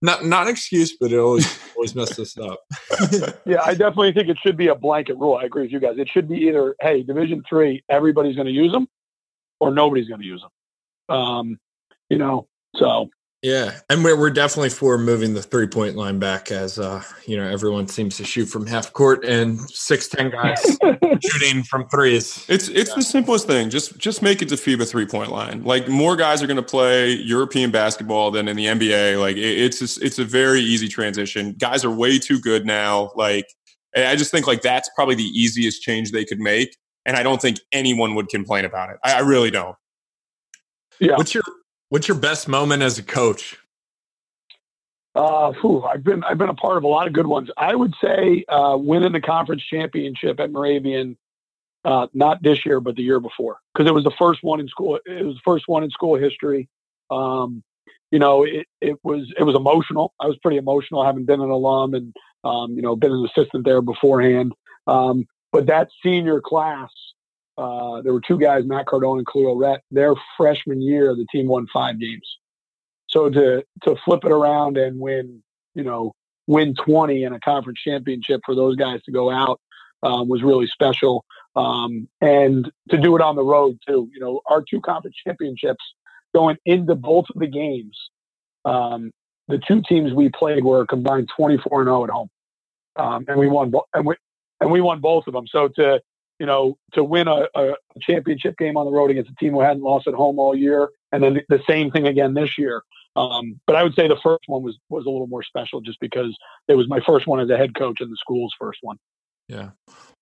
[0.03, 2.61] not not an excuse, but it always always messes us up.
[3.47, 5.37] yeah, I definitely think it should be a blanket rule.
[5.37, 5.97] I agree with you guys.
[5.99, 8.89] It should be either, hey, Division three, everybody's going to use them,
[9.61, 11.17] or nobody's going to use them.
[11.17, 11.61] Um,
[12.09, 13.09] you know, so
[13.43, 17.37] yeah, and we're we're definitely for moving the three point line back, as uh, you
[17.37, 20.79] know everyone seems to shoot from half court and six ten guys
[21.23, 22.47] shooting from threes.
[22.49, 22.97] It's it's yeah.
[22.97, 23.69] the simplest thing.
[23.69, 25.63] Just just make it to FIBA three point line.
[25.65, 29.21] Like more guys are going to play European basketball than in the NBA.
[29.21, 31.53] Like it, it's a, it's a very easy transition.
[31.59, 33.13] Guys are way too good now.
[33.17, 33.47] Like
[33.95, 37.41] I just think like that's probably the easiest change they could make, and I don't
[37.41, 38.97] think anyone would complain about it.
[39.05, 39.77] I, I really don't.
[40.99, 41.17] Yeah.
[41.17, 41.45] What's your
[41.89, 43.59] What's your best moment as a coach?
[45.15, 47.49] Uh, whew, I've been I've been a part of a lot of good ones.
[47.57, 51.17] I would say uh, winning the conference championship at Moravian,
[51.85, 54.69] uh, not this year, but the year before, because it was the first one in
[54.69, 54.99] school.
[55.07, 56.69] It was the first one in school history.
[57.11, 57.63] Um,
[58.11, 60.13] you know, it, it was it was emotional.
[60.21, 62.15] I was pretty emotional, having been an alum and
[62.45, 64.53] um, you know been an assistant there beforehand.
[64.87, 66.91] Um, but that senior class
[67.59, 69.83] uh, there were two guys, Matt Cardone and Khalil Rhett.
[69.91, 72.39] Their freshman year, the team won five games.
[73.09, 75.43] So to to flip it around and win,
[75.75, 76.13] you know,
[76.47, 79.61] win 20 in a conference championship for those guys to go out
[80.03, 81.25] um, was really special.
[81.55, 84.11] Um, and to do it on the road too.
[84.13, 85.83] You know, our two conference championships
[86.35, 87.99] going into both of the games.
[88.67, 89.11] Um,
[89.49, 92.29] the two teams we played were combined 24 and 0 at home,
[92.97, 93.71] um, and we won.
[93.71, 94.17] Bo- and we
[94.61, 95.47] and we won both of them.
[95.47, 96.01] So to
[96.39, 99.61] you know to win a, a, championship game on the road against a team who
[99.61, 102.83] hadn't lost at home all year, and then the same thing again this year.
[103.17, 106.01] Um, but I would say the first one was was a little more special just
[106.01, 106.37] because
[106.69, 108.99] it was my first one as a head coach and the school's first one.
[109.49, 109.71] Yeah.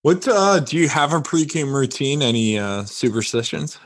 [0.03, 2.23] What uh, do you have a pregame routine?
[2.23, 3.78] Any uh, superstitions?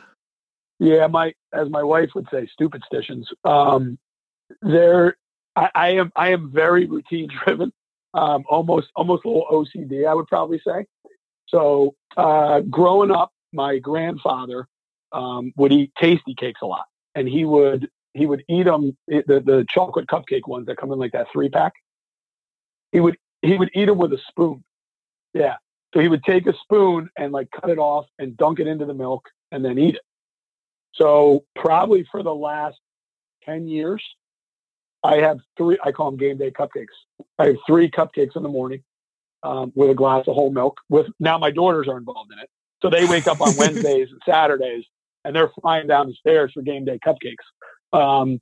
[0.81, 3.27] Yeah, my as my wife would say, stupid stitions.
[3.45, 3.99] Um,
[4.63, 5.17] there,
[5.57, 7.73] I, I, am I am very routine driven,
[8.15, 10.87] um, almost almost a little OCD, I would probably say.
[11.49, 14.67] So, uh, growing up, my grandfather
[15.13, 16.85] um, would eat Tastykakes a lot,
[17.15, 20.99] and he would he would eat them the the chocolate cupcake ones that come in
[20.99, 21.73] like that three pack.
[22.93, 24.65] He would he would eat them with a spoon.
[25.35, 25.57] Yeah.
[25.95, 28.85] So he would take a spoon and like cut it off and dunk it into
[28.85, 30.03] the milk and then eat it.
[30.93, 32.79] So probably for the last
[33.45, 34.03] 10 years,
[35.03, 36.87] I have three, I call them game day cupcakes.
[37.39, 38.83] I have three cupcakes in the morning
[39.43, 40.79] um, with a glass of whole milk.
[40.89, 42.49] With now my daughters are involved in it.
[42.83, 44.85] So they wake up on Wednesdays and Saturdays
[45.25, 47.37] and they're flying down the stairs for game day cupcakes.
[47.93, 48.41] Um,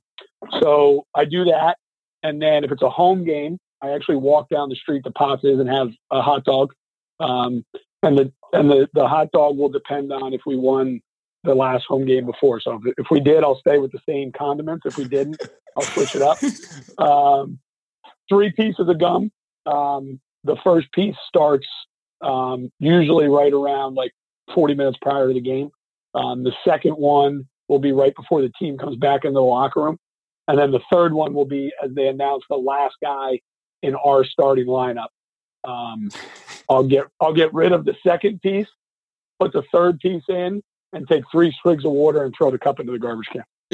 [0.61, 1.77] so I do that.
[2.23, 5.43] And then if it's a home game, I actually walk down the street to Potts
[5.43, 6.73] and have a hot dog.
[7.19, 7.65] Um,
[8.03, 11.01] and the and the, the hot dog will depend on if we won
[11.43, 12.59] the last home game before.
[12.59, 14.85] So if, if we did, I'll stay with the same condiments.
[14.85, 15.41] If we didn't,
[15.75, 16.37] I'll switch it up.
[16.97, 17.59] Um,
[18.27, 19.31] three pieces of gum.
[19.67, 21.67] Um, the first piece starts
[22.21, 24.11] um, usually right around like
[24.53, 25.69] 40 minutes prior to the game.
[26.13, 29.83] Um, the second one will be right before the team comes back into the locker
[29.83, 29.97] room.
[30.47, 33.39] And then the third one will be as they announce the last guy
[33.83, 35.07] in our starting lineup.
[35.65, 36.09] Um,
[36.69, 38.67] I'll get I'll get rid of the second piece,
[39.39, 40.61] put the third piece in,
[40.93, 43.43] and take three swigs of water and throw the cup into the garbage can.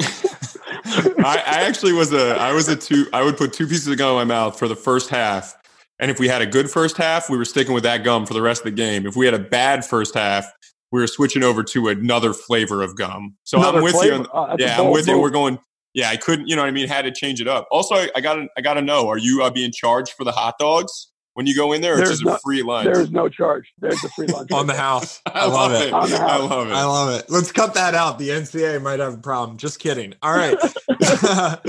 [1.24, 3.96] I, I, actually was a I was a two I would put two pieces of
[3.96, 5.56] gum in my mouth for the first half.
[6.00, 8.34] And if we had a good first half, we were sticking with that gum for
[8.34, 9.06] the rest of the game.
[9.06, 10.50] If we had a bad first half,
[10.90, 13.36] we were switching over to another flavor of gum.
[13.44, 14.16] So another I'm with flavor.
[14.16, 14.28] you.
[14.32, 15.16] On, uh, yeah, I'm with move.
[15.16, 15.20] you.
[15.20, 15.58] We're going.
[15.92, 16.48] Yeah, I couldn't.
[16.48, 16.88] You know what I mean?
[16.88, 17.68] Had to change it up.
[17.70, 20.56] Also, I got I got to know: Are you uh, being charged for the hot
[20.58, 21.10] dogs?
[21.34, 22.86] when you go in there, or it's just no, a free lunch?
[22.86, 23.72] There's no charge.
[23.78, 25.20] There's a free lunch on the house.
[25.26, 25.88] I, I love, it.
[25.88, 25.92] it.
[25.92, 26.72] I love it.
[26.72, 27.26] I love it.
[27.28, 28.18] Let's cut that out.
[28.18, 29.58] The NCA might have a problem.
[29.58, 30.14] Just kidding.
[30.22, 30.56] All right.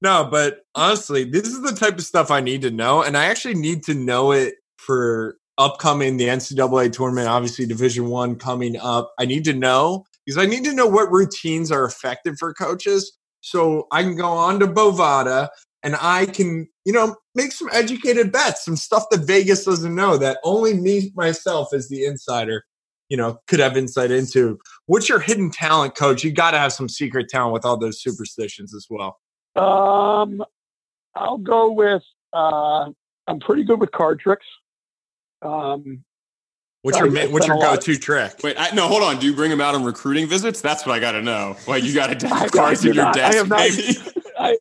[0.00, 3.26] no, but honestly, this is the type of stuff I need to know, and I
[3.26, 7.28] actually need to know it for upcoming the NCAA tournament.
[7.28, 9.12] Obviously, Division One coming up.
[9.18, 13.16] I need to know because I need to know what routines are effective for coaches.
[13.40, 15.48] So I can go on to Bovada
[15.82, 20.16] and I can, you know, make some educated bets, some stuff that Vegas doesn't know
[20.18, 22.64] that only me myself as the insider,
[23.08, 24.58] you know, could have insight into.
[24.86, 26.24] What's your hidden talent, coach?
[26.24, 29.18] You got to have some secret talent with all those superstitions as well.
[29.56, 30.44] Um,
[31.14, 32.02] I'll go with.
[32.32, 32.90] Uh,
[33.26, 34.46] I'm pretty good with card tricks.
[35.42, 36.04] Um,
[36.82, 38.34] What's your what's your go to trick?
[38.44, 39.18] Wait, I, no, hold on.
[39.18, 40.60] Do you bring them out on recruiting visits?
[40.60, 41.56] That's what I got to know.
[41.66, 43.98] Like you got to deck cards in your desk, I maybe.
[44.38, 44.56] I,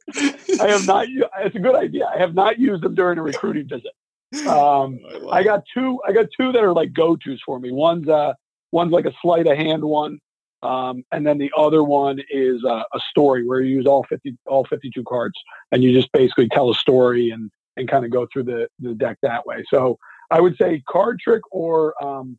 [0.59, 1.05] I have not.
[1.07, 2.09] It's a good idea.
[2.13, 4.47] I have not used them during a recruiting visit.
[4.47, 4.99] Um,
[5.31, 5.99] I, I got two.
[6.07, 7.71] I got two that are like go tos for me.
[7.71, 8.33] One's uh,
[8.71, 10.19] one's like a sleight of hand one,
[10.63, 14.37] um, and then the other one is uh, a story where you use all fifty,
[14.47, 15.35] all fifty-two cards,
[15.71, 18.93] and you just basically tell a story and and kind of go through the the
[18.93, 19.63] deck that way.
[19.69, 19.97] So
[20.31, 22.37] I would say card trick or um,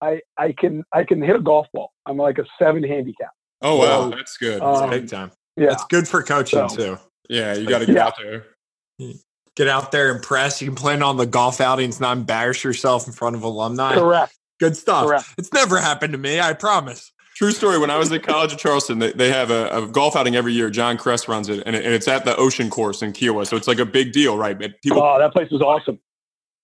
[0.00, 1.92] I I can I can hit a golf ball.
[2.06, 3.30] I'm like a seven handicap.
[3.62, 4.62] Oh wow, so, that's good.
[4.62, 5.30] Um, big time.
[5.56, 6.98] Yeah, it's good for coaching so, too.
[7.28, 8.06] Yeah, you got to get yeah.
[8.06, 8.46] out there.
[9.56, 10.60] Get out there, impress.
[10.60, 13.94] You can plan on the golf outings, not embarrass yourself in front of alumni.
[13.94, 14.34] Correct.
[14.60, 15.06] Good stuff.
[15.06, 15.24] Correct.
[15.38, 16.40] It's never happened to me.
[16.40, 17.10] I promise.
[17.36, 17.78] True story.
[17.78, 20.54] When I was at College of Charleston, they, they have a, a, golf outing every
[20.54, 20.70] year.
[20.70, 23.46] John Kresse runs it, and, it, and it's at the Ocean Course in Kiawah.
[23.46, 24.58] So it's like a big deal, right?
[24.80, 26.00] People, oh, that place was awesome.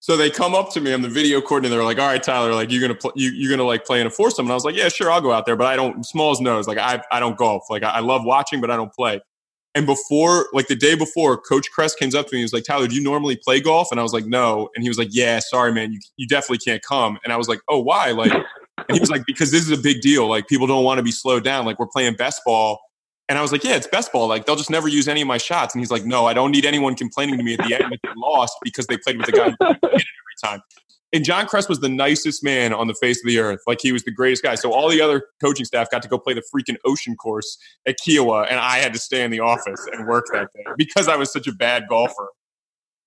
[0.01, 0.95] So they come up to me.
[0.95, 1.77] I'm the video coordinator.
[1.77, 4.07] They're like, "All right, Tyler, like you're gonna pl- you, you're gonna like play in
[4.07, 6.07] a foursome." And I was like, "Yeah, sure, I'll go out there, but I don't."
[6.07, 7.65] Smalls knows, like I I don't golf.
[7.69, 9.21] Like I, I love watching, but I don't play.
[9.75, 12.39] And before, like the day before, Coach Kresse comes up to me.
[12.39, 14.83] He was like, "Tyler, do you normally play golf?" And I was like, "No." And
[14.83, 17.61] he was like, "Yeah, sorry, man, you you definitely can't come." And I was like,
[17.69, 18.33] "Oh, why?" Like,
[18.89, 20.29] and he was like, "Because this is a big deal.
[20.29, 21.65] Like people don't want to be slowed down.
[21.67, 22.81] Like we're playing best ball."
[23.29, 24.29] And I was like, yeah, it's best ball.
[24.29, 25.75] Like they'll just never use any of my shots.
[25.75, 28.01] And he's like, no, I don't need anyone complaining to me at the end that
[28.03, 30.03] they lost because they played with the guy who every
[30.45, 30.61] time.
[31.15, 33.61] And John Kresse was the nicest man on the face of the earth.
[33.67, 34.55] Like he was the greatest guy.
[34.55, 37.97] So all the other coaching staff got to go play the freaking ocean course at
[37.99, 41.17] Kiawah, and I had to stay in the office and work that day because I
[41.17, 42.29] was such a bad golfer.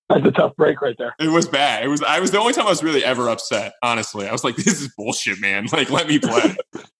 [0.08, 1.14] That's a tough break right there.
[1.18, 1.84] It was bad.
[1.84, 2.00] It was.
[2.02, 3.74] I was the only time I was really ever upset.
[3.82, 5.66] Honestly, I was like, "This is bullshit, man.
[5.72, 6.56] Like, let me play."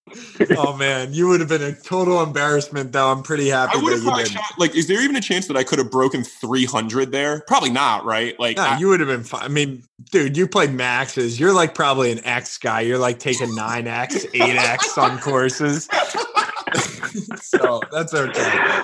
[0.57, 3.11] oh man, you would have been a total embarrassment, though.
[3.13, 3.79] I'm pretty happy.
[3.79, 4.35] I would that have you probably didn't.
[4.37, 4.59] shot.
[4.59, 7.43] Like, is there even a chance that I could have broken 300 there?
[7.47, 8.39] Probably not, right?
[8.41, 9.43] Like, No, I- you would have been fine.
[9.43, 11.39] I mean, dude, you played maxes.
[11.39, 12.81] You're like probably an X guy.
[12.81, 15.89] You're like taking nine X, eight X on courses.
[17.37, 18.83] so that's okay.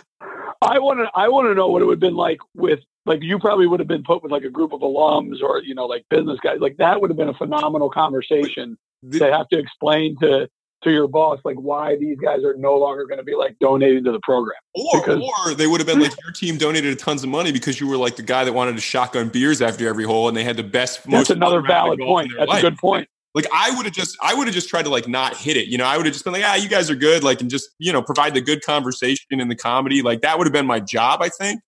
[0.61, 1.11] I want to.
[1.15, 3.81] I want to know what it would have been like with like you probably would
[3.81, 6.59] have been put with like a group of alums or you know like business guys.
[6.61, 8.77] Like that would have been a phenomenal conversation
[9.19, 10.49] to have to explain to
[10.85, 14.03] to your boss like why these guys are no longer going to be like donating
[14.03, 14.59] to the program.
[14.75, 17.81] or because- or they would have been like your team donated tons of money because
[17.81, 20.43] you were like the guy that wanted to shotgun beers after every hole, and they
[20.45, 21.09] had the best.
[21.09, 22.33] That's another valid point.
[22.37, 23.09] That's a good point.
[23.35, 25.67] Like I would have just, I would have just tried to like not hit it.
[25.69, 27.49] You know, I would have just been like, ah, you guys are good, like, and
[27.49, 30.03] just you know provide the good conversation and the comedy.
[30.03, 31.61] Like that would have been my job, I think.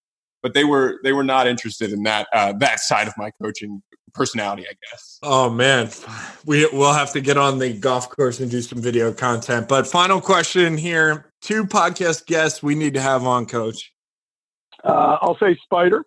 [0.45, 3.83] But they were they were not interested in that uh, that side of my coaching
[4.13, 5.19] personality, I guess.
[5.23, 5.89] Oh man,
[6.45, 9.69] we will have to get on the golf course and do some video content.
[9.69, 13.91] But final question here: two podcast guests we need to have on, Coach.
[14.85, 16.05] Uh, I'll say Spider,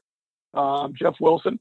[0.54, 1.60] um, Jeff Wilson,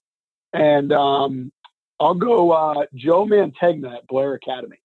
[0.53, 1.51] and um,
[1.99, 4.83] I'll go uh, Joe Mantegna at Blair Academy.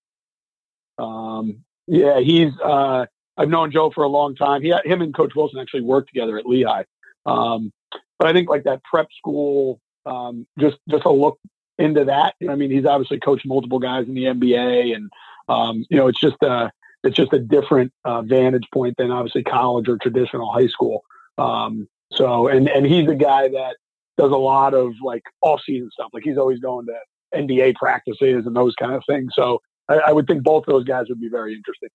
[0.98, 2.54] Um, yeah, he's.
[2.64, 3.08] Uh,
[3.38, 4.62] I've known Joe for a long time.
[4.62, 6.84] He, him, and Coach Wilson actually worked together at Lehigh.
[7.26, 7.74] Um,
[8.22, 11.40] but I think like that prep school, um, just just a look
[11.80, 12.36] into that.
[12.48, 15.10] I mean, he's obviously coached multiple guys in the NBA, and
[15.50, 16.72] um, you know, it's just a
[17.04, 21.04] it's just a different uh, vantage point than obviously college or traditional high school.
[21.40, 23.78] Um, so, and and he's a guy that
[24.20, 26.12] does a lot of like off season stuff.
[26.14, 27.00] Like he's always going to
[27.36, 29.32] NBA practices and those kind of things.
[29.36, 31.90] So, I, I would think both those guys would be very interesting.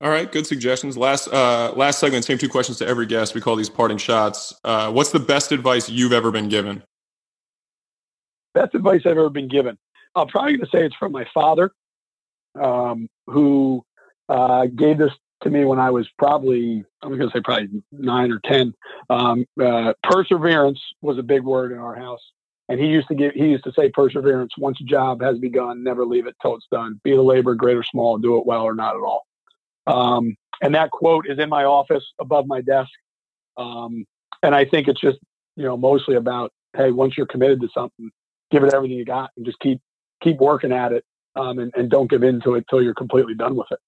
[0.00, 0.98] All right, good suggestions.
[0.98, 3.34] Last uh, last segment, same two questions to every guest.
[3.34, 4.54] We call these parting shots.
[4.62, 6.82] Uh, what's the best advice you've ever been given?
[8.52, 9.78] Best advice I've ever been given.
[10.14, 11.72] I'm probably going to say it's from my father,
[12.60, 13.84] um, who
[14.28, 15.12] uh, gave this
[15.42, 18.74] to me when I was probably, I'm going to say probably nine or 10.
[19.10, 22.22] Um, uh, perseverance was a big word in our house.
[22.68, 25.84] And he used to give, he used to say perseverance, once a job has begun,
[25.84, 27.00] never leave it till it's done.
[27.04, 29.26] Be the labor, great or small, do it well or not at all.
[29.86, 32.90] Um, and that quote is in my office above my desk.
[33.56, 34.04] Um,
[34.42, 35.18] and I think it's just,
[35.56, 38.10] you know, mostly about, hey, once you're committed to something,
[38.50, 39.80] give it everything you got and just keep,
[40.22, 41.04] keep working at it.
[41.34, 43.78] Um, and, and don't give in to it till you're completely done with it.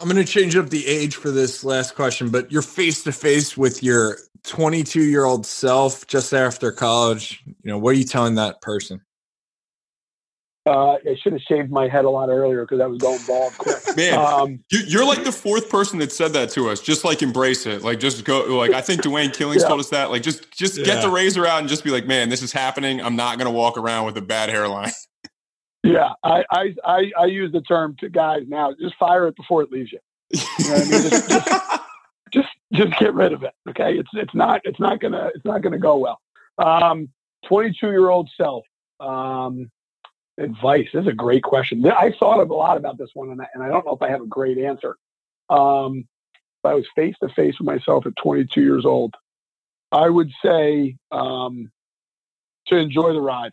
[0.00, 3.12] I'm going to change up the age for this last question, but you're face to
[3.12, 7.42] face with your 22 year old self just after college.
[7.46, 9.02] You know, what are you telling that person?
[10.70, 13.52] Uh, I should have shaved my head a lot earlier because I was going bald
[13.58, 13.76] quick.
[13.96, 16.80] Man, Um, you, you're like the fourth person that said that to us.
[16.80, 17.82] Just like embrace it.
[17.82, 18.44] Like just go.
[18.56, 19.68] Like I think Dwayne Killings Yeah.
[19.68, 20.10] told us that.
[20.10, 23.00] Like just just get the razor out and just be like, man, this is happening.
[23.00, 24.92] I'm not gonna walk around with a bad hairline.
[25.82, 29.62] yeah, I, I, I, I use the term to guys now, just fire it before
[29.62, 29.98] it leaves you.
[30.34, 30.40] know
[30.70, 30.90] what I mean?
[31.10, 31.80] Just- just-
[32.32, 33.52] Just, just get rid of it.
[33.70, 33.94] Okay.
[33.98, 36.20] It's, it's not, it's not gonna, it's not gonna go well.
[36.58, 37.08] Um,
[37.48, 38.64] 22 year old self,
[39.00, 39.68] um,
[40.40, 40.88] advice.
[40.92, 41.84] This is a great question.
[41.86, 44.08] I thought a lot about this one and I, and I don't know if I
[44.08, 44.96] have a great answer.
[45.48, 46.06] Um,
[46.64, 49.14] I was face to face with myself at 22 years old,
[49.92, 51.70] I would say, um,
[52.66, 53.52] to enjoy the ride.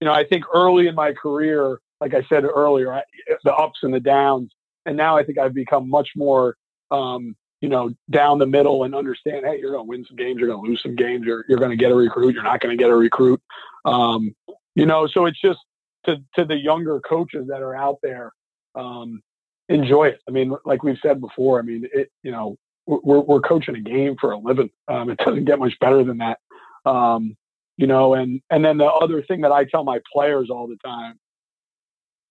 [0.00, 3.02] You know, I think early in my career, like I said earlier, I,
[3.44, 4.52] the ups and the downs,
[4.86, 6.56] and now I think I've become much more,
[6.90, 9.44] um, you know, down the middle and understand.
[9.44, 11.58] Hey, you're going to win some games, you're going to lose some games, you're you're
[11.58, 13.42] going to get a recruit, you're not going to get a recruit.
[13.84, 14.34] Um,
[14.74, 15.58] you know, so it's just
[16.06, 18.32] to to the younger coaches that are out there,
[18.74, 19.22] um,
[19.68, 20.20] enjoy it.
[20.28, 22.10] I mean, like we've said before, I mean, it.
[22.22, 22.56] You know,
[22.86, 24.70] we're we're coaching a game for a living.
[24.88, 26.38] Um, it doesn't get much better than that.
[26.84, 27.36] Um,
[27.76, 30.78] you know, and and then the other thing that I tell my players all the
[30.84, 31.18] time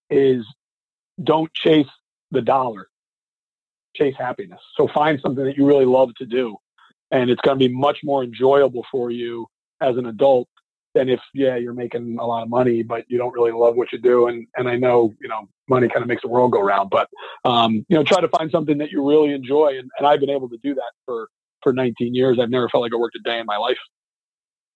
[0.10, 0.46] is
[1.24, 1.88] don't chase
[2.32, 2.88] the dollar,
[3.96, 4.60] chase happiness.
[4.76, 6.58] So find something that you really love to do,
[7.12, 9.48] and it's going to be much more enjoyable for you
[9.80, 10.48] as an adult
[10.94, 13.92] than if yeah you're making a lot of money but you don't really love what
[13.92, 14.28] you do.
[14.28, 17.10] And and I know you know money kind of makes the world go round, but
[17.46, 20.30] um, you know try to find something that you really enjoy, and, and I've been
[20.30, 21.30] able to do that for
[21.62, 22.40] for 19 years.
[22.40, 23.78] I've never felt like I worked a day in my life.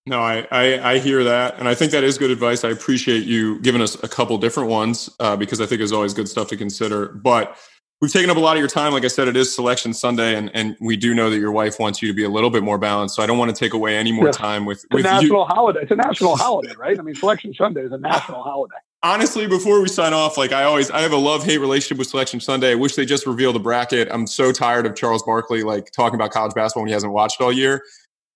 [0.08, 2.64] No, I, I I hear that, and I think that is good advice.
[2.64, 6.14] I appreciate you giving us a couple different ones uh, because I think there's always
[6.14, 7.10] good stuff to consider.
[7.10, 7.56] But
[8.02, 8.92] we've taken up a lot of your time.
[8.94, 11.80] Like I said, it is Selection Sunday, and and we do know that your wife
[11.80, 13.16] wants you to be a little bit more balanced.
[13.16, 15.12] So I don't want to take away any more time with with you.
[15.12, 15.82] national holiday.
[15.84, 16.98] It's a national holiday, right?
[16.98, 18.76] I mean, Selection Sunday is a national holiday.
[19.04, 22.08] honestly, before we sign off, like I always, I have a love hate relationship with
[22.08, 22.72] Selection Sunday.
[22.72, 24.08] I wish they just revealed the bracket.
[24.12, 27.42] I'm so tired of Charles Barkley like talking about college basketball when he hasn't watched
[27.42, 27.82] all year.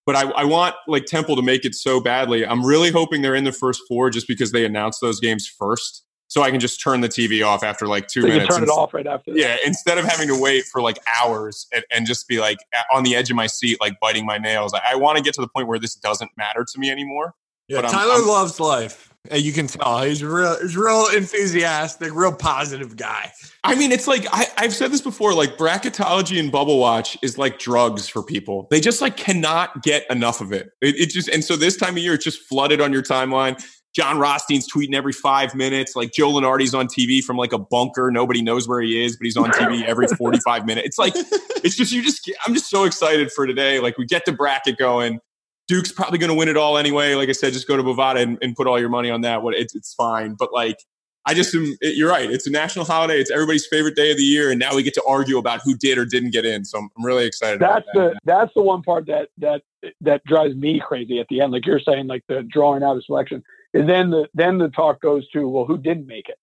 [0.05, 2.45] but I, I want like Temple to make it so badly.
[2.45, 6.03] I'm really hoping they're in the first four just because they announced those games first.
[6.27, 8.55] So I can just turn the TV off after like two So you can minutes.
[8.55, 9.31] turn it off right after.
[9.31, 9.39] that.
[9.39, 12.57] Yeah, instead of having to wait for like hours and, and just be like
[12.93, 14.73] on the edge of my seat, like biting my nails.
[14.73, 17.35] I, I want to get to the point where this doesn't matter to me anymore.
[17.67, 19.11] Yeah, But I'm- Tyler I'm- loves life.
[19.31, 20.55] And you can tell he's real.
[20.61, 23.31] He's real enthusiastic, real positive guy.
[23.63, 25.33] I mean, it's like I, I've said this before.
[25.33, 28.67] Like bracketology and bubble watch is like drugs for people.
[28.69, 30.69] They just like cannot get enough of it.
[30.79, 33.59] It, it just and so this time of year, it's just flooded on your timeline.
[33.95, 35.95] Jon Rothstein's tweeting every five minutes.
[35.95, 38.11] Like Joe Lunardi's on TV from like a bunker.
[38.11, 40.87] Nobody knows where he is, but he's on TV every 45 minutes.
[40.87, 41.13] It's like,
[41.63, 43.79] it's just, you just, I'm just so excited for today.
[43.79, 45.19] Like we get the bracket going.
[45.67, 47.15] Duke's probably going to win it all anyway.
[47.15, 49.41] Like I said, just go to Bovada and, and put all your money on that.
[49.41, 50.35] What it's, it's fine.
[50.37, 50.77] But like,
[51.25, 52.29] I just am, it, you're right.
[52.29, 53.19] It's a national holiday.
[53.19, 54.51] It's everybody's favorite day of the year.
[54.51, 56.65] And now we get to argue about who did or didn't get in.
[56.65, 57.61] So I'm, I'm really excited.
[57.61, 58.13] That's that.
[58.13, 59.63] the that's the one part that that
[60.01, 61.51] that drives me crazy at the end.
[61.51, 63.41] Like you're saying, like the drawing out of selection.
[63.75, 66.37] And then the then the talk goes to well, who didn't make it?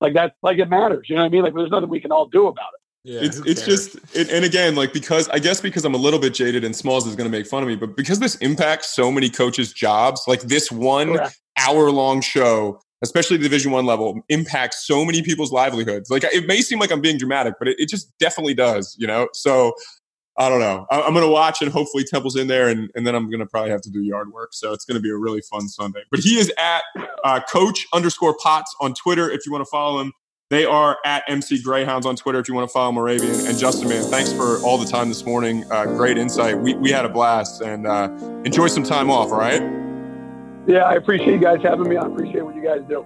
[0.00, 1.06] Like that, like it matters.
[1.08, 1.42] You know what I mean?
[1.42, 2.80] Like there's nothing we can all do about it.
[3.10, 3.94] Yeah, it's it's cares?
[3.94, 6.76] just it, and again like because I guess because I'm a little bit jaded and
[6.76, 9.72] Smalls is going to make fun of me, but because this impacts so many coaches'
[9.72, 11.40] jobs, like this one Correct.
[11.58, 16.10] hour long show, especially the Division One level, impacts so many people's livelihoods.
[16.10, 19.06] Like it may seem like I'm being dramatic, but it, it just definitely does, you
[19.06, 19.28] know.
[19.32, 19.72] So
[20.38, 20.86] I don't know.
[20.90, 23.40] I, I'm going to watch and hopefully Temple's in there, and, and then I'm going
[23.40, 24.50] to probably have to do yard work.
[24.52, 26.04] So it's going to be a really fun Sunday.
[26.10, 26.82] But he is at
[27.24, 30.12] uh, Coach underscore Potts on Twitter if you want to follow him.
[30.50, 33.46] They are at MC Greyhounds on Twitter if you want to follow Moravian.
[33.46, 35.64] And Justin, man, thanks for all the time this morning.
[35.70, 36.58] Uh, great insight.
[36.58, 38.08] We, we had a blast and uh,
[38.44, 39.60] enjoy some time off, all right?
[40.66, 41.96] Yeah, I appreciate you guys having me.
[41.96, 43.04] I appreciate what you guys do.